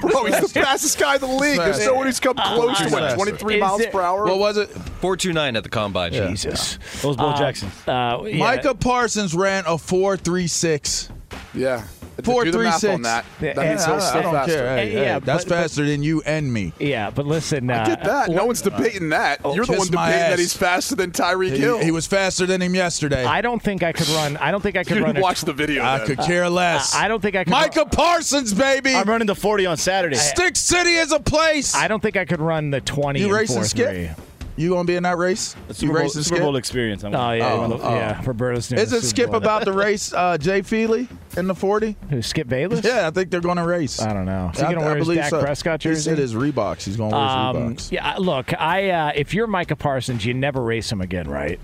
Bro, 0.00 0.24
he's 0.26 0.40
the 0.40 0.48
fastest 0.52 0.98
guy 0.98 1.14
in 1.14 1.20
the 1.22 1.26
league. 1.26 1.58
There's 1.58 1.76
Fast. 1.76 1.86
no 1.86 1.94
one 1.94 2.06
who's 2.06 2.20
come 2.20 2.36
close 2.36 2.78
He's 2.78 2.88
to 2.88 2.92
what, 2.92 3.02
faster. 3.02 3.16
23 3.24 3.58
miles 3.60 3.80
it- 3.80 3.92
per 3.92 4.00
hour? 4.00 4.24
What 4.26 4.38
was 4.38 4.56
it? 4.56 4.68
429 4.70 5.56
at 5.56 5.62
the 5.62 5.68
combine. 5.68 6.12
Jesus. 6.12 6.78
That 7.02 7.08
was 7.08 7.16
Bo 7.16 7.28
Uh, 7.30 7.38
Jackson. 7.38 7.68
Uh, 7.86 8.22
yeah. 8.26 8.36
Micah 8.38 8.74
Parsons 8.74 9.34
ran 9.34 9.64
a 9.66 9.78
four 9.78 10.16
three 10.16 10.46
six. 10.46 11.08
yeah. 11.54 11.84
Four 12.22 12.44
Do 12.44 12.52
the 12.52 12.58
three 12.58 12.66
math 12.66 12.80
six. 12.80 12.94
on 12.94 13.02
that. 13.02 13.24
That 13.40 13.56
Yeah, 13.56 13.68
means 13.70 13.82
I, 13.82 13.90
he'll 13.90 14.00
still 14.00 14.22
don't 14.22 14.32
faster. 14.34 14.54
care. 14.54 14.76
Hey, 14.76 14.90
Hey, 14.90 15.02
yeah, 15.02 15.18
that's 15.18 15.44
but- 15.44 15.48
but- 15.50 15.54
faster 15.62 15.84
than 15.84 16.02
you 16.02 16.22
and 16.24 16.52
me. 16.52 16.72
Yeah, 16.78 17.10
but 17.10 17.26
listen. 17.26 17.68
Uh, 17.68 17.84
Get 17.86 18.04
that. 18.04 18.28
No 18.28 18.36
what- 18.36 18.46
one's 18.46 18.62
debating 18.62 19.08
that. 19.08 19.40
You're 19.44 19.66
the 19.66 19.72
one 19.72 19.88
my 19.92 20.06
debating 20.06 20.22
ass. 20.22 20.30
that 20.30 20.38
he's 20.38 20.56
faster 20.56 20.94
than 20.94 21.10
Tyreek 21.10 21.50
He, 21.52 21.58
Hill. 21.58 21.78
he 21.80 21.90
was 21.90 22.06
faster 22.06 22.46
than 22.46 22.62
him 22.62 22.74
yesterday. 22.74 23.24
I 23.24 23.40
don't 23.40 23.60
think 23.62 23.82
I 23.82 23.92
could 23.92 24.08
run. 24.10 24.36
I 24.36 24.50
don't 24.52 24.60
think 24.60 24.76
I 24.76 24.84
could 24.84 24.96
you 24.98 25.04
run. 25.04 25.20
watch 25.20 25.40
tw- 25.40 25.46
the 25.46 25.52
video. 25.52 25.82
I 25.82 25.98
then. 25.98 26.06
could 26.06 26.18
care 26.20 26.48
less. 26.48 26.94
I 26.94 27.08
don't 27.08 27.20
think 27.20 27.34
I 27.36 27.44
could. 27.44 27.50
Micah 27.50 27.86
Parsons, 27.86 28.54
baby. 28.54 28.94
I'm 28.94 29.08
running 29.08 29.26
the 29.26 29.34
40 29.34 29.66
on 29.66 29.76
Saturday. 29.76 30.16
Stick 30.16 30.56
City 30.56 30.94
is 30.94 31.10
a 31.12 31.20
place. 31.20 31.74
I 31.74 31.88
don't 31.88 32.00
think 32.02 32.16
I 32.16 32.24
could 32.24 32.40
run 32.40 32.70
the 32.70 32.80
twenty. 32.80 33.20
You 33.20 33.26
and 33.26 33.34
racing 33.34 33.56
four 33.56 33.64
skip? 33.64 34.10
Three. 34.54 34.64
You 34.64 34.70
gonna 34.70 34.84
be 34.84 34.96
in 34.96 35.02
that 35.02 35.18
race? 35.18 35.54
It's 35.68 35.80
You 35.82 35.88
Super 35.88 35.92
Bowl, 35.98 36.02
racing 36.02 36.22
Super 36.22 36.36
skip? 36.36 36.44
Bowl 36.44 36.56
experience. 36.56 37.04
I'm 37.04 37.14
Oh 37.14 37.32
yeah, 37.32 37.52
Oh, 37.52 37.80
oh. 37.82 37.94
yeah. 37.94 38.22
Roberto's 38.24 38.68
doing 38.68 38.80
Is 38.80 38.92
it 38.92 39.02
Skip 39.02 39.26
Bowl. 39.28 39.36
about 39.36 39.64
the 39.64 39.72
race 39.72 40.12
uh, 40.12 40.38
Jay 40.38 40.62
Feely 40.62 41.08
in 41.36 41.46
the 41.46 41.54
40? 41.54 41.96
Who, 42.10 42.22
Skip 42.22 42.48
Bayless? 42.48 42.84
Yeah, 42.84 43.06
I 43.06 43.10
think 43.10 43.30
they're 43.30 43.40
going 43.40 43.56
to 43.56 43.64
race. 43.66 44.00
I 44.00 44.12
don't 44.12 44.26
know. 44.26 44.50
Is 44.52 44.60
he 44.60 44.66
I- 44.66 44.72
gonna 44.74 44.84
I 44.86 44.88
wear 44.92 44.96
his 44.96 45.08
Dak 45.08 45.30
so. 45.30 45.40
Prescott 45.40 45.82
He 45.82 45.88
jersey? 45.90 46.02
said 46.10 46.18
his 46.18 46.34
Reeboks. 46.34 46.82
He's 46.84 46.96
going 46.96 47.10
to 47.10 47.16
wear 47.16 47.24
his 47.26 47.34
Um, 47.34 47.56
Reeboks. 47.74 47.92
yeah, 47.92 48.16
look, 48.18 48.52
I 48.60 48.90
uh, 48.90 49.12
if 49.14 49.34
you're 49.34 49.46
Micah 49.46 49.76
Parsons, 49.76 50.24
you 50.24 50.34
never 50.34 50.62
race 50.62 50.90
him 50.90 51.00
again, 51.00 51.28
right? 51.28 51.58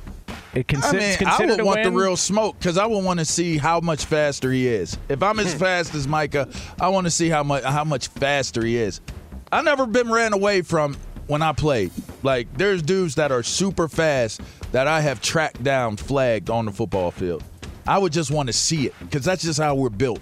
It 0.53 0.66
consi- 0.66 1.24
I 1.24 1.38
mean, 1.38 1.51
I 1.51 1.51
would 1.53 1.61
a 1.61 1.64
want 1.64 1.84
the 1.84 1.93
real 1.93 2.16
smoke 2.16 2.59
because 2.59 2.76
I 2.76 2.84
would 2.86 3.05
want 3.05 3.20
to 3.20 3.24
see 3.24 3.57
how 3.57 3.78
much 3.78 4.05
faster 4.07 4.51
he 4.51 4.66
is. 4.66 4.99
If 5.09 5.22
I'm 5.22 5.38
as 5.38 5.55
fast 5.55 5.95
as 5.95 6.09
Micah, 6.09 6.49
I 6.80 6.88
want 6.88 7.07
to 7.07 7.11
see 7.12 7.28
how 7.28 7.45
much 7.45 7.62
how 7.62 7.84
much 7.84 8.09
faster 8.09 8.64
he 8.64 8.76
is. 8.76 9.01
I 9.53 9.62
never 9.62 9.86
been 9.86 10.11
ran 10.11 10.32
away 10.32 10.62
from 10.62 10.97
when 11.31 11.43
I 11.43 11.53
played. 11.53 11.93
Like 12.22 12.53
there's 12.59 12.83
dudes 12.83 13.14
that 13.14 13.31
are 13.33 13.43
super 13.43 13.89
fast 13.89 14.41
that 14.72 14.87
I 14.87 15.01
have 15.01 15.22
tracked 15.22 15.62
down, 15.62 15.97
flagged 15.97 16.51
on 16.51 16.66
the 16.66 16.72
football 16.72 17.11
field. 17.11 17.45
I 17.87 17.99
would 17.99 18.12
just 18.12 18.31
want 18.31 18.49
to 18.49 18.53
see 18.53 18.87
it 18.87 18.95
because 19.01 19.24
that's 19.24 19.43
just 19.43 19.59
how 19.59 19.74
we're 19.74 19.89
built. 19.89 20.20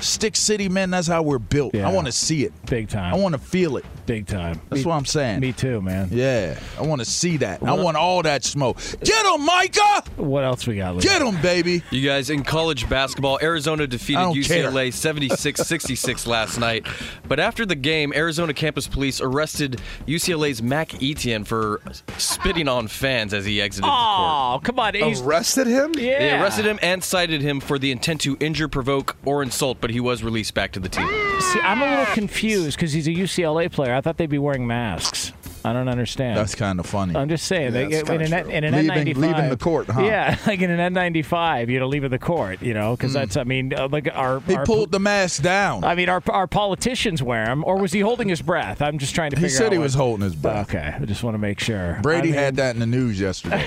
Stick 0.00 0.36
City 0.36 0.68
man, 0.68 0.90
that's 0.90 1.06
how 1.08 1.22
we're 1.22 1.38
built. 1.38 1.74
Yeah. 1.74 1.88
I 1.88 1.92
want 1.92 2.06
to 2.06 2.12
see 2.12 2.44
it. 2.44 2.52
big 2.66 2.88
time. 2.88 3.12
I 3.14 3.16
want 3.16 3.34
to 3.34 3.38
feel 3.40 3.76
it. 3.76 3.84
big 4.06 4.26
time. 4.26 4.60
That's 4.68 4.84
me, 4.84 4.88
what 4.88 4.96
I'm 4.96 5.04
saying. 5.04 5.40
Me 5.40 5.52
too, 5.52 5.80
man. 5.82 6.08
Yeah, 6.10 6.58
I 6.78 6.82
want 6.82 7.00
to 7.00 7.04
see 7.04 7.36
that. 7.38 7.62
I 7.62 7.72
want 7.74 7.96
all 7.96 8.22
that 8.22 8.44
smoke. 8.44 8.78
Get 9.02 9.26
him, 9.26 9.44
Micah! 9.44 10.02
What 10.16 10.44
else 10.44 10.66
we 10.66 10.76
got? 10.76 10.96
Lee? 10.96 11.02
Get 11.02 11.20
him, 11.22 11.40
baby! 11.42 11.82
You 11.90 12.06
guys, 12.06 12.30
in 12.30 12.44
college 12.44 12.88
basketball, 12.88 13.38
Arizona 13.42 13.86
defeated 13.86 14.20
UCLA 14.20 14.92
76 14.92 15.60
66 15.60 16.26
last 16.26 16.58
night. 16.58 16.86
But 17.28 17.38
after 17.40 17.66
the 17.66 17.74
game, 17.74 18.12
Arizona 18.14 18.54
campus 18.54 18.86
police 18.88 19.20
arrested 19.20 19.80
UCLA's 20.06 20.62
Mac 20.62 21.02
Etienne 21.02 21.44
for 21.44 21.80
spitting 22.18 22.68
on 22.68 22.88
fans 22.88 23.34
as 23.34 23.44
he 23.44 23.60
exited 23.60 23.84
the 23.84 23.88
court. 23.88 23.96
Oh, 23.98 24.60
come 24.62 24.78
on. 24.78 24.94
He's, 24.94 25.20
Arrested 25.20 25.66
him? 25.66 25.92
yeah. 25.96 26.18
They 26.18 26.32
arrested 26.32 26.66
him 26.66 26.78
and 26.82 27.02
cited 27.04 27.42
him 27.42 27.60
for 27.60 27.78
the 27.78 27.90
intent 27.92 28.20
to 28.22 28.36
injure, 28.40 28.68
provoke, 28.68 29.16
or 29.24 29.42
insult, 29.42 29.79
but 29.80 29.90
he 29.90 30.00
was 30.00 30.22
released 30.22 30.54
back 30.54 30.72
to 30.72 30.80
the 30.80 30.88
team. 30.88 31.08
See, 31.40 31.60
I'm 31.60 31.82
a 31.82 31.88
little 31.88 32.14
confused 32.14 32.76
because 32.76 32.92
he's 32.92 33.08
a 33.08 33.12
UCLA 33.12 33.70
player. 33.70 33.94
I 33.94 34.00
thought 34.00 34.16
they'd 34.16 34.28
be 34.30 34.38
wearing 34.38 34.66
masks. 34.66 35.32
I 35.64 35.72
don't 35.72 35.88
understand. 35.88 36.36
That's 36.36 36.54
kind 36.54 36.80
of 36.80 36.86
funny. 36.86 37.16
I'm 37.16 37.28
just 37.28 37.46
saying. 37.46 37.74
Yeah, 37.74 38.02
they, 38.02 38.14
in, 38.14 38.32
an, 38.32 38.50
in 38.50 38.64
an 38.64 38.74
Leaving- 38.74 39.14
N95, 39.14 39.16
leaving 39.16 39.48
the 39.50 39.56
court, 39.56 39.88
huh? 39.88 40.02
Yeah, 40.02 40.36
like 40.46 40.60
in 40.60 40.70
an 40.70 40.94
N95, 40.94 41.68
you 41.68 41.78
know, 41.80 41.86
leaving 41.88 42.10
the 42.10 42.18
court, 42.18 42.62
you 42.62 42.74
know, 42.74 42.96
because 42.96 43.12
that's. 43.12 43.36
I 43.36 43.44
mean, 43.44 43.74
uh, 43.74 43.88
like 43.90 44.08
our. 44.12 44.40
He 44.40 44.54
our 44.54 44.64
pulled 44.64 44.92
the 44.92 45.00
mask 45.00 45.42
down. 45.42 45.84
I 45.84 45.94
mean, 45.94 46.08
our 46.08 46.22
our 46.28 46.46
politicians 46.46 47.22
wear 47.22 47.46
them, 47.46 47.62
or 47.64 47.78
was 47.78 47.92
he 47.92 48.00
holding 48.00 48.28
his 48.28 48.42
breath? 48.42 48.80
I'm 48.82 48.98
just 48.98 49.14
trying 49.14 49.30
to. 49.30 49.36
He 49.36 49.42
figure 49.44 49.56
said 49.56 49.66
out 49.66 49.72
he 49.72 49.78
what- 49.78 49.84
was 49.84 49.94
holding 49.94 50.24
his 50.24 50.34
breath. 50.34 50.68
Okay, 50.68 50.94
I 51.00 51.04
just 51.04 51.22
want 51.22 51.34
to 51.34 51.38
make 51.38 51.60
sure. 51.60 51.98
Brady 52.02 52.20
I 52.20 52.32
mean, 52.32 52.34
had 52.34 52.56
that 52.56 52.74
in 52.74 52.80
the 52.80 52.86
news 52.86 53.20
yesterday. 53.20 53.66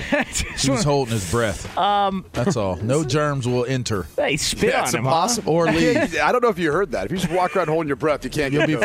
He 0.58 0.70
was 0.70 0.84
holding 0.84 1.12
his 1.14 1.30
breath. 1.30 1.76
Um, 1.78 2.24
That's 2.32 2.56
all. 2.56 2.76
No 2.76 3.04
germs 3.14 3.46
will 3.46 3.64
enter. 3.64 4.06
They 4.16 4.36
spit 4.36 4.72
That's 4.72 4.94
on 4.94 5.00
him, 5.00 5.04
impossible. 5.06 5.52
Or 5.52 5.66
leave. 5.66 6.16
I 6.18 6.32
don't 6.32 6.42
know 6.42 6.48
if 6.48 6.58
you 6.58 6.72
heard 6.72 6.92
that. 6.92 7.06
If 7.06 7.12
you 7.12 7.18
just 7.18 7.32
walk 7.32 7.56
around 7.56 7.68
holding 7.68 7.88
your 7.88 7.96
breath, 7.96 8.24
you 8.24 8.30
can't 8.30 8.52
You'll 8.52 8.66
get 8.66 8.80
be 8.80 8.84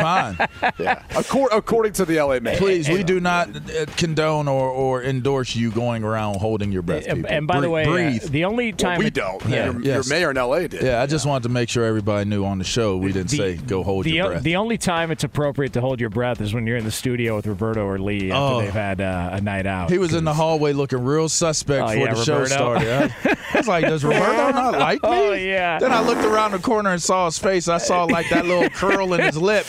fine. 0.60 0.72
Yeah. 0.78 1.02
Accor- 1.10 1.48
according 1.52 1.92
to 1.94 2.04
the 2.04 2.20
LA 2.20 2.40
Mail. 2.40 2.56
Please, 2.58 2.88
we 2.88 2.99
do 3.04 3.20
not 3.20 3.48
uh, 3.56 3.86
condone 3.96 4.48
or, 4.48 4.68
or 4.70 5.02
endorse 5.02 5.54
you 5.56 5.70
going 5.70 6.04
around 6.04 6.36
holding 6.36 6.72
your 6.72 6.82
breath. 6.82 7.06
And, 7.06 7.18
people. 7.20 7.30
and 7.36 7.46
by 7.46 7.60
the 7.60 7.66
Bre- 7.68 7.72
way, 7.72 8.16
uh, 8.16 8.26
the 8.28 8.44
only 8.44 8.66
Well, 8.72 8.76
time 8.76 8.98
we 8.98 9.06
it- 9.06 9.14
don't. 9.14 9.44
Yeah. 9.46 9.66
Your, 9.72 9.80
Yes. 9.82 10.08
your 10.08 10.16
mayor 10.18 10.30
in 10.30 10.36
LA 10.36 10.66
did. 10.68 10.82
yeah, 10.82 11.00
I 11.02 11.06
just 11.06 11.26
wanted 11.26 11.44
to 11.44 11.48
make 11.48 11.68
sure 11.68 11.84
everybody 11.84 12.28
knew 12.28 12.44
on 12.44 12.58
the 12.58 12.64
show 12.64 12.96
we 12.96 13.12
didn't 13.12 13.30
The- 13.30 13.36
say 13.36 13.56
go 13.56 13.82
hold 13.82 14.04
the, 14.04 14.12
your 14.12 14.28
breath. 14.30 14.42
the 14.42 14.56
only 14.56 14.78
time 14.78 15.10
it's 15.10 15.24
appropriate 15.24 15.72
to 15.74 15.80
hold 15.80 16.00
your 16.00 16.10
breath 16.10 16.40
is 16.40 16.52
when 16.54 16.66
you're 16.66 16.76
in 16.76 16.84
the 16.84 16.90
studio 16.90 17.36
with 17.36 17.46
Roberto 17.46 17.84
or 17.86 17.98
Lee 17.98 18.30
after 18.30 18.54
Oh. 18.54 18.60
they've 18.60 18.72
had 18.72 19.00
uh, 19.00 19.30
a 19.32 19.40
night 19.40 19.66
out. 19.66 19.90
he 19.90 19.98
was 19.98 20.14
in 20.14 20.24
the 20.24 20.34
hallway 20.34 20.72
looking 20.72 21.02
real 21.04 21.28
suspect 21.28 21.82
Oh, 21.84 21.88
before 21.88 22.06
yeah, 22.06 22.14
the 22.14 22.24
show 22.24 22.34
Roberto. 22.40 22.54
started. 22.54 23.14
I, 23.24 23.36
I 23.54 23.58
was 23.58 23.68
like, 23.68 23.84
does 23.84 24.04
Roberto 24.04 24.52
not 24.52 24.72
like 24.78 25.02
me? 25.02 25.08
Oh, 25.10 25.32
yeah. 25.32 25.78
Then 25.78 25.92
I 25.92 26.00
looked 26.02 26.24
around 26.24 26.52
the 26.52 26.58
corner 26.58 26.90
and 26.90 27.02
saw 27.02 27.26
his 27.26 27.38
face. 27.38 27.68
I 27.68 27.78
saw 27.78 28.04
like 28.04 28.28
that 28.30 28.46
little 28.46 28.68
curl 28.70 29.12
in 29.14 29.20
his 29.20 29.36
lip, 29.36 29.66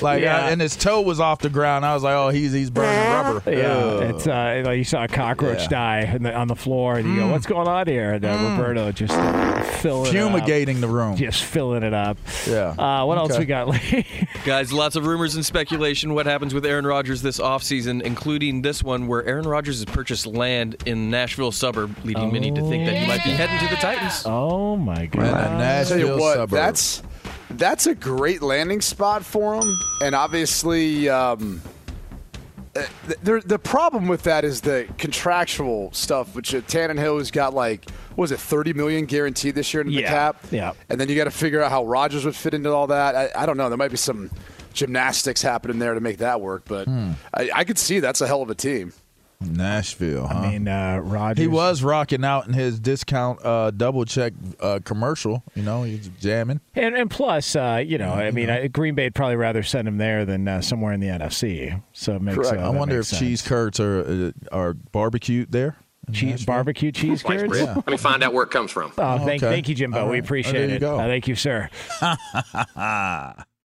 like 0.00 0.22
Yeah. 0.22 0.44
uh, 0.44 0.48
and 0.50 0.60
his 0.60 0.76
toe 0.76 1.00
was 1.00 1.20
off 1.20 1.40
the 1.40 1.50
ground. 1.50 1.84
I 1.84 1.94
was 1.94 2.02
like, 2.02 2.14
oh, 2.14 2.28
he's 2.28 2.52
he's 2.52 2.70
burning 2.74 3.12
rubber. 3.12 3.50
Yeah, 3.50 3.66
Ugh. 3.68 4.02
it's 4.14 4.26
uh, 4.26 4.62
like 4.66 4.76
you 4.78 4.84
saw 4.84 5.04
a 5.04 5.08
cockroach 5.08 5.62
Yeah. 5.62 5.68
die 5.68 6.00
in 6.14 6.22
the, 6.24 6.34
on 6.34 6.48
the 6.48 6.56
floor, 6.56 6.96
and 6.98 7.08
you 7.08 7.16
go, 7.20 7.28
"What's 7.28 7.46
going 7.46 7.68
on 7.68 7.86
here?" 7.86 8.12
And 8.12 8.24
uh, 8.24 8.56
Roberto 8.58 8.92
just 8.92 9.14
uh, 9.14 9.62
filling 9.62 10.12
fumigating 10.12 10.80
the 10.80 10.88
room. 10.88 11.16
just 11.16 11.42
filling 11.44 11.82
it 11.82 11.94
up. 11.94 12.18
Yeah. 12.46 12.74
Uh, 12.76 13.04
what 13.06 13.16
else 13.18 13.38
we 13.38 13.44
got? 13.46 13.74
Guys, 14.44 14.72
lots 14.72 14.96
of 14.96 15.06
rumors 15.06 15.34
and 15.36 15.44
speculation 15.46 16.14
what 16.14 16.26
happens 16.26 16.52
with 16.52 16.66
Aaron 16.66 16.86
Rodgers 16.86 17.22
this 17.22 17.38
offseason, 17.38 18.02
including 18.02 18.62
this 18.62 18.82
one 18.82 19.06
where 19.06 19.24
Aaron 19.24 19.46
Rodgers 19.46 19.76
has 19.76 19.84
purchased 19.86 20.26
land 20.26 20.76
in 20.86 21.10
Nashville 21.10 21.52
suburb, 21.52 21.96
leading 22.04 22.32
many 22.32 22.50
to 22.50 22.60
think 22.68 22.86
that 22.86 22.96
he 22.96 23.06
might 23.06 23.24
be 23.24 23.30
heading 23.30 23.58
to 23.66 23.74
the 23.74 23.80
Titans. 23.80 24.22
oh 24.26 24.76
my 24.76 25.02
And 25.02 25.12
god! 25.12 25.24
a 25.24 25.30
Tell 25.44 25.58
Nashville 25.58 25.98
you 25.98 26.16
what, 26.18 26.34
suburb. 26.34 26.50
that's 26.50 27.02
that's 27.50 27.86
a 27.86 27.94
great 27.94 28.42
landing 28.42 28.80
spot 28.80 29.24
for 29.24 29.54
him, 29.54 29.72
and 30.02 30.14
obviously, 30.14 31.08
um, 31.08 31.62
uh, 32.76 32.82
the, 33.22 33.42
the 33.44 33.58
problem 33.58 34.08
with 34.08 34.22
that 34.24 34.44
is 34.44 34.60
the 34.60 34.86
contractual 34.98 35.92
stuff, 35.92 36.34
which 36.34 36.54
uh, 36.54 36.60
Tannehill 36.62 37.18
has 37.18 37.30
got 37.30 37.54
like 37.54 37.88
what 38.10 38.22
was 38.22 38.32
it 38.32 38.40
thirty 38.40 38.72
million 38.72 39.06
guaranteed 39.06 39.54
this 39.54 39.72
year 39.74 39.80
in 39.80 39.88
the 39.88 40.02
cap, 40.02 40.36
yeah. 40.50 40.72
and 40.88 41.00
then 41.00 41.08
you 41.08 41.16
got 41.16 41.24
to 41.24 41.30
figure 41.30 41.62
out 41.62 41.70
how 41.70 41.84
Rodgers 41.84 42.24
would 42.24 42.36
fit 42.36 42.54
into 42.54 42.70
all 42.70 42.86
that. 42.88 43.14
I, 43.14 43.30
I 43.36 43.46
don't 43.46 43.56
know. 43.56 43.68
There 43.68 43.78
might 43.78 43.90
be 43.90 43.96
some 43.96 44.30
gymnastics 44.72 45.40
happening 45.42 45.78
there 45.78 45.94
to 45.94 46.00
make 46.00 46.18
that 46.18 46.40
work, 46.40 46.64
but 46.66 46.86
Hmm. 46.86 47.12
I, 47.32 47.50
I 47.54 47.64
could 47.64 47.78
see 47.78 48.00
that's 48.00 48.20
a 48.20 48.26
hell 48.26 48.42
of 48.42 48.50
a 48.50 48.54
team. 48.54 48.92
Nashville. 49.52 50.26
Huh? 50.26 50.38
I 50.38 50.50
mean, 50.52 50.68
uh, 50.68 50.98
Rodgers. 51.02 51.42
he 51.42 51.46
was 51.48 51.82
rocking 51.82 52.24
out 52.24 52.46
in 52.46 52.52
his 52.54 52.78
discount 52.80 53.44
uh, 53.44 53.70
double 53.70 54.04
check 54.04 54.32
uh, 54.60 54.80
commercial. 54.84 55.42
You 55.54 55.62
know, 55.62 55.82
he's 55.82 56.08
jamming. 56.20 56.60
and, 56.74 56.94
and 56.96 57.10
plus, 57.10 57.54
uh, 57.56 57.82
you 57.84 57.98
know, 57.98 58.10
I 58.12 58.30
mean, 58.30 58.50
uh, 58.50 58.66
Green 58.72 58.94
Bay'd 58.94 59.14
probably 59.14 59.36
rather 59.36 59.62
send 59.62 59.86
him 59.88 59.98
there 59.98 60.24
than 60.24 60.46
uh, 60.48 60.60
somewhere 60.60 60.92
in 60.92 61.00
the 61.00 61.08
NFC. 61.08 61.80
So 61.92 62.16
it 62.16 62.22
makes. 62.22 62.36
Correct. 62.38 62.56
Uh, 62.56 62.60
I 62.68 62.72
that 62.72 62.78
wonder 62.78 62.98
if 63.00 63.06
sense. 63.06 63.20
cheese 63.20 63.42
curds 63.42 63.80
are 63.80 64.00
uh, 64.26 64.32
are 64.52 64.74
barbecued 64.74 65.50
there. 65.52 65.76
cheese 66.12 66.44
barbecue 66.44 66.92
cheese 66.92 67.22
curds. 67.22 67.58
Yeah. 67.58 67.74
Let 67.74 67.86
me 67.86 67.96
find 67.96 68.22
out 68.22 68.32
where 68.34 68.44
it 68.44 68.50
comes 68.50 68.70
from. 68.70 68.92
Oh, 68.98 69.18
thank, 69.24 69.42
Okay. 69.42 69.52
thank 69.54 69.68
you, 69.70 69.74
Jimbo. 69.74 70.02
All 70.04 70.10
We 70.10 70.18
appreciate 70.18 70.54
Oh, 70.54 70.58
there 70.60 70.68
you 70.68 70.74
it. 70.76 70.80
go. 70.80 70.98
Uh, 70.98 71.06
thank 71.06 71.28
you, 71.28 71.34
sir. 71.34 71.70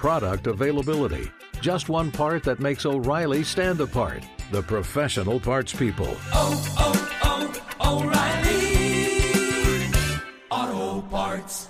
Product 0.00 0.46
availability. 0.46 1.30
Just 1.60 1.90
one 1.90 2.10
part 2.10 2.42
that 2.44 2.58
makes 2.58 2.86
O'Reilly 2.86 3.44
stand 3.44 3.82
apart. 3.82 4.24
the 4.50 4.62
professional 4.62 5.38
parts 5.38 5.74
people. 5.74 6.16
Oh, 6.32 6.74
oh, 6.78 7.60
oh, 7.82 8.00
O'Reilly. 8.00 8.62
Auto 10.50 11.06
Parts. 11.08 11.68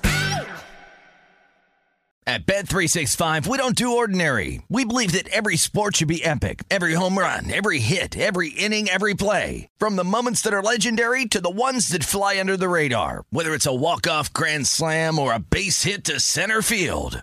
At 2.25 2.47
Bet 2.47 2.69
365, 2.69 3.49
we 3.49 3.59
don't 3.59 3.75
do 3.75 3.97
ordinary. 3.97 4.63
We 4.69 4.85
believe 4.85 5.11
that 5.13 5.27
every 5.31 5.57
sport 5.57 5.97
should 5.97 6.07
be 6.07 6.25
epic. 6.25 6.63
Every 6.71 6.95
home 6.95 7.19
run, 7.19 7.51
every 7.51 7.81
hit, 7.81 8.17
every 8.17 8.51
inning, 8.51 8.89
every 8.89 9.15
play. 9.15 9.67
From 9.79 9.97
the 9.97 10.05
moments 10.05 10.41
that 10.43 10.55
are 10.55 10.63
legendary 10.63 11.27
to 11.27 11.41
the 11.41 11.51
ones 11.51 11.89
that 11.89 12.05
fly 12.05 12.39
under 12.39 12.57
the 12.57 12.69
radar. 12.69 13.25
Whether 13.31 13.55
it's 13.55 13.67
a 13.67 13.75
walk-off 13.75 14.33
grand 14.33 14.69
slam 14.69 15.19
or 15.19 15.33
a 15.35 15.41
base 15.41 15.83
hit 15.83 16.05
to 16.05 16.21
center 16.21 16.63
field. 16.63 17.23